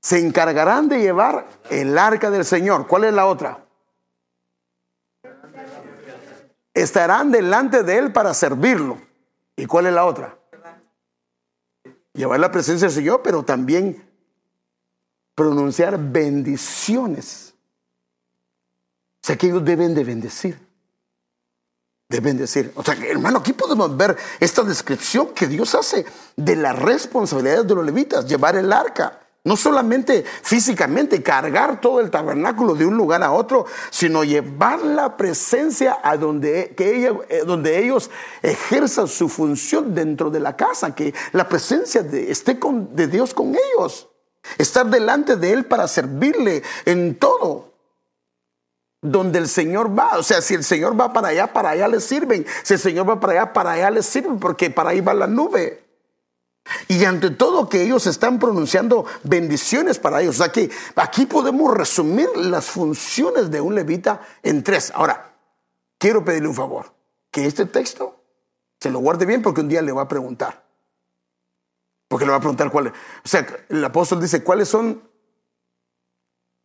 Se 0.00 0.18
encargarán 0.18 0.88
de 0.88 1.00
llevar 1.00 1.46
el 1.70 1.96
arca 1.96 2.30
del 2.30 2.44
Señor. 2.44 2.86
¿Cuál 2.86 3.04
es 3.04 3.14
la 3.14 3.26
otra? 3.26 3.64
Estarán 6.74 7.30
delante 7.30 7.84
de 7.84 7.96
Él 7.96 8.12
para 8.12 8.34
servirlo. 8.34 8.98
¿Y 9.56 9.66
cuál 9.66 9.86
es 9.86 9.94
la 9.94 10.04
otra? 10.04 10.36
Llevar 12.12 12.40
la 12.40 12.50
presencia 12.50 12.88
del 12.88 12.94
Señor, 12.94 13.22
pero 13.22 13.44
también 13.44 14.04
pronunciar 15.34 15.98
bendiciones. 15.98 17.54
O 19.22 19.26
sea 19.26 19.36
que 19.36 19.46
ellos 19.46 19.64
deben 19.64 19.94
de 19.94 20.04
bendecir. 20.04 20.58
Deben 22.08 22.36
decir. 22.36 22.72
O 22.74 22.84
sea, 22.84 22.94
hermano, 22.94 23.38
aquí 23.38 23.52
podemos 23.52 23.96
ver 23.96 24.16
esta 24.38 24.62
descripción 24.62 25.28
que 25.28 25.46
Dios 25.46 25.74
hace 25.74 26.04
de 26.36 26.56
las 26.56 26.78
responsabilidades 26.78 27.66
de 27.66 27.74
los 27.74 27.84
levitas, 27.84 28.26
llevar 28.26 28.56
el 28.56 28.72
arca. 28.72 29.23
No 29.46 29.58
solamente 29.58 30.24
físicamente 30.42 31.22
cargar 31.22 31.78
todo 31.78 32.00
el 32.00 32.10
tabernáculo 32.10 32.74
de 32.74 32.86
un 32.86 32.96
lugar 32.96 33.22
a 33.22 33.30
otro, 33.30 33.66
sino 33.90 34.24
llevar 34.24 34.80
la 34.80 35.18
presencia 35.18 35.98
a 36.02 36.16
donde, 36.16 36.72
que 36.74 37.06
eh, 37.28 37.78
ellos 37.78 38.10
ejerzan 38.40 39.06
su 39.06 39.28
función 39.28 39.94
dentro 39.94 40.30
de 40.30 40.40
la 40.40 40.56
casa, 40.56 40.94
que 40.94 41.12
la 41.32 41.46
presencia 41.46 42.02
de, 42.02 42.30
esté 42.30 42.58
de 42.92 43.06
Dios 43.06 43.34
con 43.34 43.54
ellos. 43.54 44.08
Estar 44.56 44.86
delante 44.86 45.36
de 45.36 45.52
Él 45.52 45.66
para 45.66 45.88
servirle 45.88 46.62
en 46.86 47.18
todo. 47.18 47.74
Donde 49.02 49.38
el 49.38 49.48
Señor 49.48 49.96
va, 49.96 50.16
o 50.16 50.22
sea, 50.22 50.40
si 50.40 50.54
el 50.54 50.64
Señor 50.64 50.98
va 50.98 51.12
para 51.12 51.28
allá, 51.28 51.52
para 51.52 51.70
allá 51.70 51.86
le 51.86 52.00
sirven. 52.00 52.46
Si 52.62 52.72
el 52.72 52.80
Señor 52.80 53.06
va 53.06 53.20
para 53.20 53.34
allá, 53.34 53.52
para 53.52 53.72
allá 53.72 53.90
le 53.90 54.02
sirven, 54.02 54.38
porque 54.38 54.70
para 54.70 54.90
ahí 54.90 55.02
va 55.02 55.12
la 55.12 55.26
nube. 55.26 55.83
Y 56.88 57.04
ante 57.04 57.30
todo 57.30 57.68
que 57.68 57.82
ellos 57.82 58.06
están 58.06 58.38
pronunciando 58.38 59.04
bendiciones 59.22 59.98
para 59.98 60.22
ellos. 60.22 60.36
O 60.40 60.42
sea 60.44 60.52
que 60.52 60.70
aquí 60.96 61.26
podemos 61.26 61.74
resumir 61.76 62.28
las 62.36 62.66
funciones 62.66 63.50
de 63.50 63.60
un 63.60 63.74
levita 63.74 64.20
en 64.42 64.62
tres. 64.62 64.90
Ahora, 64.94 65.34
quiero 65.98 66.24
pedirle 66.24 66.48
un 66.48 66.54
favor, 66.54 66.92
que 67.30 67.46
este 67.46 67.66
texto 67.66 68.20
se 68.80 68.90
lo 68.90 68.98
guarde 69.00 69.26
bien 69.26 69.42
porque 69.42 69.60
un 69.60 69.68
día 69.68 69.82
le 69.82 69.92
va 69.92 70.02
a 70.02 70.08
preguntar. 70.08 70.64
Porque 72.08 72.24
le 72.24 72.30
va 72.30 72.38
a 72.38 72.40
preguntar 72.40 72.70
cuál 72.70 72.88
es. 72.88 72.92
O 72.92 73.28
sea, 73.28 73.46
el 73.68 73.84
apóstol 73.84 74.20
dice, 74.20 74.42
¿cuáles 74.42 74.68
son 74.68 75.02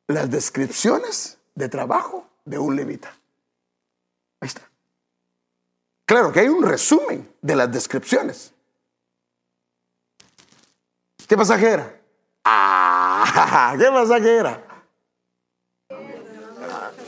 las 0.08 0.30
descripciones 0.30 1.38
de 1.56 1.70
trabajo 1.70 2.28
de 2.46 2.58
un 2.58 2.76
levita? 2.76 3.10
Ahí 4.40 4.48
está. 4.48 4.70
Claro 6.06 6.32
que 6.32 6.40
hay 6.42 6.48
un 6.48 6.64
resumen 6.64 7.34
de 7.42 7.56
las 7.56 7.72
descripciones. 7.72 8.54
¿Qué 11.30 11.38
pasaje 11.38 11.70
era? 11.70 11.96
Ah, 12.44 13.76
¿qué 13.80 13.86
pasaje 13.86 14.36
era? 14.36 14.64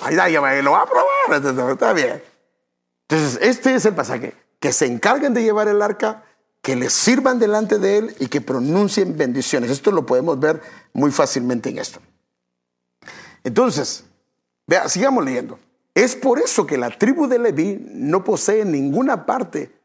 Ahí 0.04 0.16
ya 0.16 0.62
lo 0.62 0.72
va 0.72 0.84
a 0.84 0.86
probar, 0.86 1.72
está 1.72 1.94
bien. 1.94 2.22
Entonces, 3.10 3.40
este 3.42 3.74
es 3.74 3.86
el 3.86 3.96
pasaje. 3.96 4.36
Que 4.60 4.72
se 4.74 4.86
encarguen 4.86 5.34
de 5.34 5.42
llevar 5.42 5.68
el 5.68 5.82
arca, 5.82 6.24
que 6.62 6.76
les 6.76 6.94
sirvan 6.94 7.40
delante 7.40 7.80
de 7.80 7.98
él 7.98 8.16
y 8.20 8.28
que 8.28 8.42
pronuncien 8.42 9.18
bendiciones. 9.18 9.72
Esto 9.72 9.92
lo 9.92 10.06
podemos 10.06 10.40
ver 10.40 10.62
muy 10.94 11.10
fácilmente 11.10 11.70
en 11.70 11.80
esto. 11.80 12.00
Entonces, 13.44 14.04
vea, 14.68 14.88
sigamos 14.88 15.26
leyendo. 15.26 15.58
Es 15.96 16.16
por 16.16 16.38
eso 16.38 16.68
que 16.68 16.78
la 16.78 16.92
tribu 16.92 17.28
de 17.28 17.40
Leví 17.40 17.84
no 17.92 18.24
posee 18.24 18.66
ninguna 18.66 19.26
parte 19.26 19.81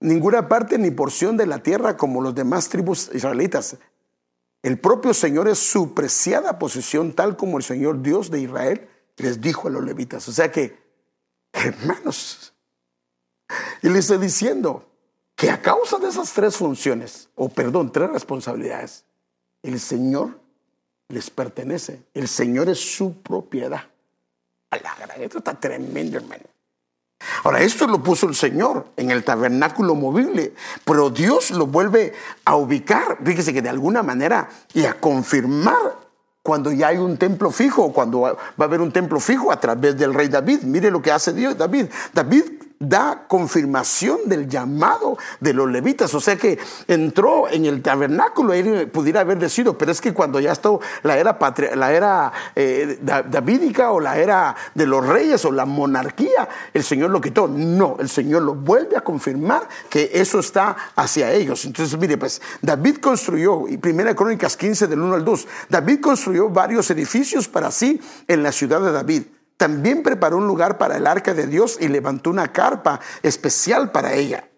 ninguna 0.00 0.48
parte 0.48 0.78
ni 0.78 0.90
porción 0.90 1.36
de 1.36 1.46
la 1.46 1.62
tierra 1.62 1.96
como 1.96 2.20
los 2.20 2.34
demás 2.34 2.68
tribus 2.68 3.10
israelitas. 3.14 3.76
El 4.62 4.78
propio 4.78 5.14
Señor 5.14 5.48
es 5.48 5.58
su 5.58 5.94
preciada 5.94 6.58
posesión, 6.58 7.14
tal 7.14 7.36
como 7.36 7.58
el 7.58 7.64
Señor 7.64 8.02
Dios 8.02 8.30
de 8.30 8.40
Israel 8.40 8.88
les 9.16 9.40
dijo 9.40 9.68
a 9.68 9.70
los 9.70 9.84
levitas. 9.84 10.26
O 10.28 10.32
sea 10.32 10.50
que, 10.50 10.76
hermanos, 11.52 12.54
y 13.82 13.88
le 13.88 13.98
estoy 13.98 14.18
diciendo 14.18 14.86
que 15.34 15.50
a 15.50 15.62
causa 15.62 15.98
de 15.98 16.08
esas 16.08 16.32
tres 16.32 16.56
funciones, 16.56 17.30
o 17.34 17.48
perdón, 17.48 17.92
tres 17.92 18.10
responsabilidades, 18.10 19.04
el 19.62 19.80
Señor 19.80 20.38
les 21.08 21.30
pertenece. 21.30 22.02
El 22.14 22.28
Señor 22.28 22.68
es 22.68 22.78
su 22.78 23.22
propiedad. 23.22 23.82
Esto 25.18 25.38
está 25.38 25.58
tremendo, 25.58 26.18
hermano. 26.18 26.44
Ahora, 27.44 27.60
esto 27.60 27.86
lo 27.86 28.02
puso 28.02 28.28
el 28.28 28.34
Señor 28.34 28.86
en 28.96 29.10
el 29.10 29.24
tabernáculo 29.24 29.94
movible, 29.94 30.54
pero 30.84 31.10
Dios 31.10 31.50
lo 31.50 31.66
vuelve 31.66 32.12
a 32.44 32.56
ubicar, 32.56 33.18
fíjese 33.24 33.52
que 33.52 33.62
de 33.62 33.68
alguna 33.68 34.02
manera, 34.02 34.48
y 34.72 34.84
a 34.84 34.94
confirmar 34.94 36.10
cuando 36.42 36.72
ya 36.72 36.88
hay 36.88 36.96
un 36.96 37.18
templo 37.18 37.50
fijo, 37.50 37.92
cuando 37.92 38.20
va 38.22 38.36
a 38.58 38.64
haber 38.64 38.80
un 38.80 38.92
templo 38.92 39.20
fijo 39.20 39.52
a 39.52 39.60
través 39.60 39.96
del 39.98 40.14
rey 40.14 40.28
David. 40.28 40.62
Mire 40.62 40.90
lo 40.90 41.02
que 41.02 41.12
hace 41.12 41.32
Dios, 41.32 41.56
David. 41.56 41.86
David 42.14 42.44
da 42.80 43.26
confirmación 43.28 44.20
del 44.24 44.48
llamado 44.48 45.18
de 45.38 45.52
los 45.52 45.70
levitas. 45.70 46.14
O 46.14 46.20
sea 46.20 46.36
que 46.36 46.58
entró 46.88 47.46
en 47.50 47.66
el 47.66 47.82
tabernáculo, 47.82 48.54
él 48.54 48.88
pudiera 48.88 49.20
haber 49.20 49.38
decidido, 49.38 49.76
pero 49.76 49.92
es 49.92 50.00
que 50.00 50.14
cuando 50.14 50.40
ya 50.40 50.52
está 50.52 50.70
la 51.02 51.18
era, 51.18 51.38
la 51.74 51.92
era 51.92 52.32
eh, 52.56 52.98
davídica 53.02 53.92
o 53.92 54.00
la 54.00 54.16
era 54.16 54.56
de 54.74 54.86
los 54.86 55.06
reyes 55.06 55.44
o 55.44 55.52
la 55.52 55.66
monarquía, 55.66 56.48
el 56.72 56.82
Señor 56.82 57.10
lo 57.10 57.20
quitó. 57.20 57.46
No, 57.46 57.96
el 58.00 58.08
Señor 58.08 58.42
lo 58.42 58.54
vuelve 58.54 58.96
a 58.96 59.02
confirmar 59.02 59.68
que 59.90 60.10
eso 60.14 60.38
está 60.38 60.74
hacia 60.96 61.30
ellos. 61.32 61.66
Entonces, 61.66 61.98
mire, 61.98 62.16
pues 62.16 62.40
David 62.62 62.96
construyó, 62.96 63.68
y 63.68 63.76
Primera 63.76 64.14
Crónicas 64.14 64.56
15 64.56 64.86
del 64.86 65.00
1 65.00 65.16
al 65.16 65.24
2, 65.24 65.48
David 65.68 66.00
construyó 66.00 66.48
varios 66.48 66.90
edificios 66.90 67.46
para 67.46 67.70
sí 67.70 68.00
en 68.26 68.42
la 68.42 68.52
ciudad 68.52 68.80
de 68.80 68.92
David. 68.92 69.24
También 69.60 70.02
preparó 70.02 70.38
un 70.38 70.46
lugar 70.46 70.78
para 70.78 70.96
el 70.96 71.06
arca 71.06 71.34
de 71.34 71.46
Dios 71.46 71.76
y 71.78 71.88
levantó 71.88 72.30
una 72.30 72.50
carpa 72.50 72.98
especial 73.22 73.92
para 73.92 74.14
ella. 74.14 74.48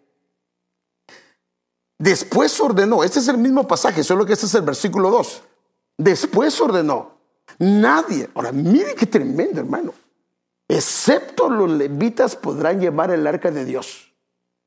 Después 1.98 2.60
ordenó, 2.60 3.02
este 3.02 3.18
es 3.18 3.26
el 3.26 3.36
mismo 3.36 3.66
pasaje, 3.66 4.04
solo 4.04 4.24
que 4.24 4.34
este 4.34 4.46
es 4.46 4.54
el 4.54 4.62
versículo 4.62 5.10
2. 5.10 5.42
Después 5.98 6.60
ordenó, 6.60 7.18
nadie, 7.58 8.30
ahora 8.32 8.52
mire 8.52 8.94
qué 8.94 9.06
tremendo 9.06 9.58
hermano, 9.58 9.92
excepto 10.68 11.50
los 11.50 11.68
levitas 11.68 12.36
podrán 12.36 12.78
llevar 12.78 13.10
el 13.10 13.26
arca 13.26 13.50
de 13.50 13.64
Dios. 13.64 14.14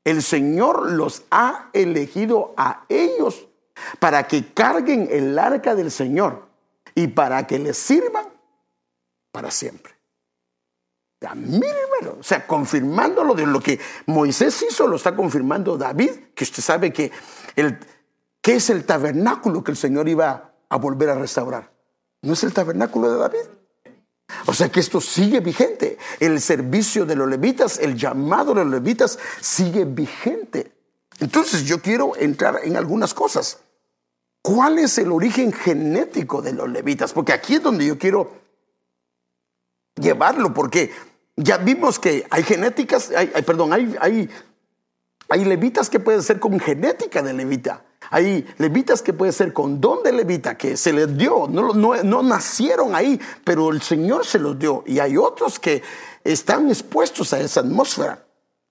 El 0.04 0.22
Señor 0.22 0.92
los 0.92 1.24
ha 1.32 1.70
elegido 1.72 2.54
a 2.58 2.84
ellos 2.90 3.48
para 4.00 4.28
que 4.28 4.52
carguen 4.52 5.08
el 5.10 5.40
arca 5.40 5.76
del 5.76 5.92
Señor 5.92 6.46
y 6.94 7.08
para 7.08 7.48
que 7.48 7.58
les 7.58 7.78
sirvan 7.78 8.26
para 9.32 9.50
siempre. 9.50 9.95
Ya, 11.22 11.34
mire, 11.34 11.68
hermano, 11.68 12.18
o 12.20 12.24
sea, 12.24 12.46
confirmándolo 12.46 13.34
de 13.34 13.46
lo 13.46 13.60
que 13.60 13.80
Moisés 14.06 14.62
hizo, 14.70 14.88
lo 14.88 14.98
está 14.98 15.16
confirmando 15.16 15.78
David, 15.78 16.12
que 16.36 16.44
usted 16.44 16.62
sabe 16.62 16.92
que 16.92 17.12
el, 17.56 17.80
¿qué 18.42 18.56
es 18.56 18.70
el 18.70 18.86
tabernáculo 18.86 19.64
que 19.64 19.72
el 19.72 19.78
Señor 19.78 20.10
iba 20.10 20.54
a 20.70 20.78
volver 20.78 21.10
a 21.10 21.16
restaurar? 21.16 21.72
¿No 22.22 22.34
es 22.34 22.44
el 22.44 22.54
tabernáculo 22.54 23.12
de 23.12 23.20
David? 23.20 23.56
O 24.48 24.54
sea 24.54 24.70
que 24.70 24.80
esto 24.80 25.00
sigue 25.00 25.40
vigente. 25.40 25.98
El 26.20 26.42
servicio 26.42 27.06
de 27.06 27.16
los 27.16 27.30
levitas, 27.30 27.80
el 27.80 27.96
llamado 27.96 28.54
de 28.54 28.64
los 28.64 28.74
levitas 28.74 29.20
sigue 29.40 29.86
vigente. 29.86 30.72
Entonces 31.20 31.64
yo 31.66 31.82
quiero 31.82 32.14
entrar 32.18 32.60
en 32.64 32.76
algunas 32.76 33.14
cosas. 33.14 33.60
¿Cuál 34.42 34.80
es 34.80 34.98
el 34.98 35.12
origen 35.12 35.52
genético 35.52 36.42
de 36.42 36.54
los 36.54 36.70
levitas? 36.70 37.14
Porque 37.14 37.34
aquí 37.34 37.56
es 37.56 37.64
donde 37.64 37.86
yo 37.86 37.98
quiero 37.98 38.45
llevarlo, 40.00 40.54
porque 40.54 40.92
ya 41.36 41.58
vimos 41.58 42.00
que 42.00 42.26
hay 42.30 42.44
genéticas, 42.44 43.12
hay, 43.12 43.28
perdón, 43.44 43.74
hay, 43.74 43.96
hay, 44.00 44.30
hay 45.30 45.46
levitas 45.46 45.90
que 45.90 46.00
pueden 46.00 46.24
ser 46.24 46.40
con 46.40 46.60
genética 46.60 47.22
de 47.22 47.34
levita. 47.34 47.84
Hay 48.12 48.46
levitas 48.58 49.02
que 49.02 49.14
pueden 49.14 49.34
ser 49.34 49.52
con 49.52 49.82
don 49.82 50.04
de 50.04 50.12
levita, 50.12 50.58
que 50.58 50.78
se 50.78 50.94
les 50.94 51.18
dio, 51.18 51.48
no, 51.50 51.74
no, 51.74 52.04
no, 52.04 52.24
nacieron 52.24 52.94
ahí, 52.96 53.20
pero 53.44 53.72
el 53.72 53.82
Señor 53.82 54.26
se 54.26 54.38
los 54.38 54.60
dio. 54.60 54.84
Y 54.86 55.00
hay 55.00 55.18
otros 55.18 55.60
que 55.60 55.82
están 56.24 56.70
expuestos 56.70 57.34
a 57.34 57.40
esa 57.40 57.62
atmósfera. 57.62 58.25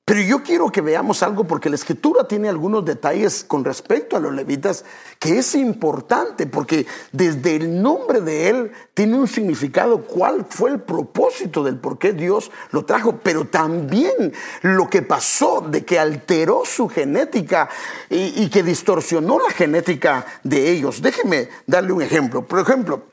Pero 0.07 0.21
yo 0.21 0.43
quiero 0.43 0.71
que 0.71 0.83
veamos 0.83 1.23
algo 1.23 1.45
porque 1.45 1.71
la 1.71 1.77
escritura 1.77 2.29
tiene 2.29 2.51
algunos 2.51 2.85
detalles 2.85 3.43
con 3.43 3.65
respecto 3.65 4.19
a 4.19 4.21
los 4.21 4.35
levitas 4.35 4.85
que 5.19 5.39
es 5.39 5.55
importante 5.55 6.47
porque 6.47 6.87
desde 7.11 7.57
el 7.57 7.81
nombre 7.81 8.21
de 8.21 8.51
él 8.51 8.73
tiene 8.93 9.17
un 9.17 9.27
significado 9.27 10.03
cuál 10.03 10.45
fue 10.47 10.73
el 10.73 10.81
propósito 10.81 11.65
del 11.65 11.79
por 11.79 11.99
qué 11.99 12.13
Dios 12.13 12.51
lo 12.71 12.85
trajo, 12.85 13.21
pero 13.23 13.47
también 13.47 14.35
lo 14.61 14.91
que 14.91 15.01
pasó 15.01 15.63
de 15.63 15.87
que 15.87 15.99
alteró 15.99 16.65
su 16.67 16.87
genética 16.87 17.71
y, 18.11 18.51
que 18.51 18.63
distorsionó 18.63 19.39
la 19.39 19.55
genética 19.55 20.27
de 20.43 20.71
ellos. 20.71 21.01
Déjeme 21.01 21.49
darle 21.67 21.93
un 21.93 22.03
ejemplo. 22.03 22.47
Por 22.47 22.61
ejemplo, 22.61 23.05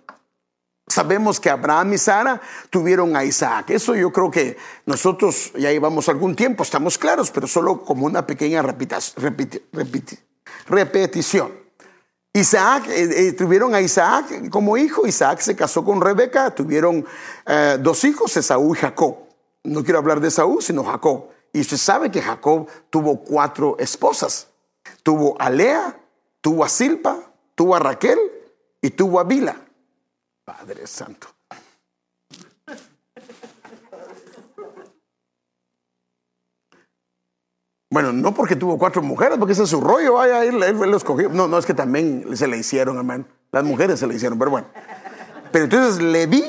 Sabemos 0.92 1.39
que 1.39 1.50
Abraham 1.50 1.94
y 1.94 1.98
Sara 1.98 2.42
tuvieron 2.70 3.16
a 3.16 3.24
Isaac. 3.24 3.70
Eso 3.72 3.96
yo 3.96 4.12
creo 4.12 4.30
que 4.30 4.58
nosotros 4.86 5.52
ya 5.58 5.72
llevamos 5.72 6.10
algún 6.10 6.36
tiempo, 6.36 6.64
estamos 6.64 6.98
claros, 6.98 7.32
pero 7.32 7.48
solo 7.48 7.82
como 7.82 8.06
una 8.06 8.28
pequeña 8.28 8.62
repetición. 10.68 11.52
Isaac, 12.34 12.88
eh, 12.88 13.28
eh, 13.28 13.34
tuvieron 13.34 13.76
a 13.76 13.82
Isaac 13.82 14.50
como 14.50 14.78
hijo, 14.78 15.06
Isaac 15.06 15.39
se 15.42 15.54
casó 15.56 15.84
con 15.84 16.00
Rebeca, 16.00 16.56
tuvieron 16.56 17.06
eh, 17.46 17.78
dos 17.80 18.04
hijos, 18.06 18.38
Esaú 18.38 18.74
y 18.74 18.78
Jacob. 18.78 19.18
No 19.64 19.84
quiero 19.84 20.00
hablar 20.00 20.22
de 20.22 20.30
Esaú, 20.30 20.62
sino 20.62 20.84
Jacob. 20.84 21.28
Y 21.52 21.60
usted 21.60 21.78
sabe 21.78 22.10
que 22.10 22.22
Jacob 22.22 22.68
tuvo 22.89 23.22
cuatro 23.22 23.76
esposas. 23.80 24.48
Tuvo 25.04 25.36
a 25.39 25.50
Lea, 25.50 26.00
tuvo 26.39 26.64
a 26.64 26.70
Silpa, 26.70 27.18
tuvo 27.56 27.76
a 27.76 27.80
Raquel 27.80 28.20
y 28.82 28.92
tuvo 28.92 29.20
a 29.20 29.24
Bila. 29.24 29.58
Padre 30.58 30.86
Santo. 30.86 31.28
Bueno, 37.89 38.12
no 38.12 38.34
porque 38.34 38.58
tuvo 38.58 38.78
cuatro 38.78 39.02
mujeres, 39.02 39.38
porque 39.38 39.54
ese 39.54 39.64
es 39.64 39.70
su 39.70 39.80
rollo, 39.80 40.16
vaya, 40.16 40.43
él, 40.43 40.62
él, 40.62 40.78
lo 40.78 40.97
escogió. 40.97 41.30
No, 41.30 41.47
no, 41.47 41.58
es 41.58 41.66
que 41.66 41.74
también 41.74 42.36
se 42.36 42.47
le 42.47 42.58
hicieron, 42.58 42.97
hermano. 42.97 43.26
Las 43.52 43.64
mujeres 43.64 43.99
se 43.99 44.08
le 44.08 44.16
hicieron, 44.16 44.38
pero 44.38 44.52
bueno. 44.52 44.68
Pero 45.54 45.66
entonces 45.66 46.02
Leví 46.02 46.43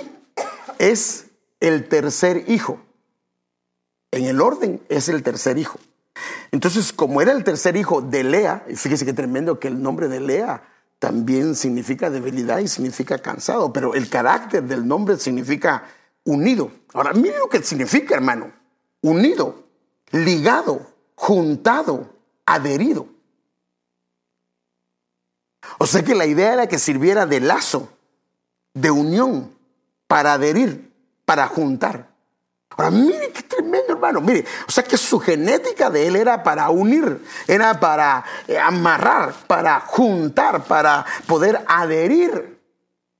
es 0.78 1.26
el 1.60 1.88
tercer 1.88 2.44
hijo. 2.48 2.80
En 4.10 4.24
el 4.24 4.40
orden 4.40 4.80
es 4.88 5.08
el 5.08 5.22
tercer 5.22 5.58
hijo. 5.58 5.78
Entonces, 6.50 6.92
como 6.92 7.22
era 7.22 7.32
el 7.32 7.44
tercer 7.44 7.76
hijo 7.76 8.02
de 8.02 8.24
Lea, 8.24 8.64
fíjese 8.74 9.04
qué 9.04 9.12
tremendo 9.12 9.60
que 9.60 9.68
el 9.68 9.80
nombre 9.80 10.08
de 10.08 10.20
Lea 10.20 10.71
también 11.02 11.56
significa 11.56 12.10
debilidad 12.10 12.60
y 12.60 12.68
significa 12.68 13.18
cansado, 13.18 13.72
pero 13.72 13.92
el 13.92 14.08
carácter 14.08 14.62
del 14.62 14.86
nombre 14.86 15.16
significa 15.16 15.82
unido. 16.22 16.70
Ahora, 16.94 17.12
mire 17.12 17.38
lo 17.38 17.48
que 17.48 17.60
significa, 17.60 18.14
hermano. 18.14 18.52
Unido, 19.00 19.64
ligado, 20.12 20.86
juntado, 21.16 22.14
adherido. 22.46 23.08
O 25.78 25.88
sea 25.88 26.04
que 26.04 26.14
la 26.14 26.24
idea 26.24 26.52
era 26.52 26.68
que 26.68 26.78
sirviera 26.78 27.26
de 27.26 27.40
lazo, 27.40 27.88
de 28.72 28.92
unión, 28.92 29.58
para 30.06 30.34
adherir, 30.34 30.94
para 31.24 31.48
juntar. 31.48 32.11
Ahora, 32.76 32.90
mire 32.90 33.30
qué 33.32 33.42
tremendo, 33.42 33.92
hermano. 33.92 34.20
Mire, 34.20 34.44
o 34.66 34.70
sea 34.70 34.82
que 34.84 34.96
su 34.96 35.18
genética 35.18 35.90
de 35.90 36.06
él 36.06 36.16
era 36.16 36.42
para 36.42 36.70
unir, 36.70 37.22
era 37.46 37.78
para 37.78 38.24
eh, 38.48 38.58
amarrar, 38.58 39.34
para 39.46 39.80
juntar, 39.80 40.64
para 40.64 41.04
poder 41.26 41.62
adherir. 41.66 42.60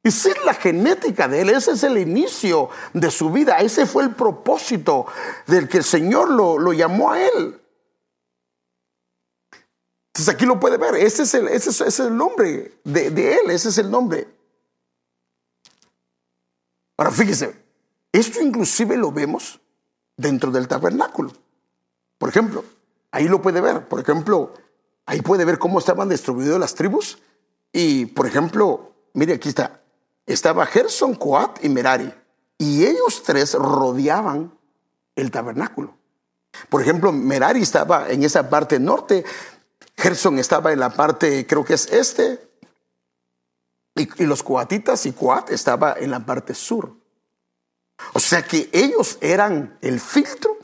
Y 0.05 0.11
si 0.11 0.31
es 0.31 0.45
la 0.45 0.55
genética 0.55 1.29
de 1.29 1.43
él, 1.43 1.51
ese 1.51 1.73
es 1.73 1.83
el 1.85 1.97
inicio 1.97 2.71
de 2.93 3.11
su 3.11 3.31
vida, 3.31 3.59
ese 3.59 3.87
fue 3.87 4.03
el 4.03 4.15
propósito 4.15 5.07
del 5.47 5.69
que 5.69 5.79
el 5.79 5.85
Señor 5.85 6.31
lo, 6.31 6.73
llamó 6.73 7.13
a 7.13 7.23
él. 7.23 7.61
Entonces 10.09 10.35
aquí 10.35 10.45
lo 10.45 10.59
puede 10.59 10.77
ver, 10.77 10.97
ese 10.97 11.23
es 11.23 11.35
el, 11.35 11.49
ese 11.49 11.71
es, 11.71 12.01
el 12.01 12.17
nombre 12.17 12.81
de, 12.85 13.11
de 13.11 13.35
él, 13.35 13.51
ese 13.51 13.69
es 13.69 13.79
el 13.79 13.91
nombre. 13.91 14.27
Ahora 16.99 17.13
fíjese, 17.13 17.62
esto 18.13 18.41
inclusive 18.41 18.97
lo 18.97 19.11
vemos 19.11 19.61
dentro 20.17 20.51
del 20.51 20.69
tabernáculo. 20.69 21.33
Por 22.19 22.29
ejemplo, 22.29 22.65
ahí 23.11 23.27
lo 23.27 23.43
puede 23.43 23.61
ver. 23.61 23.89
Por 23.89 24.01
ejemplo, 24.01 24.55
ahí 25.07 25.23
puede 25.23 25.45
ver 25.45 25.59
cómo 25.59 25.79
estaban 25.79 26.09
distribuidas 26.09 26.61
las 26.61 26.75
tribus. 26.75 27.19
Y, 27.73 28.07
por 28.07 28.27
ejemplo, 28.27 28.93
mire, 29.15 29.35
aquí 29.35 29.49
está. 29.49 29.81
Estaba 30.27 30.67
Gerson, 30.67 31.15
Coat 31.15 31.65
y 31.65 31.69
Merari. 31.69 32.13
Y 32.59 32.85
ellos 32.85 33.23
tres 33.25 33.55
rodeaban 33.55 34.53
el 35.17 35.31
tabernáculo. 35.31 35.97
Por 36.69 36.83
ejemplo, 36.83 37.13
Merari 37.13 37.63
estaba 37.63 38.11
en 38.11 38.23
esa 38.25 38.49
parte 38.49 38.79
norte, 38.79 39.25
Gerson 39.97 40.39
estaba 40.39 40.73
en 40.73 40.81
la 40.81 40.91
parte, 40.91 41.47
creo 41.47 41.65
que 41.65 41.75
es 41.75 41.91
este, 41.91 42.41
y, 43.95 44.25
los 44.25 44.43
coatitas 44.43 45.05
y 45.07 45.13
Coat 45.13 45.51
estaba 45.51 45.95
en 45.99 46.11
la 46.11 46.25
parte 46.25 46.55
sur. 46.55 46.97
O 48.13 48.21
sea 48.21 48.43
que 48.43 48.69
ellos 48.73 49.19
eran 49.21 49.79
el 49.81 50.01
filtro 50.01 50.57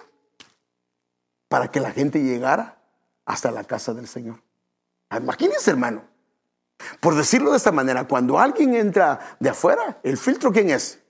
para 1.49 1.71
que 1.71 1.81
la 1.81 1.91
gente 1.91 2.23
llegara 2.23 2.79
hasta 3.25 3.51
la 3.51 3.65
casa 3.65 3.95
del 3.95 4.07
Señor. 4.07 4.43
Imagínense, 5.11 5.71
hermano. 5.71 6.05
Por 7.01 7.15
decirlo 7.15 7.51
de 7.51 7.57
esta 7.57 7.73
manera, 7.73 8.07
cuando 8.07 8.39
alguien 8.39 8.75
entra 8.75 9.37
de 9.41 9.51
afuera, 9.51 9.99
el 10.03 10.17
filtro 10.17 10.53
¿quién 10.53 10.71
es? 10.71 11.01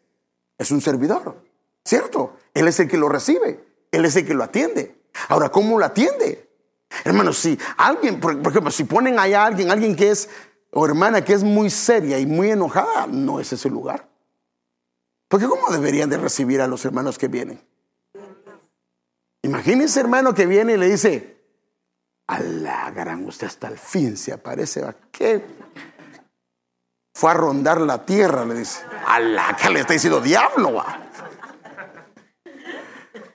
Es 0.56 0.70
un 0.70 0.80
servidor, 0.80 1.42
¿cierto? 1.84 2.36
Él 2.54 2.68
es 2.68 2.80
el 2.80 2.88
que 2.88 2.96
lo 2.96 3.08
recibe, 3.08 3.64
él 3.92 4.04
es 4.04 4.16
el 4.16 4.26
que 4.26 4.34
lo 4.34 4.44
atiende. 4.44 4.98
Ahora, 5.28 5.50
¿cómo 5.50 5.78
lo 5.78 5.84
atiende? 5.84 6.48
Hermano, 7.04 7.32
si 7.32 7.58
alguien, 7.76 8.18
por 8.18 8.32
ejemplo, 8.32 8.70
si 8.70 8.84
ponen 8.84 9.18
allá 9.18 9.42
a 9.42 9.46
alguien, 9.46 9.70
alguien 9.70 9.94
que 9.94 10.10
es, 10.10 10.28
o 10.72 10.86
hermana 10.86 11.24
que 11.24 11.34
es 11.34 11.44
muy 11.44 11.70
seria 11.70 12.18
y 12.18 12.26
muy 12.26 12.50
enojada, 12.50 13.06
no 13.06 13.40
es 13.40 13.52
ese 13.52 13.68
lugar. 13.68 14.08
Porque 15.28 15.46
¿cómo 15.46 15.70
deberían 15.70 16.08
de 16.08 16.16
recibir 16.16 16.60
a 16.60 16.66
los 16.66 16.84
hermanos 16.84 17.18
que 17.18 17.28
vienen? 17.28 17.62
Imagínense 19.42 20.00
hermano 20.00 20.34
que 20.34 20.46
viene 20.46 20.72
y 20.72 20.76
le 20.76 20.88
dice, 20.88 21.38
a 22.26 22.90
gran 22.90 23.24
usted 23.24 23.46
hasta 23.46 23.68
el 23.68 23.78
fin 23.78 24.16
se 24.16 24.32
aparece. 24.32 24.84
¿Qué? 25.12 25.44
Fue 27.14 27.30
a 27.30 27.34
rondar 27.34 27.80
la 27.80 28.04
tierra, 28.04 28.44
le 28.44 28.54
dice. 28.54 28.80
A 29.06 29.18
la 29.18 29.56
le 29.70 29.80
está 29.80 29.92
diciendo 29.92 30.20
diablo. 30.20 30.74
Va. 30.74 31.04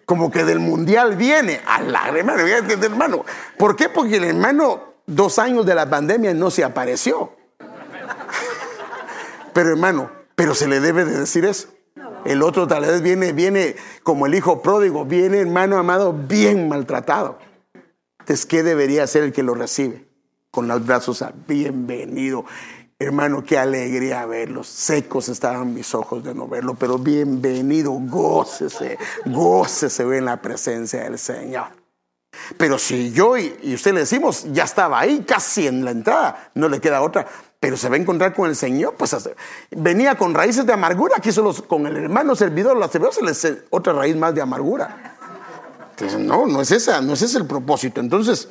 Como 0.05 0.31
que 0.31 0.43
del 0.43 0.59
mundial 0.59 1.15
viene. 1.15 1.61
A 1.65 1.81
hermano, 2.15 2.43
hermano. 2.45 3.25
¿Por 3.57 3.75
qué? 3.75 3.89
Porque 3.89 4.17
el 4.17 4.25
hermano, 4.25 4.93
dos 5.05 5.39
años 5.39 5.65
de 5.65 5.75
la 5.75 5.89
pandemia, 5.89 6.33
no 6.33 6.51
se 6.51 6.63
apareció. 6.63 7.35
Pero 9.53 9.69
hermano, 9.69 10.09
pero 10.35 10.55
se 10.55 10.67
le 10.67 10.79
debe 10.79 11.05
de 11.05 11.19
decir 11.19 11.45
eso. 11.45 11.72
El 12.25 12.41
otro 12.41 12.67
tal 12.67 12.85
vez 12.85 13.01
viene, 13.01 13.33
viene 13.33 13.75
como 14.03 14.25
el 14.25 14.35
hijo 14.35 14.61
pródigo, 14.61 15.05
viene 15.05 15.39
hermano 15.39 15.77
amado 15.77 16.13
bien 16.13 16.69
maltratado. 16.69 17.39
Entonces, 18.19 18.45
¿qué 18.45 18.63
debería 18.63 19.05
ser 19.07 19.23
el 19.23 19.33
que 19.33 19.43
lo 19.43 19.53
recibe? 19.53 20.07
Con 20.49 20.67
los 20.67 20.85
brazos 20.85 21.21
a 21.21 21.33
bienvenido. 21.47 22.45
Hermano, 22.97 23.43
qué 23.43 23.57
alegría 23.57 24.25
verlos. 24.25 24.67
Secos 24.67 25.27
estaban 25.27 25.73
mis 25.73 25.93
ojos 25.93 26.23
de 26.23 26.33
no 26.33 26.47
verlo, 26.47 26.75
pero 26.75 26.97
bienvenido, 26.97 27.91
gócese, 27.91 28.97
gócese 29.25 30.03
en 30.17 30.25
la 30.25 30.41
presencia 30.41 31.03
del 31.03 31.19
Señor. 31.19 31.83
Pero 32.57 32.77
si 32.77 33.11
yo 33.11 33.37
y, 33.37 33.73
usted 33.73 33.93
le 33.93 34.01
decimos, 34.01 34.45
ya 34.51 34.63
estaba 34.63 34.99
ahí, 34.99 35.23
casi 35.27 35.67
en 35.67 35.83
la 35.83 35.91
entrada, 35.91 36.51
no 36.55 36.69
le 36.69 36.79
queda 36.79 37.01
otra, 37.01 37.27
pero 37.63 37.77
se 37.77 37.87
va 37.87 37.95
a 37.95 37.97
encontrar 37.97 38.33
con 38.33 38.49
el 38.49 38.57
Señor, 38.57 38.95
pues 38.97 39.15
venía 39.71 40.17
con 40.17 40.33
raíces 40.33 40.65
de 40.65 40.73
amargura, 40.73 41.15
aquí 41.15 41.31
solo 41.31 41.53
con 41.65 41.87
el 41.87 41.95
hermano 41.95 42.35
servidor, 42.35 42.75
la 42.75 42.89
servidor 42.89 43.13
se 43.13 43.23
le 43.23 43.61
otra 43.69 43.93
raíz 43.93 44.17
más 44.17 44.35
de 44.35 44.41
amargura. 44.41 45.15
Entonces, 45.91 46.19
no, 46.19 46.45
no 46.45 46.59
es 46.59 46.71
esa, 46.71 46.99
no 46.99 47.13
es 47.13 47.21
ese 47.21 47.37
el 47.37 47.45
propósito. 47.45 48.01
Entonces, 48.01 48.49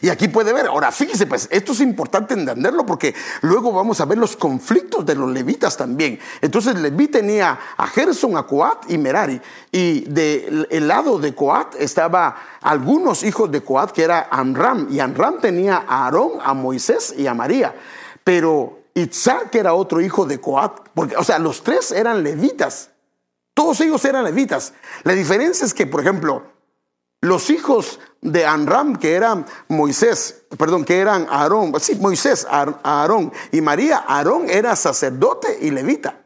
y 0.00 0.08
aquí 0.08 0.28
puede 0.28 0.52
ver, 0.52 0.66
ahora 0.66 0.90
fíjese, 0.92 1.26
pues 1.26 1.48
esto 1.50 1.72
es 1.72 1.80
importante 1.80 2.34
entenderlo 2.34 2.84
porque 2.86 3.14
luego 3.42 3.72
vamos 3.72 4.00
a 4.00 4.04
ver 4.04 4.18
los 4.18 4.36
conflictos 4.36 5.04
de 5.04 5.14
los 5.14 5.30
levitas 5.30 5.76
también. 5.76 6.18
Entonces 6.40 6.74
Leví 6.76 7.08
tenía 7.08 7.58
a 7.76 7.86
Gerson, 7.86 8.36
a 8.36 8.46
Coat 8.46 8.90
y 8.90 8.98
Merari. 8.98 9.40
Y 9.70 10.00
del 10.02 10.88
lado 10.88 11.18
de 11.18 11.34
Coat 11.34 11.74
estaba 11.78 12.36
algunos 12.60 13.22
hijos 13.22 13.50
de 13.50 13.62
Coat 13.62 13.92
que 13.92 14.02
era 14.02 14.28
Amram. 14.30 14.88
Y 14.90 15.00
Amram 15.00 15.40
tenía 15.40 15.84
a 15.86 16.04
Aarón, 16.04 16.32
a 16.42 16.54
Moisés 16.54 17.14
y 17.16 17.26
a 17.26 17.34
María. 17.34 17.74
Pero 18.24 18.80
Itzar, 18.94 19.50
que 19.50 19.58
era 19.58 19.74
otro 19.74 20.00
hijo 20.00 20.26
de 20.26 20.40
Coat, 20.40 20.88
porque, 20.94 21.16
o 21.16 21.24
sea, 21.24 21.38
los 21.38 21.62
tres 21.62 21.92
eran 21.92 22.22
levitas. 22.22 22.90
Todos 23.54 23.80
ellos 23.80 24.04
eran 24.04 24.24
levitas. 24.24 24.72
La 25.04 25.12
diferencia 25.12 25.64
es 25.64 25.74
que, 25.74 25.86
por 25.86 26.00
ejemplo, 26.00 26.44
los 27.20 27.50
hijos 27.50 28.00
de 28.22 28.46
Anram, 28.46 28.96
que 28.96 29.14
eran 29.14 29.46
Moisés, 29.68 30.42
perdón, 30.56 30.84
que 30.84 30.98
eran 30.98 31.26
Aarón, 31.30 31.72
sí, 31.80 31.96
Moisés, 31.96 32.46
Aarón 32.50 33.32
y 33.52 33.60
María, 33.60 34.04
Aarón 34.06 34.48
era 34.48 34.76
sacerdote 34.76 35.58
y 35.60 35.70
levita. 35.70 36.19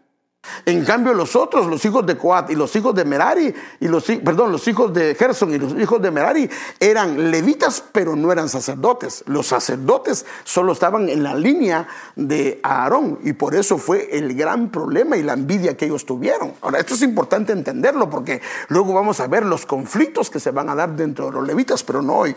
En 0.64 0.84
cambio, 0.84 1.14
los 1.14 1.36
otros, 1.36 1.66
los 1.66 1.84
hijos 1.84 2.05
de 2.07 2.16
Coat 2.16 2.51
y 2.51 2.55
los 2.55 2.74
hijos 2.76 2.95
de 2.95 3.05
Merari, 3.05 3.55
y 3.80 3.88
los, 3.88 4.05
perdón, 4.05 4.53
los 4.53 4.66
hijos 4.68 4.92
de 4.92 5.14
Gerson 5.14 5.55
y 5.55 5.59
los 5.59 5.72
hijos 5.72 6.01
de 6.01 6.11
Merari 6.11 6.49
eran 6.78 7.30
levitas, 7.30 7.82
pero 7.92 8.16
no 8.16 8.32
eran 8.32 8.49
sacerdotes. 8.49 9.24
Los 9.26 9.47
sacerdotes 9.47 10.26
solo 10.45 10.72
estaban 10.72 11.09
en 11.09 11.22
la 11.22 11.34
línea 11.34 11.86
de 12.16 12.61
Aarón, 12.62 13.18
y 13.22 13.32
por 13.32 13.55
eso 13.55 13.78
fue 13.78 14.16
el 14.16 14.34
gran 14.34 14.70
problema 14.70 15.16
y 15.16 15.22
la 15.22 15.34
envidia 15.34 15.76
que 15.76 15.86
ellos 15.86 16.07
tuvieron. 16.07 16.55
Ahora, 16.61 16.78
esto 16.78 16.95
es 16.95 17.03
importante 17.03 17.53
entenderlo, 17.53 18.09
porque 18.11 18.40
luego 18.68 18.95
vamos 18.95 19.20
a 19.20 19.26
ver 19.26 19.45
los 19.45 19.66
conflictos 19.66 20.30
que 20.30 20.40
se 20.40 20.51
van 20.51 20.68
a 20.68 20.74
dar 20.74 20.95
dentro 20.97 21.26
de 21.26 21.32
los 21.32 21.47
levitas, 21.47 21.82
pero 21.82 22.03
no 22.03 22.14
hoy. 22.14 22.36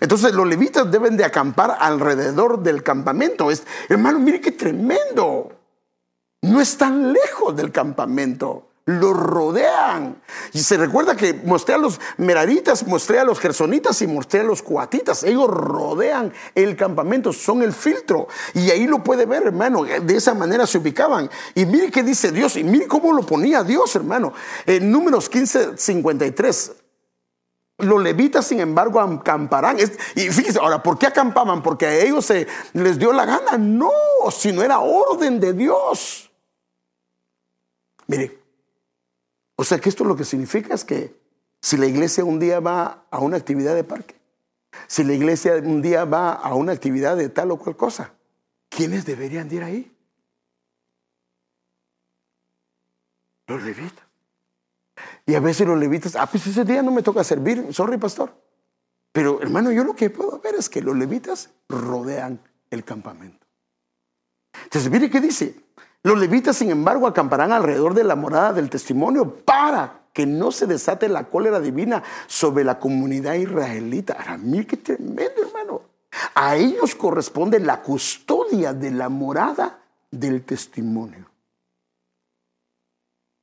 Entonces 0.00 0.32
los 0.32 0.46
levitas 0.46 0.90
deben 0.90 1.16
de 1.16 1.24
acampar 1.24 1.76
alrededor 1.78 2.62
del 2.62 2.82
campamento. 2.82 3.50
Es, 3.50 3.64
hermano, 3.88 4.18
mire 4.18 4.40
qué 4.40 4.52
tremendo. 4.52 5.59
No 6.42 6.60
están 6.60 7.12
lejos 7.12 7.54
del 7.54 7.70
campamento. 7.70 8.70
Lo 8.86 9.12
rodean. 9.12 10.20
Y 10.52 10.60
se 10.60 10.76
recuerda 10.76 11.14
que 11.14 11.34
mostré 11.34 11.74
a 11.74 11.78
los 11.78 12.00
meraritas, 12.16 12.86
mostré 12.86 13.20
a 13.20 13.24
los 13.24 13.38
gersonitas 13.38 14.00
y 14.02 14.06
mostré 14.06 14.40
a 14.40 14.44
los 14.44 14.62
cuatitas. 14.62 15.22
Ellos 15.22 15.48
rodean 15.48 16.32
el 16.54 16.76
campamento, 16.76 17.32
son 17.32 17.62
el 17.62 17.72
filtro. 17.72 18.26
Y 18.54 18.70
ahí 18.70 18.86
lo 18.86 19.04
puede 19.04 19.26
ver, 19.26 19.44
hermano. 19.44 19.84
De 19.84 20.16
esa 20.16 20.34
manera 20.34 20.66
se 20.66 20.78
ubicaban. 20.78 21.30
Y 21.54 21.66
mire 21.66 21.90
qué 21.90 22.02
dice 22.02 22.32
Dios. 22.32 22.56
Y 22.56 22.64
mire 22.64 22.88
cómo 22.88 23.12
lo 23.12 23.22
ponía 23.22 23.62
Dios, 23.62 23.94
hermano. 23.94 24.32
En 24.66 24.90
números 24.90 25.28
15, 25.28 25.76
53. 25.76 26.72
Los 27.78 28.02
levitas, 28.02 28.46
sin 28.46 28.60
embargo, 28.60 28.98
acamparán. 28.98 29.76
Y 30.16 30.30
fíjese, 30.30 30.58
ahora, 30.58 30.82
¿por 30.82 30.98
qué 30.98 31.06
acampaban? 31.06 31.62
Porque 31.62 31.86
a 31.86 31.94
ellos 31.96 32.24
se 32.24 32.46
les 32.72 32.98
dio 32.98 33.12
la 33.12 33.26
gana. 33.26 33.56
No, 33.56 33.90
si 34.30 34.52
no 34.52 34.62
era 34.62 34.80
orden 34.80 35.38
de 35.38 35.52
Dios. 35.52 36.29
Mire, 38.10 38.36
o 39.54 39.62
sea 39.62 39.78
que 39.78 39.88
esto 39.88 40.02
lo 40.02 40.16
que 40.16 40.24
significa 40.24 40.74
es 40.74 40.84
que 40.84 41.14
si 41.60 41.76
la 41.76 41.86
iglesia 41.86 42.24
un 42.24 42.40
día 42.40 42.58
va 42.58 43.06
a 43.08 43.20
una 43.20 43.36
actividad 43.36 43.72
de 43.76 43.84
parque, 43.84 44.16
si 44.88 45.04
la 45.04 45.12
iglesia 45.12 45.54
un 45.62 45.80
día 45.80 46.04
va 46.06 46.32
a 46.32 46.54
una 46.54 46.72
actividad 46.72 47.16
de 47.16 47.28
tal 47.28 47.52
o 47.52 47.56
cual 47.56 47.76
cosa, 47.76 48.12
¿quiénes 48.68 49.04
deberían 49.04 49.48
ir 49.54 49.62
ahí? 49.62 49.96
Los 53.46 53.62
levitas. 53.62 54.04
Y 55.24 55.36
a 55.36 55.40
veces 55.40 55.68
los 55.68 55.78
levitas, 55.78 56.16
ah, 56.16 56.26
pues 56.26 56.44
ese 56.48 56.64
día 56.64 56.82
no 56.82 56.90
me 56.90 57.04
toca 57.04 57.22
servir, 57.22 57.72
sorry 57.72 57.96
pastor. 57.96 58.34
Pero 59.12 59.40
hermano, 59.40 59.70
yo 59.70 59.84
lo 59.84 59.94
que 59.94 60.10
puedo 60.10 60.40
ver 60.40 60.56
es 60.56 60.68
que 60.68 60.82
los 60.82 60.96
levitas 60.96 61.50
rodean 61.68 62.40
el 62.70 62.82
campamento. 62.82 63.46
Entonces, 64.64 64.90
mire 64.90 65.08
qué 65.08 65.20
dice, 65.20 65.54
los 66.02 66.18
levitas, 66.18 66.56
sin 66.56 66.70
embargo, 66.70 67.06
acamparán 67.06 67.52
alrededor 67.52 67.94
de 67.94 68.04
la 68.04 68.16
morada 68.16 68.52
del 68.52 68.70
testimonio 68.70 69.36
para 69.44 70.00
que 70.12 70.26
no 70.26 70.50
se 70.50 70.66
desate 70.66 71.08
la 71.08 71.24
cólera 71.24 71.60
divina 71.60 72.02
sobre 72.26 72.64
la 72.64 72.78
comunidad 72.78 73.34
israelita. 73.34 74.16
A 74.26 74.38
mí 74.38 74.64
qué 74.64 74.78
tremendo, 74.78 75.42
hermano. 75.42 75.82
A 76.34 76.56
ellos 76.56 76.94
corresponde 76.94 77.60
la 77.60 77.82
custodia 77.82 78.72
de 78.72 78.90
la 78.90 79.08
morada 79.08 79.78
del 80.10 80.42
testimonio. 80.42 81.30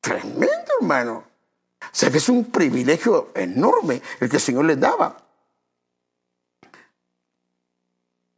Tremendo, 0.02 0.72
hermano. 0.82 1.24
O 1.80 1.90
sea 1.92 2.10
que 2.10 2.18
es 2.18 2.28
un 2.28 2.46
privilegio 2.46 3.32
enorme 3.36 4.02
el 4.20 4.30
que 4.30 4.38
el 4.38 4.42
Señor 4.42 4.66
les 4.66 4.80
daba. 4.80 5.16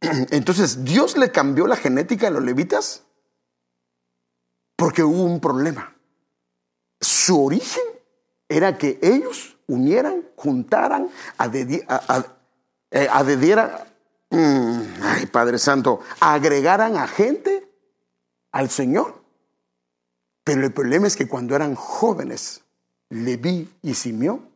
Entonces, 0.00 0.84
¿Dios 0.84 1.16
le 1.16 1.32
cambió 1.32 1.66
la 1.66 1.76
genética 1.76 2.28
a 2.28 2.30
los 2.30 2.44
levitas? 2.44 3.04
Porque 4.80 5.04
hubo 5.04 5.24
un 5.24 5.40
problema. 5.40 5.94
Su 6.98 7.44
origen 7.44 7.84
era 8.48 8.78
que 8.78 8.98
ellos 9.02 9.58
unieran, 9.66 10.24
juntaran, 10.36 11.10
eh, 11.52 13.08
mm, 14.30 14.80
ay 15.02 15.26
Padre 15.26 15.58
Santo, 15.58 16.00
agregaran 16.18 16.96
a 16.96 17.06
gente 17.06 17.70
al 18.52 18.70
Señor. 18.70 19.22
Pero 20.44 20.64
el 20.64 20.72
problema 20.72 21.08
es 21.08 21.14
que 21.14 21.28
cuando 21.28 21.54
eran 21.54 21.74
jóvenes, 21.74 22.62
Leví 23.10 23.70
y 23.82 23.92
Simeón 23.92 24.48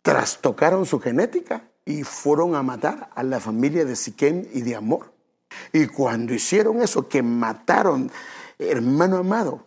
trastocaron 0.00 0.86
su 0.86 1.00
genética 1.00 1.68
y 1.84 2.02
fueron 2.02 2.54
a 2.54 2.62
matar 2.62 3.10
a 3.14 3.22
la 3.22 3.40
familia 3.40 3.84
de 3.84 3.94
Siquem 3.94 4.46
y 4.54 4.62
de 4.62 4.74
Amor. 4.74 5.15
Y 5.72 5.86
cuando 5.86 6.34
hicieron 6.34 6.82
eso, 6.82 7.08
que 7.08 7.22
mataron, 7.22 8.10
hermano 8.58 9.18
amado, 9.18 9.66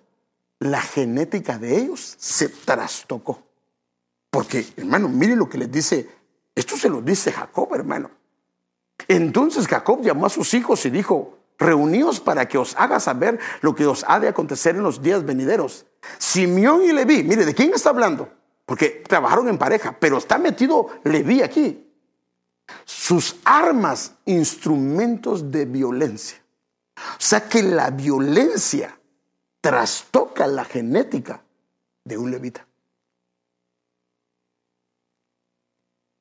la 0.60 0.82
genética 0.82 1.58
de 1.58 1.78
ellos 1.78 2.16
se 2.18 2.50
trastocó. 2.50 3.44
Porque, 4.30 4.66
hermano, 4.78 5.10
mire 5.10 5.36
lo 5.36 5.50
que 5.50 5.58
les 5.58 5.72
dice, 5.72 6.08
esto 6.54 6.78
se 6.78 6.90
lo 6.90 7.02
dice 7.02 7.32
Jacob, 7.32 7.74
hermano. 7.74 8.12
Entonces 9.08 9.68
Jacob 9.68 10.02
llamó 10.02 10.26
a 10.26 10.30
sus 10.30 10.54
hijos 10.54 10.86
y 10.86 10.90
dijo, 10.90 11.38
reuníos 11.58 12.20
para 12.20 12.48
que 12.48 12.58
os 12.58 12.76
haga 12.78 13.00
saber 13.00 13.40
lo 13.62 13.74
que 13.74 13.86
os 13.88 14.06
ha 14.08 14.20
de 14.20 14.28
acontecer 14.28 14.76
en 14.76 14.84
los 14.84 15.02
días 15.02 15.26
venideros. 15.26 15.86
Simeón 16.18 16.84
y 16.84 16.92
Leví, 16.92 17.24
mire, 17.24 17.46
¿de 17.46 17.56
quién 17.56 17.74
está 17.74 17.90
hablando? 17.90 18.30
Porque 18.66 19.04
trabajaron 19.08 19.48
en 19.50 19.58
pareja, 19.58 19.96
pero 20.00 20.18
está 20.18 20.38
metido 20.38 20.88
Leví 21.04 21.42
aquí 21.42 21.89
sus 22.86 23.38
armas, 23.44 24.14
instrumentos 24.26 25.52
de 25.52 25.66
violencia. 25.66 26.42
O 26.98 27.22
sea 27.22 27.48
que 27.48 27.64
la 27.64 27.90
violencia 27.90 29.00
trastoca 29.62 30.48
la 30.48 30.66
genética 30.66 31.42
de 32.04 32.18
un 32.18 32.32
levita. 32.32 32.66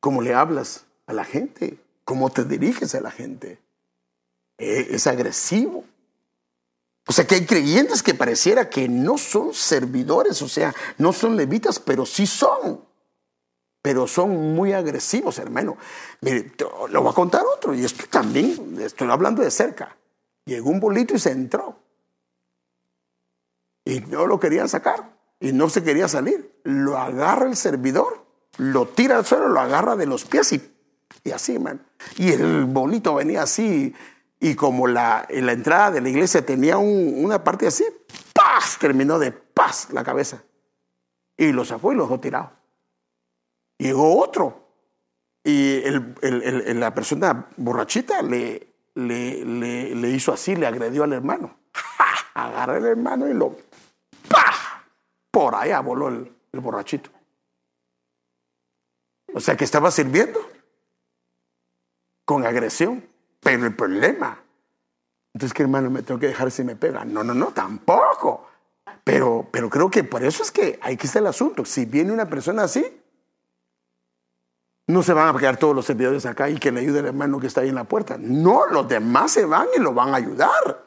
¿Cómo 0.01 0.23
le 0.23 0.35
hablas 0.35 0.87
a 1.07 1.13
la 1.13 1.25
gente? 1.25 1.79
¿Cómo 2.05 2.31
te 2.31 2.45
diriges 2.45 2.95
a 2.95 3.01
la 3.01 3.11
gente? 3.11 3.61
Eh, 4.59 4.89
es 4.91 5.07
agresivo. 5.07 5.85
O 7.07 7.13
sea 7.13 7.27
que 7.27 7.37
hay 7.37 7.47
creyentes 7.47 8.03
que 8.03 8.15
pareciera 8.15 8.69
que 8.69 8.89
no 8.89 9.17
son 9.17 9.55
servidores, 9.55 10.43
o 10.43 10.49
sea, 10.49 10.75
no 10.99 11.13
son 11.13 11.37
levitas, 11.37 11.79
pero 11.79 12.05
sí 12.05 12.27
son 12.27 12.83
pero 13.89 14.07
son 14.07 14.55
muy 14.55 14.75
agresivos, 14.75 15.39
hermano. 15.39 15.79
Mire, 16.21 16.53
lo 16.91 17.01
voy 17.01 17.11
a 17.11 17.15
contar 17.15 17.41
otro, 17.47 17.73
y 17.73 17.87
esto 17.87 18.05
también, 18.11 18.79
estoy 18.83 19.09
hablando 19.11 19.41
de 19.41 19.51
cerca. 19.51 19.97
Llegó 20.45 20.69
un 20.69 20.79
bolito 20.79 21.15
y 21.15 21.19
se 21.19 21.31
entró. 21.31 21.79
Y 23.87 24.01
no 24.01 24.27
lo 24.27 24.39
querían 24.39 24.69
sacar, 24.69 25.09
y 25.41 25.53
no 25.53 25.71
se 25.71 25.83
quería 25.83 26.07
salir. 26.07 26.61
Lo 26.65 26.99
agarra 26.99 27.47
el 27.47 27.57
servidor, 27.57 28.27
lo 28.59 28.89
tira 28.89 29.17
al 29.17 29.25
suelo, 29.25 29.49
lo 29.49 29.59
agarra 29.59 29.97
de 29.97 30.05
los 30.05 30.27
pies 30.27 30.53
y, 30.53 30.71
y 31.25 31.31
así, 31.31 31.55
hermano. 31.55 31.81
Y 32.19 32.33
el 32.33 32.67
bolito 32.67 33.15
venía 33.15 33.45
así, 33.45 33.95
y 34.39 34.55
como 34.55 34.87
la, 34.87 35.25
en 35.31 35.47
la 35.47 35.53
entrada 35.53 35.93
de 35.93 36.03
la 36.03 36.11
iglesia 36.11 36.45
tenía 36.45 36.77
una 36.77 37.43
parte 37.43 37.67
así, 37.67 37.87
¡paz! 38.35 38.77
Terminó 38.79 39.19
de 39.19 39.33
paz 39.33 39.89
la 39.93 40.05
cabeza. 40.05 40.43
Y 41.39 41.53
lo 41.53 41.65
sacó 41.65 41.95
y 41.95 41.97
lo 41.97 42.03
dejó 42.03 42.21
tirado. 42.21 42.58
Llegó 43.79 44.21
otro. 44.21 44.69
Y 45.45 45.81
la 46.75 46.93
persona 46.93 47.47
borrachita 47.57 48.21
le, 48.23 48.75
le, 48.95 50.11
hizo 50.11 50.33
así, 50.33 50.57
le 50.57 50.67
agredió 50.67 51.05
al 51.05 51.13
hermano. 51.13 51.57
Agarra 52.35 52.77
el 52.77 52.87
hermano 52.87 53.29
y 53.29 53.35
lo... 53.35 53.57
¡Pah! 54.29 54.85
Por 55.31 55.55
allá 55.55 55.81
voló 55.81 56.09
el, 56.09 56.31
borrachito. 56.53 57.11
O 59.33 59.41
sea 59.41 59.57
que 59.57 59.65
estaba 59.65 59.91
sirviendo 59.91 60.41
con 62.25 62.45
agresión. 62.45 63.07
Pero 63.41 63.67
el 63.67 63.77
problema, 63.77 64.43
entonces 65.33 65.55
que 65.55 65.63
hermano, 65.63 65.91
me 65.91 66.03
tengo 66.03 66.19
que 66.19 66.27
dejar 66.27 66.51
si 66.51 66.65
me 66.65 66.75
pega. 66.75 67.05
No, 67.05 67.23
no, 67.23 67.33
no, 67.33 67.53
tampoco. 67.53 68.49
Pero, 69.05 69.49
pero 69.53 69.71
creo 69.71 69.89
que 69.91 70.03
por 70.03 70.25
eso 70.25 70.43
es 70.43 70.51
que 70.51 70.79
ahí 70.83 70.99
está 71.01 71.21
el 71.21 71.29
asunto. 71.29 71.65
Si 71.65 71.85
viene 71.85 72.13
una 72.13 72.29
persona 72.29 72.65
así, 72.65 72.98
no 74.89 75.03
se 75.03 75.13
van 75.13 75.35
a 75.35 75.39
quedar 75.39 75.59
todos 75.59 75.77
los 75.77 75.85
servidores 75.85 76.25
acá 76.25 76.49
y 76.49 76.59
que 76.59 76.73
le 76.73 76.81
ayude 76.81 77.01
el 77.01 77.07
hermano 77.07 77.39
que 77.39 77.47
está 77.47 77.61
ahí 77.61 77.69
en 77.69 77.75
la 77.75 77.85
puerta. 77.85 78.17
No, 78.19 78.67
los 78.67 78.89
demás 78.89 79.33
se 79.33 79.45
van 79.45 79.67
y 79.77 79.81
lo 79.81 79.93
van 79.93 80.15
a 80.15 80.17
ayudar. 80.17 80.83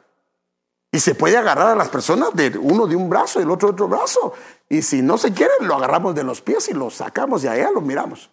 Y 0.90 0.98
se 0.98 1.14
puede 1.14 1.36
agarrar 1.36 1.68
a 1.68 1.76
las 1.76 1.88
personas 1.88 2.34
de 2.34 2.58
uno 2.58 2.88
de 2.88 2.96
un 2.96 3.08
brazo 3.08 3.38
y 3.38 3.44
el 3.44 3.50
otro 3.50 3.68
de 3.68 3.74
otro 3.74 3.88
brazo. 3.88 4.34
Y 4.68 4.82
si 4.82 5.02
no 5.02 5.18
se 5.18 5.32
quiere, 5.32 5.52
lo 5.60 5.76
agarramos 5.76 6.16
de 6.16 6.24
los 6.24 6.40
pies 6.40 6.68
y 6.68 6.74
lo 6.74 6.90
sacamos 6.90 7.42
de 7.42 7.48
allá, 7.48 7.70
lo 7.70 7.80
miramos. 7.80 8.28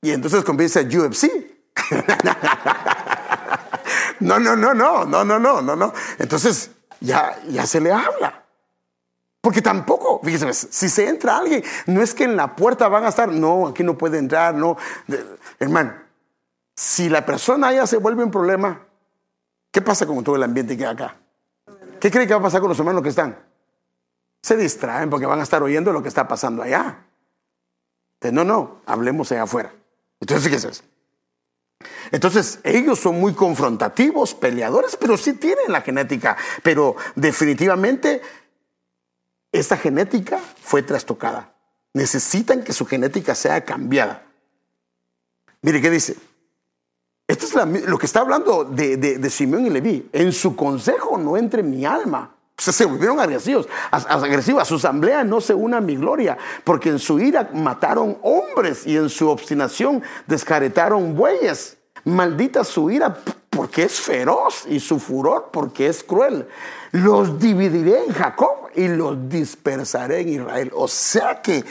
Y 0.00 0.10
entonces 0.10 0.42
comienza 0.42 0.80
UFC. 0.80 1.30
no, 4.20 4.38
no, 4.38 4.56
no, 4.56 4.72
no, 4.72 5.04
no, 5.04 5.22
no, 5.22 5.38
no, 5.38 5.60
no, 5.60 5.76
no. 5.76 5.92
Entonces 6.18 6.70
ya, 7.00 7.38
ya 7.46 7.66
se 7.66 7.78
le 7.78 7.92
habla. 7.92 8.45
Porque 9.46 9.62
tampoco, 9.62 10.20
fíjese, 10.24 10.52
si 10.52 10.88
se 10.88 11.08
entra 11.08 11.36
alguien, 11.38 11.62
no 11.86 12.02
es 12.02 12.14
que 12.14 12.24
en 12.24 12.34
la 12.34 12.56
puerta 12.56 12.88
van 12.88 13.04
a 13.04 13.10
estar, 13.10 13.28
no, 13.28 13.68
aquí 13.68 13.84
no 13.84 13.96
puede 13.96 14.18
entrar, 14.18 14.54
no. 14.56 14.76
Hermano, 15.60 15.94
si 16.74 17.08
la 17.08 17.24
persona 17.24 17.72
ya 17.72 17.86
se 17.86 17.98
vuelve 17.98 18.24
un 18.24 18.32
problema, 18.32 18.86
¿Qué 19.76 19.82
pasa 19.82 20.06
con 20.06 20.24
todo 20.24 20.36
el 20.36 20.42
ambiente 20.42 20.74
que 20.74 20.86
hay 20.86 20.94
acá? 20.94 21.16
¿Qué 22.00 22.10
cree 22.10 22.26
que 22.26 22.32
va 22.32 22.40
a 22.40 22.42
pasar 22.44 22.62
con 22.62 22.70
los 22.70 22.78
hermanos 22.78 23.02
que 23.02 23.10
están? 23.10 23.38
Se 24.40 24.56
distraen 24.56 25.10
porque 25.10 25.26
van 25.26 25.38
a 25.38 25.42
estar 25.42 25.62
oyendo 25.62 25.92
lo 25.92 26.02
que 26.02 26.08
está 26.08 26.26
pasando 26.26 26.62
allá. 26.62 27.04
No, 28.32 28.42
no, 28.42 28.80
hablemos 28.86 29.30
allá 29.32 29.42
afuera. 29.42 29.74
Entonces, 30.18 30.50
fíjense. 30.50 30.82
Entonces, 32.10 32.58
ellos 32.62 32.98
son 32.98 33.20
muy 33.20 33.34
confrontativos, 33.34 34.32
peleadores, 34.32 34.96
pero 34.96 35.18
sí 35.18 35.34
tienen 35.34 35.70
la 35.70 35.82
genética. 35.82 36.38
Pero 36.62 36.96
definitivamente, 37.14 38.22
esta 39.58 39.76
genética 39.76 40.38
fue 40.62 40.82
trastocada. 40.82 41.52
Necesitan 41.94 42.62
que 42.62 42.72
su 42.72 42.86
genética 42.86 43.34
sea 43.34 43.64
cambiada. 43.64 44.22
Mire 45.62 45.80
qué 45.80 45.90
dice. 45.90 46.16
Esto 47.26 47.46
es 47.46 47.88
lo 47.88 47.98
que 47.98 48.06
está 48.06 48.20
hablando 48.20 48.64
de, 48.64 48.96
de, 48.96 49.30
Simeón 49.30 49.66
y 49.66 49.70
Leví. 49.70 50.08
En 50.12 50.32
su 50.32 50.54
consejo 50.54 51.18
no 51.18 51.36
entre 51.36 51.62
mi 51.62 51.84
alma. 51.84 52.32
Se 52.56 52.84
volvieron 52.84 53.18
agresivos, 53.18 53.68
agresivos. 53.90 54.62
A 54.62 54.64
su 54.64 54.76
asamblea 54.76 55.24
no 55.24 55.40
se 55.40 55.52
una 55.52 55.80
mi 55.80 55.96
gloria, 55.96 56.38
porque 56.64 56.88
en 56.88 56.98
su 56.98 57.18
ira 57.18 57.50
mataron 57.52 58.16
hombres 58.22 58.86
y 58.86 58.96
en 58.96 59.08
su 59.08 59.28
obstinación 59.28 60.02
descaretaron 60.26 61.16
bueyes. 61.16 61.76
Maldita 62.04 62.62
su 62.62 62.90
ira 62.90 63.18
porque 63.56 63.84
es 63.84 64.00
feroz 64.00 64.64
y 64.68 64.80
su 64.80 64.98
furor 64.98 65.48
porque 65.52 65.88
es 65.88 66.04
cruel. 66.04 66.46
Los 66.92 67.38
dividiré 67.38 68.04
en 68.04 68.12
Jacob 68.12 68.70
y 68.74 68.88
los 68.88 69.28
dispersaré 69.28 70.20
en 70.20 70.28
Israel. 70.28 70.70
O 70.74 70.86
sea 70.86 71.40
que, 71.42 71.64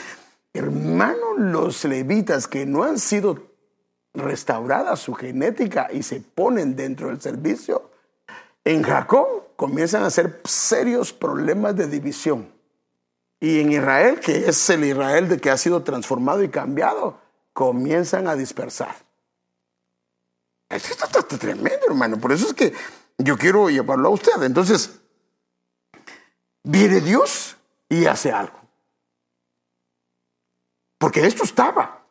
hermanos, 0.52 1.38
los 1.38 1.84
levitas 1.84 2.48
que 2.48 2.66
no 2.66 2.82
han 2.82 2.98
sido 2.98 3.38
restaurada 4.14 4.96
su 4.96 5.14
genética 5.14 5.88
y 5.92 6.02
se 6.02 6.20
ponen 6.20 6.74
dentro 6.74 7.08
del 7.08 7.20
servicio, 7.20 7.90
en 8.64 8.82
Jacob 8.82 9.54
comienzan 9.54 10.02
a 10.02 10.10
ser 10.10 10.40
serios 10.44 11.12
problemas 11.12 11.76
de 11.76 11.86
división. 11.86 12.48
Y 13.38 13.60
en 13.60 13.72
Israel, 13.72 14.18
que 14.18 14.48
es 14.48 14.70
el 14.70 14.84
Israel 14.84 15.28
de 15.28 15.38
que 15.38 15.50
ha 15.50 15.56
sido 15.56 15.82
transformado 15.82 16.42
y 16.42 16.48
cambiado, 16.48 17.18
comienzan 17.52 18.26
a 18.28 18.34
dispersar. 18.34 19.05
Esto 20.68 21.04
está, 21.04 21.22
tremendo, 21.22 21.86
hermano. 21.88 22.18
Por 22.18 22.32
eso 22.32 22.48
es 22.48 22.54
que 22.54 22.72
yo 23.18 23.36
quiero 23.36 23.70
llevarlo 23.70 24.08
a 24.08 24.12
usted. 24.12 24.42
Entonces, 24.42 24.98
viene 26.64 27.00
Dios 27.00 27.56
y 27.88 28.06
hace 28.06 28.32
algo. 28.32 28.58
Porque 30.98 31.26
esto 31.26 31.44
estaba. 31.44 32.04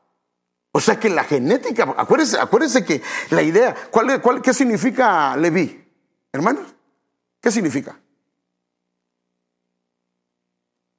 O 0.72 0.80
sea 0.80 1.00
que 1.00 1.10
la 1.10 1.24
genética, 1.24 1.96
acuérdense, 1.98 2.84
que 2.84 3.02
la 3.30 3.42
idea, 3.42 3.74
¿cuál, 3.92 4.22
cuál, 4.22 4.42
qué 4.42 4.54
significa 4.54 5.36
Leví? 5.38 5.86
Hermanos, 6.34 6.76
¿qué 7.42 7.50
significa? 7.50 7.98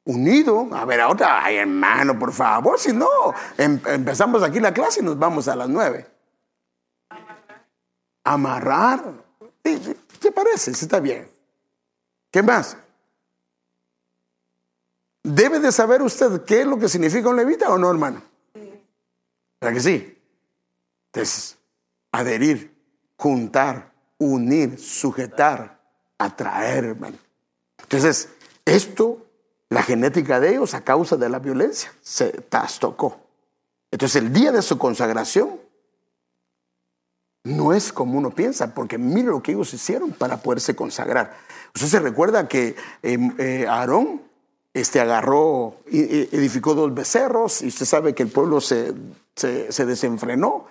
Unido, 0.05 0.69
a 0.73 0.85
ver, 0.87 1.01
a 1.01 1.09
otra, 1.09 1.45
ay 1.45 1.57
hermano, 1.57 2.19
por 2.19 2.33
favor, 2.33 2.79
si 2.79 2.93
no, 2.93 3.07
em, 3.59 3.79
empezamos 3.87 4.43
aquí 4.43 4.61
la 4.61 4.73
clase 4.73 5.01
y 5.01 5.05
nos 5.05 5.19
vamos 5.19 5.47
a 5.49 5.57
las 5.57 5.69
nueve. 5.69 6.16
Amarrar. 8.27 9.24
¿Qué 9.62 10.33
parece? 10.33 10.74
Sí, 10.74 10.85
está 10.85 11.01
bien. 11.01 11.29
¿Qué 12.31 12.43
más? 12.43 12.77
¿Debe 15.22 15.61
de 15.61 15.72
saber 15.72 16.03
usted 16.03 16.45
qué 16.45 16.61
es 16.61 16.66
lo 16.66 16.79
que 16.79 16.89
significa 16.89 17.29
un 17.29 17.37
levita 17.37 17.70
o 17.70 17.79
no, 17.79 17.91
hermano? 17.91 18.22
¿Verdad 19.61 19.74
que 19.74 19.81
sí? 19.81 20.18
Entonces, 21.07 21.57
adherir, 22.12 22.77
juntar, 23.16 23.93
unir, 24.18 24.79
sujetar, 24.79 25.81
atraer, 26.18 26.85
hermano. 26.85 27.18
Entonces, 27.79 28.29
esto, 28.64 29.27
la 29.68 29.83
genética 29.83 30.41
de 30.41 30.51
ellos 30.51 30.74
a 30.74 30.83
causa 30.83 31.16
de 31.16 31.29
la 31.29 31.39
violencia, 31.39 31.93
se 32.03 32.31
trastocó. 32.33 33.20
Entonces, 33.91 34.22
el 34.22 34.33
día 34.33 34.53
de 34.53 34.62
su 34.62 34.79
consagración 34.79 35.61
no 37.47 37.72
es 37.72 37.92
como 37.92 38.18
uno 38.18 38.30
piensa, 38.30 38.74
porque 38.74 38.99
mire 38.99 39.28
lo 39.28 39.42
que 39.42 39.53
ellos 39.53 39.72
hicieron 39.72 40.12
para 40.12 40.42
poderse 40.42 40.74
consagrar. 40.74 41.36
Usted 41.74 41.88
se 41.88 42.01
recuerda 42.01 42.49
que 42.49 42.76
em, 43.03 43.34
eh, 43.38 43.66
Aarón 43.68 44.22
este, 44.74 45.01
agarró, 45.01 45.76
edificó 45.90 46.74
dos 46.74 46.92
becerros 46.94 47.62
y 47.62 47.68
usted 47.68 47.86
sabe 47.86 48.14
que 48.14 48.22
el 48.22 48.28
pueblo 48.28 48.61
se 48.61 48.94
se, 49.36 49.86
desenfrenó. 49.86 50.66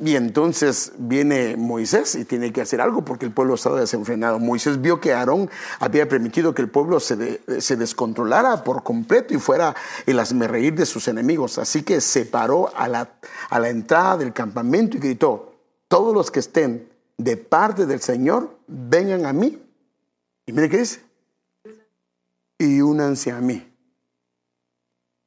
Y 0.00 0.16
entonces 0.16 0.92
viene 0.98 1.56
Moisés 1.56 2.16
y 2.16 2.24
tiene 2.24 2.52
que 2.52 2.60
hacer 2.60 2.80
algo 2.80 3.04
porque 3.04 3.26
el 3.26 3.32
pueblo 3.32 3.54
estaba 3.54 3.78
desenfrenado. 3.78 4.40
Moisés 4.40 4.80
vio 4.80 5.00
que 5.00 5.12
Aarón 5.12 5.48
había 5.78 6.08
permitido 6.08 6.52
que 6.52 6.62
el 6.62 6.68
pueblo 6.68 6.98
se, 6.98 7.40
se 7.60 7.76
descontrolara 7.76 8.64
por 8.64 8.82
completo 8.82 9.34
y 9.34 9.38
fuera 9.38 9.74
el 10.04 10.18
asmerreír 10.18 10.74
de 10.74 10.84
sus 10.84 11.06
enemigos. 11.06 11.58
Así 11.58 11.84
que 11.84 12.00
se 12.00 12.26
paró 12.26 12.72
a 12.76 12.88
la, 12.88 13.08
a 13.50 13.60
la 13.60 13.68
entrada 13.68 14.16
del 14.16 14.32
campamento 14.32 14.96
y 14.96 15.00
gritó, 15.00 15.53
todos 15.88 16.14
los 16.14 16.30
que 16.30 16.40
estén 16.40 16.88
de 17.16 17.36
parte 17.36 17.86
del 17.86 18.00
Señor, 18.00 18.58
vengan 18.66 19.26
a 19.26 19.32
mí. 19.32 19.60
Y 20.46 20.52
mire 20.52 20.68
qué 20.68 20.78
dice. 20.78 21.02
Y 22.58 22.80
únanse 22.80 23.30
a 23.30 23.40
mí. 23.40 23.70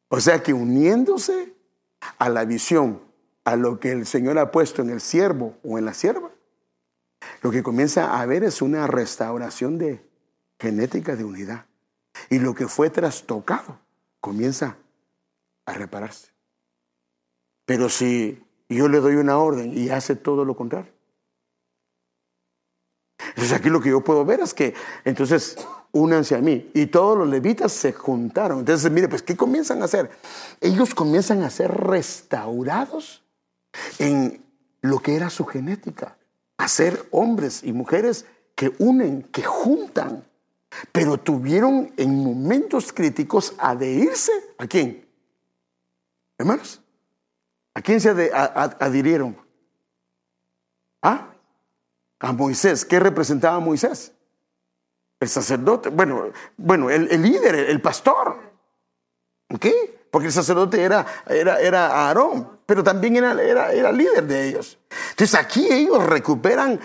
O 0.09 0.19
sea 0.19 0.41
que 0.41 0.53
uniéndose 0.53 1.53
a 2.17 2.29
la 2.29 2.45
visión, 2.45 3.01
a 3.43 3.55
lo 3.55 3.79
que 3.79 3.91
el 3.91 4.05
Señor 4.05 4.37
ha 4.37 4.51
puesto 4.51 4.81
en 4.81 4.89
el 4.89 5.01
siervo 5.01 5.57
o 5.63 5.77
en 5.77 5.85
la 5.85 5.93
sierva, 5.93 6.31
lo 7.41 7.51
que 7.51 7.63
comienza 7.63 8.11
a 8.11 8.21
haber 8.21 8.43
es 8.43 8.61
una 8.61 8.87
restauración 8.87 9.77
de 9.77 10.05
genética 10.59 11.15
de 11.15 11.23
unidad. 11.23 11.65
Y 12.29 12.39
lo 12.39 12.55
que 12.55 12.67
fue 12.67 12.89
trastocado 12.89 13.79
comienza 14.19 14.77
a 15.65 15.73
repararse. 15.73 16.29
Pero 17.65 17.89
si 17.89 18.43
yo 18.75 18.87
le 18.87 18.99
doy 18.99 19.15
una 19.15 19.37
orden 19.37 19.77
y 19.77 19.89
hace 19.89 20.15
todo 20.15 20.43
lo 20.43 20.55
contrario. 20.55 20.91
Entonces 23.29 23.53
aquí 23.53 23.69
lo 23.69 23.81
que 23.81 23.89
yo 23.89 24.03
puedo 24.03 24.25
ver 24.25 24.39
es 24.39 24.53
que 24.53 24.73
entonces 25.05 25.57
únanse 25.91 26.35
a 26.35 26.41
mí. 26.41 26.69
Y 26.73 26.87
todos 26.87 27.17
los 27.17 27.27
levitas 27.27 27.71
se 27.71 27.93
juntaron. 27.93 28.59
Entonces, 28.59 28.91
mire, 28.91 29.07
pues, 29.07 29.21
¿qué 29.21 29.35
comienzan 29.35 29.81
a 29.81 29.85
hacer? 29.85 30.09
Ellos 30.61 30.93
comienzan 30.93 31.43
a 31.43 31.49
ser 31.49 31.71
restaurados 31.71 33.23
en 33.99 34.43
lo 34.81 34.99
que 34.99 35.15
era 35.15 35.29
su 35.29 35.45
genética. 35.45 36.17
A 36.57 36.67
ser 36.67 37.07
hombres 37.11 37.63
y 37.63 37.73
mujeres 37.73 38.25
que 38.55 38.73
unen, 38.79 39.23
que 39.23 39.43
juntan. 39.43 40.23
Pero 40.91 41.17
tuvieron 41.17 41.93
en 41.97 42.23
momentos 42.23 42.91
críticos 42.91 43.53
adherirse. 43.57 44.31
¿A 44.57 44.67
quién? 44.67 45.07
Hermanos. 46.37 46.81
¿A 47.77 47.81
quién 47.81 48.01
se 48.01 48.09
adhirieron? 48.09 49.37
¿Ah? 51.03 51.27
A 52.19 52.33
Moisés. 52.33 52.83
¿Qué 52.83 52.99
representaba 52.99 53.59
Moisés? 53.59 54.13
El 55.19 55.29
sacerdote, 55.29 55.89
bueno, 55.89 56.31
bueno 56.57 56.89
el, 56.89 57.21
líder, 57.21 57.53
el, 57.53 57.79
pastor. 57.79 58.35
¿Ok? 59.53 59.67
Porque 60.09 60.25
el 60.25 60.33
sacerdote 60.33 60.81
era, 60.81 61.05
era, 61.27 61.61
era 61.61 62.07
Aarón, 62.07 62.61
pero 62.65 62.83
también 62.83 63.17
era, 63.17 63.39
era, 63.39 63.71
era 63.71 63.91
líder 63.91 64.25
de 64.25 64.47
ellos. 64.47 64.79
Entonces 65.11 65.35
aquí 65.39 65.71
ellos 65.71 66.03
recuperan 66.03 66.79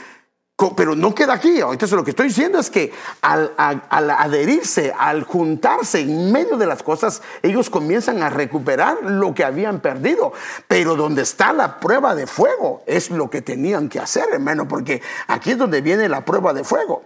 Pero 0.77 0.95
no 0.95 1.15
queda 1.15 1.35
aquí. 1.35 1.59
Entonces 1.59 1.93
lo 1.93 2.05
que 2.05 2.11
estoy 2.11 2.29
diciendo 2.29 2.59
es 2.59 2.71
que 2.71 2.93
al, 3.21 3.53
adherirse, 3.59 4.93
al 4.97 5.25
juntarse 5.25 6.01
en 6.01 6.31
medio 6.31 6.57
de 6.57 6.67
las 6.67 6.83
cosas, 6.83 7.23
ellos 7.43 7.69
comienzan 7.69 8.23
a 8.23 8.31
recuperar 8.31 9.03
lo 9.03 9.35
que 9.35 9.45
habían 9.45 9.81
perdido. 9.81 10.33
Pero 10.69 10.95
donde 10.95 11.23
está 11.23 11.53
la 11.53 11.81
prueba 11.81 12.15
de 12.15 12.27
fuego 12.27 12.83
es 12.87 13.11
lo 13.11 13.29
que 13.29 13.43
tenían 13.43 13.89
que 13.89 13.99
hacer, 13.99 14.27
hermano, 14.33 14.69
porque 14.69 15.03
aquí 15.27 15.53
es 15.53 15.59
donde 15.59 15.81
viene 15.81 16.09
la 16.09 16.25
prueba 16.25 16.53
de 16.53 16.65
fuego. 16.65 17.03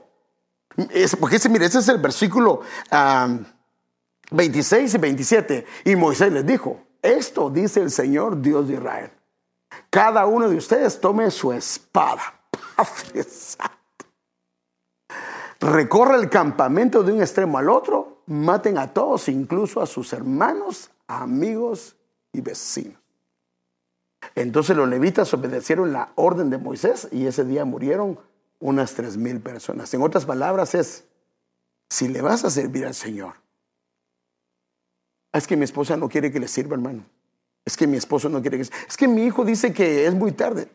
Es, 0.90 1.16
porque 1.16 1.36
ese, 1.36 1.48
mire, 1.48 1.64
ese 1.64 1.78
es 1.78 1.88
el 1.88 1.98
versículo 1.98 2.60
26 4.30 4.94
y 4.94 4.98
27. 4.98 5.66
Y 5.84 5.96
Moisés 5.96 6.30
les 6.30 6.44
dijo, 6.44 6.80
esto 7.00 7.48
dice 7.48 7.80
el 7.80 7.90
Señor 7.90 8.42
Dios 8.42 8.68
de 8.68 8.74
Israel. 8.74 9.10
Cada 9.88 10.26
uno 10.26 10.48
de 10.48 10.56
ustedes 10.56 11.00
tome 11.00 11.30
su 11.30 11.52
espada 11.52 12.35
Recorre 15.60 16.16
el 16.16 16.28
campamento 16.28 17.02
de 17.02 17.12
un 17.12 17.20
extremo 17.20 17.58
al 17.58 17.68
otro, 17.68 18.22
maten 18.26 18.78
a 18.78 18.92
todos, 18.92 19.28
incluso 19.28 19.80
a 19.80 19.86
sus 19.86 20.12
hermanos, 20.12 20.90
amigos 21.06 21.96
y 22.32 22.40
vecinos. 22.40 23.00
Entonces 24.34 24.76
los 24.76 24.88
levitas 24.88 25.32
obedecieron 25.32 25.92
la 25.92 26.12
orden 26.16 26.50
de 26.50 26.58
Moisés 26.58 27.08
y 27.12 27.26
ese 27.26 27.44
día 27.44 27.64
murieron 27.64 28.18
unas 28.58 28.94
tres 28.94 29.16
mil 29.16 29.40
personas. 29.40 29.92
En 29.94 30.02
otras 30.02 30.26
palabras 30.26 30.74
es, 30.74 31.04
si 31.88 32.08
le 32.08 32.20
vas 32.22 32.44
a 32.44 32.50
servir 32.50 32.86
al 32.86 32.94
Señor, 32.94 33.34
es 35.32 35.46
que 35.46 35.56
mi 35.56 35.64
esposa 35.64 35.96
no 35.96 36.08
quiere 36.08 36.32
que 36.32 36.40
le 36.40 36.48
sirva, 36.48 36.74
hermano. 36.74 37.04
Es 37.64 37.76
que 37.76 37.86
mi 37.86 37.96
esposo 37.96 38.28
no 38.28 38.40
quiere 38.40 38.58
que... 38.58 38.62
Es 38.62 38.96
que 38.96 39.08
mi 39.08 39.24
hijo 39.24 39.44
dice 39.44 39.72
que 39.72 40.06
es 40.06 40.14
muy 40.14 40.32
tarde. 40.32 40.68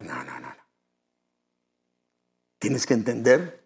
No, 0.00 0.24
no, 0.24 0.40
no, 0.40 0.48
no. 0.48 0.56
Tienes 2.62 2.86
que 2.86 2.94
entender, 2.94 3.60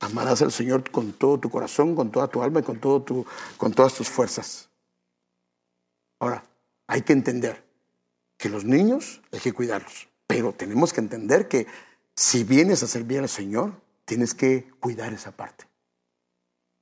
amarás 0.00 0.42
al 0.42 0.50
Señor 0.50 0.90
con 0.90 1.12
todo 1.12 1.38
tu 1.38 1.50
corazón, 1.50 1.94
con 1.94 2.10
toda 2.10 2.26
tu 2.26 2.42
alma 2.42 2.58
y 2.58 2.62
con, 2.64 2.80
todo 2.80 3.00
tu, 3.00 3.24
con 3.56 3.72
todas 3.72 3.94
tus 3.94 4.08
fuerzas. 4.08 4.68
Ahora, 6.18 6.44
hay 6.88 7.02
que 7.02 7.12
entender 7.12 7.62
que 8.36 8.48
los 8.48 8.64
niños 8.64 9.22
hay 9.30 9.38
que 9.38 9.52
cuidarlos, 9.52 10.08
pero 10.26 10.52
tenemos 10.52 10.92
que 10.92 11.00
entender 11.00 11.46
que 11.46 11.68
si 12.16 12.42
vienes 12.42 12.82
a 12.82 12.88
servir 12.88 13.20
al 13.20 13.28
Señor, 13.28 13.80
tienes 14.04 14.34
que 14.34 14.68
cuidar 14.80 15.12
esa 15.12 15.30
parte. 15.30 15.66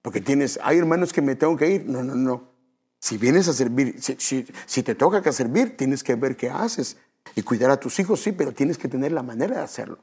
Porque 0.00 0.22
tienes, 0.22 0.58
hay 0.62 0.78
hermanos 0.78 1.12
que 1.12 1.20
me 1.20 1.36
tengo 1.36 1.54
que 1.58 1.68
ir. 1.68 1.84
No, 1.84 2.02
no, 2.02 2.14
no. 2.14 2.48
Si 2.98 3.18
vienes 3.18 3.46
a 3.48 3.52
servir, 3.52 4.00
si, 4.00 4.46
si 4.64 4.82
te 4.82 4.94
toca 4.94 5.20
que 5.20 5.32
servir, 5.32 5.76
tienes 5.76 6.02
que 6.02 6.14
ver 6.14 6.34
qué 6.34 6.48
haces. 6.48 6.96
Y 7.36 7.42
cuidar 7.42 7.70
a 7.70 7.78
tus 7.78 7.98
hijos, 7.98 8.22
sí, 8.22 8.32
pero 8.32 8.52
tienes 8.52 8.78
que 8.78 8.88
tener 8.88 9.12
la 9.12 9.22
manera 9.22 9.58
de 9.58 9.62
hacerlo. 9.62 9.98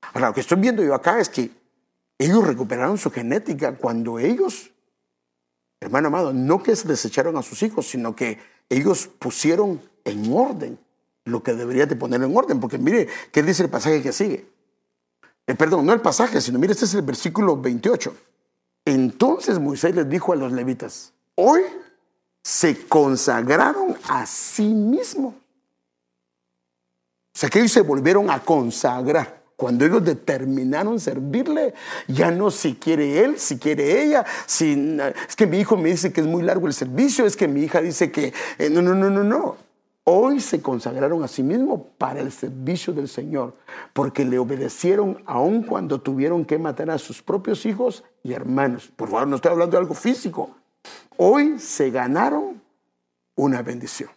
Ahora, 0.00 0.28
lo 0.28 0.34
que 0.34 0.40
estoy 0.40 0.58
viendo 0.58 0.82
yo 0.82 0.94
acá 0.94 1.20
es 1.20 1.28
que 1.28 1.50
ellos 2.18 2.46
recuperaron 2.46 2.98
su 2.98 3.10
genética 3.10 3.76
cuando 3.76 4.18
ellos, 4.18 4.70
hermano 5.80 6.08
amado, 6.08 6.32
no 6.32 6.62
que 6.62 6.74
se 6.74 6.88
desecharon 6.88 7.36
a 7.36 7.42
sus 7.42 7.62
hijos, 7.62 7.88
sino 7.88 8.14
que 8.16 8.38
ellos 8.68 9.08
pusieron 9.18 9.80
en 10.04 10.32
orden 10.32 10.78
lo 11.24 11.42
que 11.42 11.54
debería 11.54 11.86
de 11.86 11.96
poner 11.96 12.22
en 12.22 12.36
orden. 12.36 12.60
Porque 12.60 12.78
mire, 12.78 13.08
¿qué 13.30 13.42
dice 13.42 13.64
el 13.64 13.70
pasaje 13.70 14.02
que 14.02 14.12
sigue? 14.12 14.46
Eh, 15.46 15.54
perdón, 15.54 15.86
no 15.86 15.92
el 15.92 16.00
pasaje, 16.00 16.40
sino 16.40 16.58
mire, 16.58 16.72
este 16.72 16.84
es 16.84 16.94
el 16.94 17.02
versículo 17.02 17.56
28. 17.56 18.14
Entonces 18.84 19.58
Moisés 19.58 19.94
les 19.94 20.08
dijo 20.08 20.32
a 20.32 20.36
los 20.36 20.52
levitas, 20.52 21.12
hoy 21.34 21.62
se 22.42 22.86
consagraron 22.86 23.96
a 24.08 24.24
sí 24.26 24.68
mismos 24.68 25.34
o 27.38 27.40
sea 27.40 27.48
que 27.50 27.60
ellos 27.60 27.70
se 27.70 27.82
volvieron 27.82 28.28
a 28.32 28.40
consagrar. 28.40 29.37
Cuando 29.58 29.84
ellos 29.84 30.04
determinaron 30.04 31.00
servirle, 31.00 31.74
ya 32.06 32.30
no 32.30 32.48
si 32.48 32.76
quiere 32.76 33.24
él, 33.24 33.40
si 33.40 33.58
quiere 33.58 34.04
ella, 34.04 34.24
si, 34.46 34.96
es 35.28 35.34
que 35.34 35.48
mi 35.48 35.58
hijo 35.58 35.76
me 35.76 35.88
dice 35.88 36.12
que 36.12 36.20
es 36.20 36.28
muy 36.28 36.44
largo 36.44 36.68
el 36.68 36.72
servicio, 36.72 37.26
es 37.26 37.36
que 37.36 37.48
mi 37.48 37.62
hija 37.62 37.80
dice 37.80 38.12
que 38.12 38.32
eh, 38.56 38.70
no, 38.70 38.82
no, 38.82 38.94
no, 38.94 39.10
no, 39.10 39.24
no. 39.24 39.56
Hoy 40.04 40.38
se 40.38 40.62
consagraron 40.62 41.24
a 41.24 41.28
sí 41.28 41.42
mismos 41.42 41.80
para 41.98 42.20
el 42.20 42.30
servicio 42.30 42.92
del 42.92 43.08
Señor, 43.08 43.56
porque 43.94 44.24
le 44.24 44.38
obedecieron 44.38 45.20
aun 45.26 45.64
cuando 45.64 46.00
tuvieron 46.00 46.44
que 46.44 46.56
matar 46.56 46.88
a 46.90 46.98
sus 46.98 47.20
propios 47.20 47.66
hijos 47.66 48.04
y 48.22 48.34
hermanos. 48.34 48.92
Por 48.94 49.08
favor, 49.08 49.26
no 49.26 49.34
estoy 49.34 49.50
hablando 49.50 49.72
de 49.72 49.82
algo 49.82 49.94
físico. 49.94 50.50
Hoy 51.16 51.58
se 51.58 51.90
ganaron 51.90 52.62
una 53.34 53.60
bendición. 53.62 54.10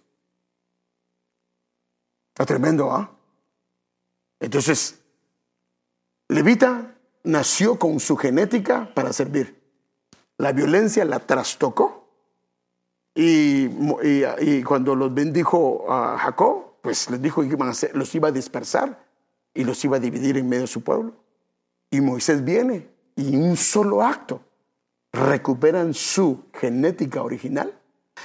Está 2.30 2.46
tremendo, 2.46 2.92
¿ah? 2.92 3.10
Entonces, 4.40 5.01
Levita 6.32 6.96
nació 7.26 7.78
con 7.78 8.00
su 8.00 8.16
genética 8.16 8.90
para 8.94 9.12
servir. 9.12 9.62
La 10.38 10.54
violencia 10.54 11.04
la 11.04 11.20
trastocó. 11.20 12.08
Y, 13.14 13.68
cuando 14.64 14.96
los 14.96 15.14
bendijo 15.14 15.92
a 15.92 16.18
Jacob, 16.18 16.76
pues 16.82 17.10
les 17.10 17.22
dijo 17.22 17.42
que 17.42 17.58
los 17.94 18.16
iba 18.16 18.30
a 18.30 18.32
dispersar 18.32 19.06
y 19.54 19.66
los 19.66 19.84
iba 19.84 19.98
a 19.98 20.00
dividir 20.00 20.38
en 20.38 20.48
medio 20.48 20.62
de 20.62 20.68
su 20.68 20.82
pueblo. 20.82 21.14
Y 21.90 22.00
Moisés 22.00 22.46
viene 22.46 22.88
y 23.18 23.36
en 23.36 23.44
un 23.44 23.58
solo 23.58 24.02
acto 24.02 24.42
recuperan 25.12 25.94
su 25.94 26.46
genética 26.54 27.22
original 27.24 27.78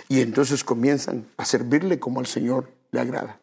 y 0.09 0.21
entonces 0.21 0.63
comienzan 0.63 1.27
a 1.37 1.45
servirle 1.45 1.99
como 1.99 2.21
al 2.21 2.27
Señor 2.27 2.71
le 2.93 3.01
agrada. 3.01 3.41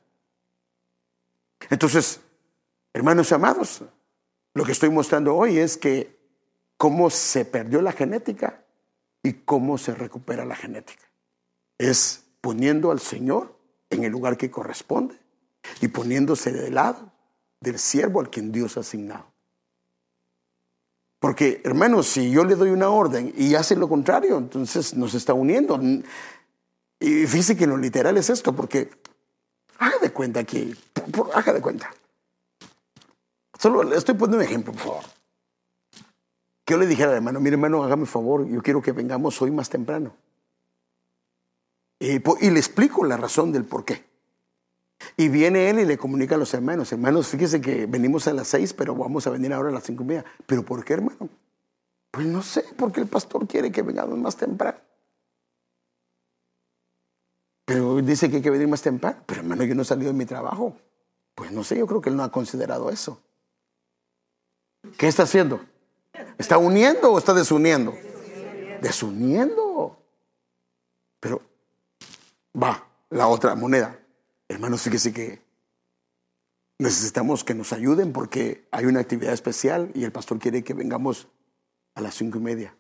Entonces, 1.70 2.22
hermanos 2.94 3.30
amados, 3.34 3.84
lo 4.54 4.66
que 4.66 4.72
estoy 4.72 4.90
mostrando 4.90 5.36
hoy 5.36 5.58
es 5.58 5.78
que 5.78 6.18
cómo 6.78 7.10
se 7.10 7.46
perdió 7.46 7.82
la 7.82 7.92
genética 7.92 8.64
y 9.22 9.34
cómo 9.34 9.78
se 9.78 9.94
recupera 9.96 10.46
la 10.46 10.56
genética. 10.56 11.04
Es 11.78 12.26
poniendo 12.42 12.92
al 12.92 13.00
Señor 13.00 13.58
en 13.90 14.04
el 14.04 14.12
lugar 14.12 14.38
que 14.38 14.52
corresponde 14.52 15.16
y 15.82 15.88
poniéndose 15.88 16.52
de 16.52 16.72
lado 16.72 17.12
del 17.62 17.80
siervo 17.80 18.20
al 18.20 18.30
quien 18.30 18.52
Dios 18.52 18.78
ha 18.78 18.82
asignado. 18.82 19.26
Porque, 21.20 21.62
hermanos, 21.64 22.08
si 22.08 22.32
yo 22.32 22.44
le 22.44 22.56
doy 22.56 22.72
una 22.72 22.90
orden 22.90 23.34
y 23.38 23.56
hace 23.56 23.78
lo 23.78 23.88
contrario, 23.88 24.38
entonces 24.38 24.94
nos 24.94 25.14
está 25.14 25.34
uniendo. 25.34 25.80
Y 27.00 27.26
fíjese 27.26 27.56
que 27.56 27.64
en 27.64 27.70
lo 27.70 27.78
literal 27.78 28.18
es 28.18 28.30
esto, 28.30 28.54
porque 28.54 28.90
Haga 29.84 29.98
de 30.00 30.12
cuenta 30.12 30.44
que, 30.44 30.74
haga 31.34 31.54
de 31.54 31.62
cuenta. 31.62 31.94
Solo 33.64 33.82
le 33.82 33.96
estoy 33.96 34.16
poniendo 34.16 34.40
un 34.40 34.44
ejemplo, 34.44 34.74
por 34.74 34.82
favor. 34.82 35.04
Que 36.66 36.74
yo 36.74 36.78
le 36.78 36.86
dijera 36.86 37.12
al 37.12 37.16
hermano, 37.16 37.40
mire 37.40 37.54
hermano, 37.54 37.82
hágame 37.82 38.06
favor, 38.06 38.46
yo 38.46 38.62
quiero 38.62 38.82
que 38.82 38.92
vengamos 38.92 39.42
hoy 39.42 39.52
más 39.52 39.70
temprano. 39.70 40.14
Y, 41.98 42.16
y, 42.18 42.50
le 42.50 42.60
explico 42.60 43.06
la 43.06 43.16
razón 43.16 43.54
del 43.54 43.64
por 43.64 43.86
qué. 43.86 44.04
Y 45.16 45.30
viene 45.30 45.70
él 45.70 45.80
y 45.80 45.86
le 45.86 45.98
comunica 45.98 46.36
a 46.36 46.38
los 46.38 46.54
hermanos, 46.54 46.92
hermanos, 46.92 47.30
fíjese 47.30 47.62
que 47.62 47.86
venimos 47.86 48.28
a 48.28 48.34
las 48.34 48.50
seis, 48.50 48.74
pero 48.74 48.96
vamos 48.96 49.28
a 49.28 49.30
venir 49.30 49.54
ahora 49.54 49.70
a 49.70 49.72
las 49.72 49.86
cinco 49.86 50.04
y 50.04 50.08
media. 50.08 50.26
¿Pero 50.46 50.66
por 50.66 50.84
qué, 50.84 50.96
hermano? 50.96 51.30
Pues 52.12 52.28
no 52.28 52.42
sé, 52.42 52.66
porque 52.76 53.00
el 53.00 53.08
pastor 53.08 53.48
quiere 53.48 53.72
que 53.72 53.82
vengamos 53.82 54.18
más 54.18 54.36
temprano. 54.36 54.80
Pero 57.64 58.02
dice 58.02 58.30
que 58.30 58.36
hay 58.36 58.42
que 58.42 58.50
venir 58.50 58.68
más 58.68 58.82
temprano. 58.82 59.22
Pero 59.26 59.40
hermano, 59.40 59.64
yo 59.64 59.74
no 59.74 59.84
he 59.84 59.86
salido 59.86 60.12
de 60.12 60.18
mi 60.18 60.26
trabajo. 60.26 60.76
Pues 61.34 61.54
no 61.54 61.64
sé, 61.64 61.78
yo 61.78 61.88
creo 61.88 62.02
que 62.02 62.10
él 62.10 62.18
no 62.18 62.24
ha 62.24 62.30
considerado 62.30 62.90
eso. 62.90 63.22
¿Qué 64.98 65.08
está 65.08 65.24
haciendo? 65.24 65.62
¿Está 66.38 66.58
uniendo 66.58 67.12
o 67.12 67.18
está 67.18 67.34
desuniendo? 67.34 67.96
Desuniendo. 68.82 69.98
Pero 71.20 71.42
va, 72.62 72.86
la 73.10 73.28
otra 73.28 73.56
moneda. 73.56 74.00
Hermanos, 74.48 74.82
fíjese 74.82 75.14
que 75.14 75.42
necesitamos 76.80 77.44
que 77.44 77.54
nos 77.54 77.74
ayuden 77.74 78.12
porque 78.14 78.68
hay 78.72 78.86
una 78.86 79.00
actividad 79.00 79.34
especial 79.34 79.92
y 79.94 80.04
el 80.04 80.12
pastor 80.12 80.40
quiere 80.40 80.64
que 80.64 80.74
vengamos 80.74 81.28
a 81.96 82.02
las 82.02 82.16
cinco 82.16 82.38
y 82.40 82.42
media. 82.42 82.76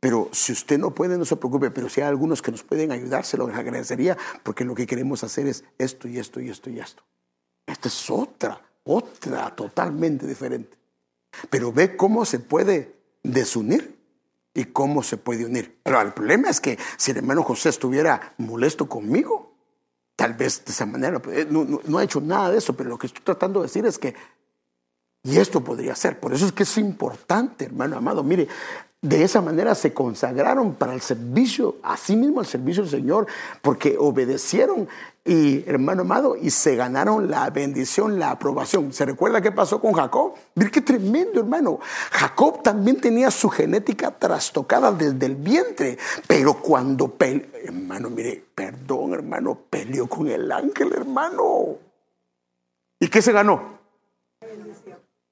Pero 0.00 0.30
si 0.32 0.52
usted 0.52 0.78
no 0.78 0.94
puede, 0.94 1.18
no 1.18 1.24
se 1.24 1.36
preocupe, 1.36 1.70
pero 1.70 1.88
si 1.88 2.00
hay 2.00 2.08
algunos 2.08 2.40
que 2.40 2.50
nos 2.50 2.62
pueden 2.62 2.90
ayudar, 2.90 3.24
se 3.24 3.36
lo 3.36 3.46
agradecería, 3.46 4.16
porque 4.42 4.64
lo 4.64 4.74
que 4.74 4.86
queremos 4.86 5.22
hacer 5.24 5.46
es 5.46 5.64
esto 5.78 6.08
y 6.08 6.18
esto 6.18 6.40
y 6.40 6.48
esto 6.48 6.70
y 6.70 6.80
esto. 6.80 7.02
Esta 7.66 7.88
es 7.88 8.10
otra, 8.10 8.60
otra 8.84 9.54
totalmente 9.54 10.26
diferente. 10.26 10.79
Pero 11.48 11.72
ve 11.72 11.96
cómo 11.96 12.24
se 12.24 12.38
puede 12.38 12.96
desunir 13.22 13.98
y 14.54 14.64
cómo 14.66 15.02
se 15.02 15.16
puede 15.16 15.44
unir. 15.44 15.78
Pero 15.82 16.00
el 16.00 16.12
problema 16.12 16.50
es 16.50 16.60
que 16.60 16.78
si 16.96 17.12
el 17.12 17.18
hermano 17.18 17.42
José 17.42 17.68
estuviera 17.68 18.34
molesto 18.38 18.88
conmigo, 18.88 19.54
tal 20.16 20.34
vez 20.34 20.64
de 20.64 20.72
esa 20.72 20.86
manera, 20.86 21.20
pues, 21.20 21.50
no, 21.50 21.80
no 21.84 21.98
ha 21.98 22.04
hecho 22.04 22.20
nada 22.20 22.50
de 22.50 22.58
eso, 22.58 22.74
pero 22.76 22.90
lo 22.90 22.98
que 22.98 23.06
estoy 23.06 23.22
tratando 23.22 23.60
de 23.60 23.66
decir 23.66 23.86
es 23.86 23.98
que 23.98 24.14
Y 25.22 25.38
esto 25.38 25.62
podría 25.62 25.94
ser. 25.94 26.18
Por 26.18 26.32
eso 26.32 26.46
es 26.46 26.52
que 26.52 26.62
es 26.62 26.78
importante, 26.78 27.66
hermano 27.66 27.96
amado. 27.96 28.22
Mire, 28.22 28.48
de 29.02 29.24
esa 29.24 29.40
manera 29.40 29.74
se 29.74 29.94
consagraron 29.94 30.74
para 30.74 30.92
el 30.92 31.00
servicio, 31.00 31.76
a 31.82 31.96
sí 31.96 32.16
mismo 32.16 32.40
al 32.40 32.46
servicio 32.46 32.82
del 32.82 32.90
Señor, 32.90 33.26
porque 33.62 33.96
obedecieron 33.98 34.88
y, 35.24 35.68
hermano 35.68 36.02
amado, 36.02 36.36
y 36.36 36.50
se 36.50 36.76
ganaron 36.76 37.30
la 37.30 37.48
bendición, 37.50 38.18
la 38.18 38.30
aprobación. 38.30 38.92
¿Se 38.92 39.06
recuerda 39.06 39.40
qué 39.40 39.52
pasó 39.52 39.80
con 39.80 39.92
Jacob? 39.92 40.34
Mire 40.54 40.70
qué 40.70 40.82
tremendo, 40.82 41.40
hermano. 41.40 41.78
Jacob 42.10 42.62
también 42.62 43.00
tenía 43.00 43.30
su 43.30 43.48
genética 43.48 44.10
trastocada 44.10 44.92
desde 44.92 45.26
el 45.26 45.36
vientre, 45.36 45.98
pero 46.26 46.54
cuando 46.54 47.08
peleó, 47.08 47.46
hermano, 47.64 48.10
mire, 48.10 48.44
perdón, 48.54 49.14
hermano, 49.14 49.58
peleó 49.70 50.06
con 50.08 50.28
el 50.28 50.50
ángel, 50.52 50.92
hermano. 50.92 51.76
¿Y 52.98 53.08
qué 53.08 53.22
se 53.22 53.32
ganó? 53.32 53.78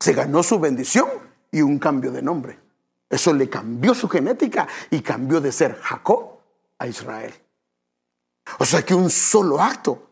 Se 0.01 0.13
ganó 0.15 0.43
su 0.43 0.59
bendición 0.59 1.09
y 1.51 1.61
un 1.61 1.79
cambio 1.79 2.11
de 2.13 2.23
nombre. 2.23 2.68
Eso 3.11 3.33
le 3.33 3.49
cambió 3.49 3.95
su 3.95 4.09
genética 4.09 4.69
y 4.91 5.01
cambió 5.01 5.41
de 5.41 5.53
ser 5.53 5.79
Jacob 5.81 6.41
a 6.79 6.87
Israel. 6.87 7.33
O 8.59 8.65
sea 8.65 8.85
que 8.85 8.95
un 8.95 9.11
solo 9.11 9.61
acto 9.61 10.11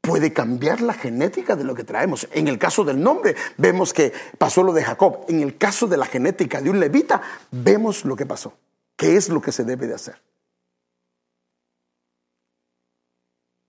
puede 0.00 0.32
cambiar 0.32 0.80
la 0.80 0.94
genética 0.94 1.54
de 1.54 1.64
lo 1.64 1.74
que 1.74 1.84
traemos. 1.84 2.26
En 2.32 2.48
el 2.48 2.58
caso 2.58 2.84
del 2.84 3.02
nombre, 3.02 3.36
vemos 3.58 3.92
que 3.92 4.12
pasó 4.38 4.62
lo 4.62 4.72
de 4.72 4.84
Jacob. 4.84 5.26
En 5.28 5.42
el 5.42 5.58
caso 5.58 5.86
de 5.86 5.98
la 5.98 6.06
genética 6.06 6.60
de 6.60 6.70
un 6.70 6.80
levita, 6.80 7.20
vemos 7.50 8.04
lo 8.04 8.16
que 8.16 8.26
pasó. 8.26 8.54
¿Qué 8.96 9.16
es 9.16 9.28
lo 9.28 9.40
que 9.40 9.52
se 9.52 9.64
debe 9.64 9.86
de 9.86 9.94
hacer? 9.94 10.20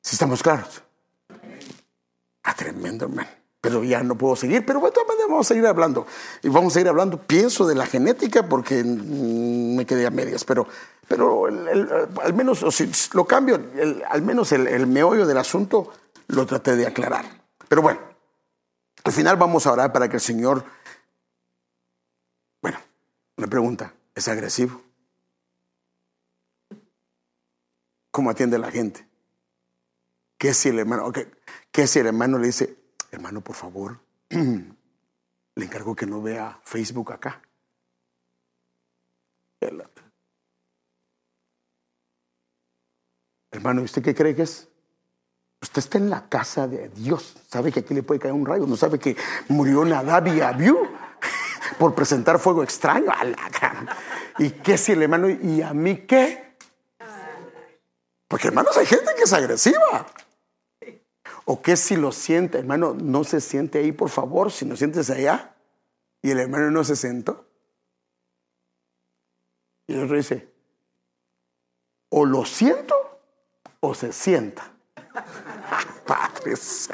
Si 0.01 0.15
estamos 0.15 0.41
claros. 0.41 0.81
Ah, 2.43 2.53
tremendo, 2.55 3.05
hermano 3.05 3.40
pero 3.61 3.83
ya 3.83 4.01
no 4.01 4.15
puedo 4.17 4.35
seguir, 4.35 4.65
pero 4.65 4.79
bueno, 4.79 4.95
vamos 5.29 5.45
a 5.45 5.49
seguir 5.49 5.67
hablando. 5.67 6.07
Y 6.41 6.49
vamos 6.49 6.73
a 6.73 6.75
seguir 6.75 6.89
hablando, 6.89 7.21
pienso, 7.21 7.67
de 7.67 7.75
la 7.75 7.85
genética 7.85 8.49
porque 8.49 8.83
mm, 8.83 9.75
me 9.75 9.85
quedé 9.85 10.07
a 10.07 10.09
medias, 10.09 10.43
pero, 10.43 10.67
pero 11.07 11.45
al 11.45 12.33
menos, 12.33 12.65
lo 13.13 13.25
cambio, 13.25 13.61
al 14.09 14.21
menos 14.23 14.51
el, 14.51 14.87
meollo 14.87 15.27
del 15.27 15.37
asunto 15.37 15.93
lo 16.27 16.47
traté 16.47 16.75
de 16.75 16.87
aclarar. 16.87 17.25
Pero 17.67 17.83
bueno, 17.83 17.99
al 19.03 19.11
final 19.11 19.37
vamos 19.37 19.67
a 19.67 19.73
orar 19.73 19.93
para 19.93 20.09
que 20.09 20.15
el 20.15 20.21
Señor, 20.21 20.65
bueno, 22.63 22.79
una 23.37 23.47
pregunta, 23.47 23.93
¿es 24.15 24.27
agresivo? 24.27 24.81
¿Cómo 28.09 28.31
atiende 28.31 28.57
la 28.57 28.71
gente? 28.71 29.07
¿Qué 30.39 30.55
si 30.55 30.69
el 30.69 30.79
hermano, 30.79 31.13
qué 31.71 31.85
si 31.85 31.99
el 31.99 32.07
hermano 32.07 32.39
le 32.39 32.47
dice, 32.47 32.80
hermano, 33.11 33.41
por 33.41 33.55
favor, 33.55 33.99
le 34.29 35.65
encargo 35.65 35.95
que 35.95 36.05
no 36.05 36.21
vea 36.21 36.59
Facebook 36.63 37.11
acá. 37.11 37.41
Hermano, 43.51 43.81
¿usted 43.81 44.01
qué 44.01 44.15
cree 44.15 44.35
que 44.35 44.43
es? 44.43 44.67
Usted 45.61 45.79
está 45.79 45.97
en 45.99 46.09
la 46.09 46.27
casa 46.27 46.67
de 46.67 46.89
Dios. 46.89 47.35
Sabe 47.47 47.71
que 47.71 47.81
aquí 47.81 47.93
le 47.93 48.01
puede 48.01 48.19
caer 48.19 48.33
un 48.33 48.45
rayo. 48.45 48.65
No 48.65 48.75
sabe 48.75 48.97
que 48.97 49.15
murió 49.49 49.85
Nadab 49.85 50.27
y 50.27 50.41
por 51.77 51.93
presentar 51.93 52.39
fuego 52.39 52.63
extraño. 52.63 53.11
A 53.11 53.23
la 53.23 53.87
¿Y 54.39 54.49
qué 54.51 54.77
si 54.77 54.93
el 54.93 55.03
hermano? 55.03 55.29
¿Y 55.29 55.61
a 55.61 55.73
mí 55.73 55.97
qué? 56.07 56.55
Porque 58.27 58.47
hermanos, 58.47 58.75
hay 58.77 58.85
gente 58.85 59.11
que 59.15 59.23
es 59.23 59.33
agresiva. 59.33 60.07
¿O 61.51 61.61
qué 61.61 61.75
si 61.75 61.97
lo 61.97 62.13
siente, 62.13 62.59
hermano? 62.59 62.93
No 62.93 63.25
se 63.25 63.41
siente 63.41 63.79
ahí, 63.79 63.91
por 63.91 64.07
favor, 64.07 64.53
si 64.53 64.63
no 64.63 64.77
sientes 64.77 65.09
allá. 65.09 65.53
Y 66.21 66.31
el 66.31 66.39
hermano 66.39 66.71
no 66.71 66.85
se 66.85 66.95
sentó. 66.95 67.45
Y 69.85 69.95
el 69.95 70.05
otro 70.05 70.15
dice, 70.15 70.49
o 72.07 72.23
lo 72.23 72.45
siento 72.45 72.95
o 73.81 73.93
se 73.93 74.13
sienta. 74.13 74.71
Padre 76.07 76.55
Se 76.55 76.93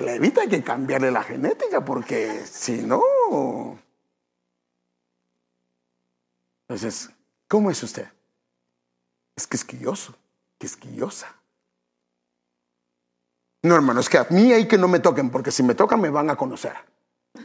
le 0.00 0.14
evita 0.14 0.46
que 0.46 0.62
cambiarle 0.62 1.10
la 1.10 1.24
genética 1.24 1.84
porque 1.84 2.46
si 2.46 2.82
no... 2.82 3.02
Entonces, 6.68 7.10
¿cómo 7.48 7.72
es 7.72 7.82
usted? 7.82 8.06
Es 9.34 9.48
quisquilloso, 9.48 10.14
quisquillosa. 10.58 11.41
No, 13.62 13.74
hermano, 13.74 14.00
es 14.00 14.08
que 14.08 14.18
a 14.18 14.26
mí 14.30 14.52
hay 14.52 14.66
que 14.66 14.76
no 14.76 14.88
me 14.88 14.98
toquen, 14.98 15.30
porque 15.30 15.52
si 15.52 15.62
me 15.62 15.74
tocan 15.74 16.00
me 16.00 16.10
van 16.10 16.30
a 16.30 16.36
conocer. 16.36 16.74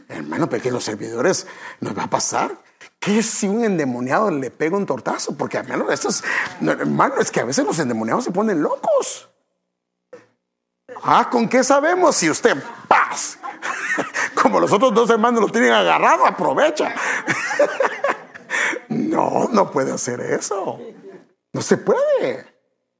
Hermano, 0.08 0.48
porque 0.48 0.70
los 0.70 0.84
servidores 0.84 1.46
nos 1.80 1.96
va 1.96 2.04
a 2.04 2.10
pasar. 2.10 2.58
¿Qué 2.98 3.22
si 3.22 3.46
un 3.46 3.64
endemoniado 3.64 4.30
le 4.30 4.50
pega 4.50 4.76
un 4.76 4.84
tortazo? 4.84 5.36
Porque 5.36 5.58
hermano, 5.58 5.90
esto 5.90 6.08
es, 6.08 6.24
hermano, 6.60 7.16
es 7.20 7.30
que 7.30 7.40
a 7.40 7.44
veces 7.44 7.64
los 7.64 7.78
endemoniados 7.78 8.24
se 8.24 8.32
ponen 8.32 8.60
locos. 8.60 9.28
Ah, 11.02 11.28
¿con 11.30 11.48
qué 11.48 11.62
sabemos 11.62 12.16
si 12.16 12.28
usted 12.28 12.56
paz? 12.88 13.38
Como 14.42 14.58
los 14.58 14.72
otros 14.72 14.92
dos 14.92 15.08
hermanos 15.10 15.40
lo 15.40 15.48
tienen 15.48 15.72
agarrado, 15.72 16.26
aprovecha. 16.26 16.94
No, 18.88 19.48
no 19.52 19.70
puede 19.70 19.92
hacer 19.92 20.20
eso. 20.20 20.80
No 21.52 21.60
se 21.60 21.76
puede. 21.76 22.46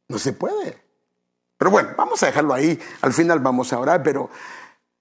No 0.08 0.18
se 0.18 0.32
puede. 0.32 0.87
Pero 1.58 1.70
bueno, 1.72 1.90
vamos 1.96 2.22
a 2.22 2.26
dejarlo 2.26 2.54
ahí. 2.54 2.78
Al 3.02 3.12
final 3.12 3.40
vamos 3.40 3.72
a 3.72 3.78
orar, 3.78 4.02
pero 4.02 4.30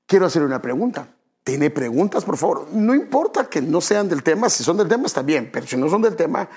quiero 0.05 0.25
hacer 0.25 0.41
una 0.41 0.61
pregunta. 0.61 1.07
¿Tiene 1.43 1.69
preguntas, 1.69 2.25
por 2.25 2.35
favor? 2.35 2.67
No 2.73 2.93
importa 2.93 3.47
que 3.47 3.61
no 3.61 3.79
sean 3.79 4.09
del 4.09 4.23
tema, 4.23 4.49
si 4.49 4.63
son 4.63 4.75
del 4.75 4.89
tema 4.89 5.05
está 5.05 5.21
bien, 5.21 5.49
pero 5.53 5.65
si 5.65 5.77
no 5.77 5.87
son 5.87 6.01
del 6.01 6.15
tema, 6.17 6.49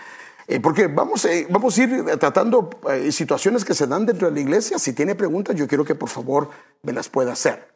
eh, 0.48 0.58
porque 0.58 0.88
vamos, 0.88 1.24
eh, 1.26 1.46
vamos 1.48 1.78
a 1.78 1.82
ir 1.84 2.04
tratando 2.18 2.70
eh, 2.90 3.12
situaciones 3.12 3.64
que 3.64 3.72
se 3.72 3.86
dan 3.86 4.04
dentro 4.04 4.28
de 4.28 4.34
la 4.34 4.40
iglesia. 4.40 4.80
Si 4.80 4.92
tiene 4.92 5.14
preguntas, 5.14 5.54
yo 5.54 5.68
quiero 5.68 5.84
que 5.84 5.94
por 5.94 6.08
favor 6.08 6.50
me 6.82 6.92
las 6.92 7.08
pueda 7.08 7.32
hacer. 7.32 7.72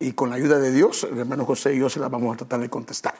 Y 0.00 0.12
con 0.12 0.30
la 0.30 0.36
ayuda 0.36 0.58
de 0.58 0.72
Dios, 0.72 1.04
el 1.04 1.18
hermano 1.18 1.44
José 1.44 1.74
y 1.74 1.78
yo 1.78 1.88
se 1.88 2.00
las 2.00 2.10
vamos 2.10 2.34
a 2.34 2.38
tratar 2.38 2.58
de 2.58 2.68
contestar. 2.68 3.14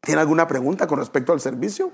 ¿Tiene 0.00 0.20
alguna 0.20 0.46
pregunta 0.46 0.86
con 0.86 0.98
respecto 0.98 1.32
al 1.32 1.40
servicio? 1.40 1.92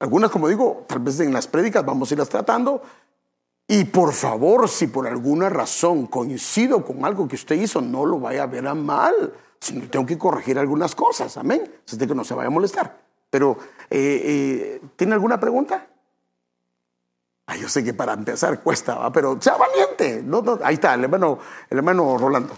Algunas, 0.00 0.30
como 0.30 0.48
digo, 0.48 0.84
tal 0.88 0.98
vez 0.98 1.20
en 1.20 1.32
las 1.32 1.46
prédicas 1.46 1.84
vamos 1.84 2.10
a 2.10 2.14
irlas 2.14 2.28
tratando, 2.28 2.82
y 3.68 3.84
por 3.84 4.12
favor, 4.12 4.68
si 4.68 4.86
por 4.86 5.08
alguna 5.08 5.48
razón 5.48 6.06
coincido 6.06 6.84
con 6.84 7.04
algo 7.04 7.26
que 7.26 7.34
usted 7.34 7.56
hizo, 7.56 7.80
no 7.80 8.06
lo 8.06 8.20
vaya 8.20 8.44
a 8.44 8.46
ver 8.46 8.66
a 8.66 8.74
mal. 8.74 9.34
Sino 9.58 9.88
tengo 9.88 10.06
que 10.06 10.18
corregir 10.18 10.58
algunas 10.58 10.94
cosas, 10.94 11.36
amén. 11.36 11.72
Así 11.84 11.98
que 11.98 12.14
no 12.14 12.22
se 12.22 12.34
vaya 12.34 12.46
a 12.46 12.50
molestar. 12.50 13.00
Pero, 13.28 13.58
eh, 13.90 14.22
eh, 14.24 14.80
¿tiene 14.94 15.14
alguna 15.14 15.40
pregunta? 15.40 15.88
Ay, 17.46 17.60
yo 17.60 17.68
sé 17.68 17.82
que 17.82 17.94
para 17.94 18.12
empezar 18.12 18.62
cuesta, 18.62 19.10
pero 19.12 19.40
sea 19.40 19.56
valiente. 19.56 20.24
ahí 20.62 20.74
está, 20.74 20.94
el 20.94 21.04
hermano, 21.04 21.38
el 21.68 21.78
hermano 21.78 22.18
Rolando. 22.18 22.54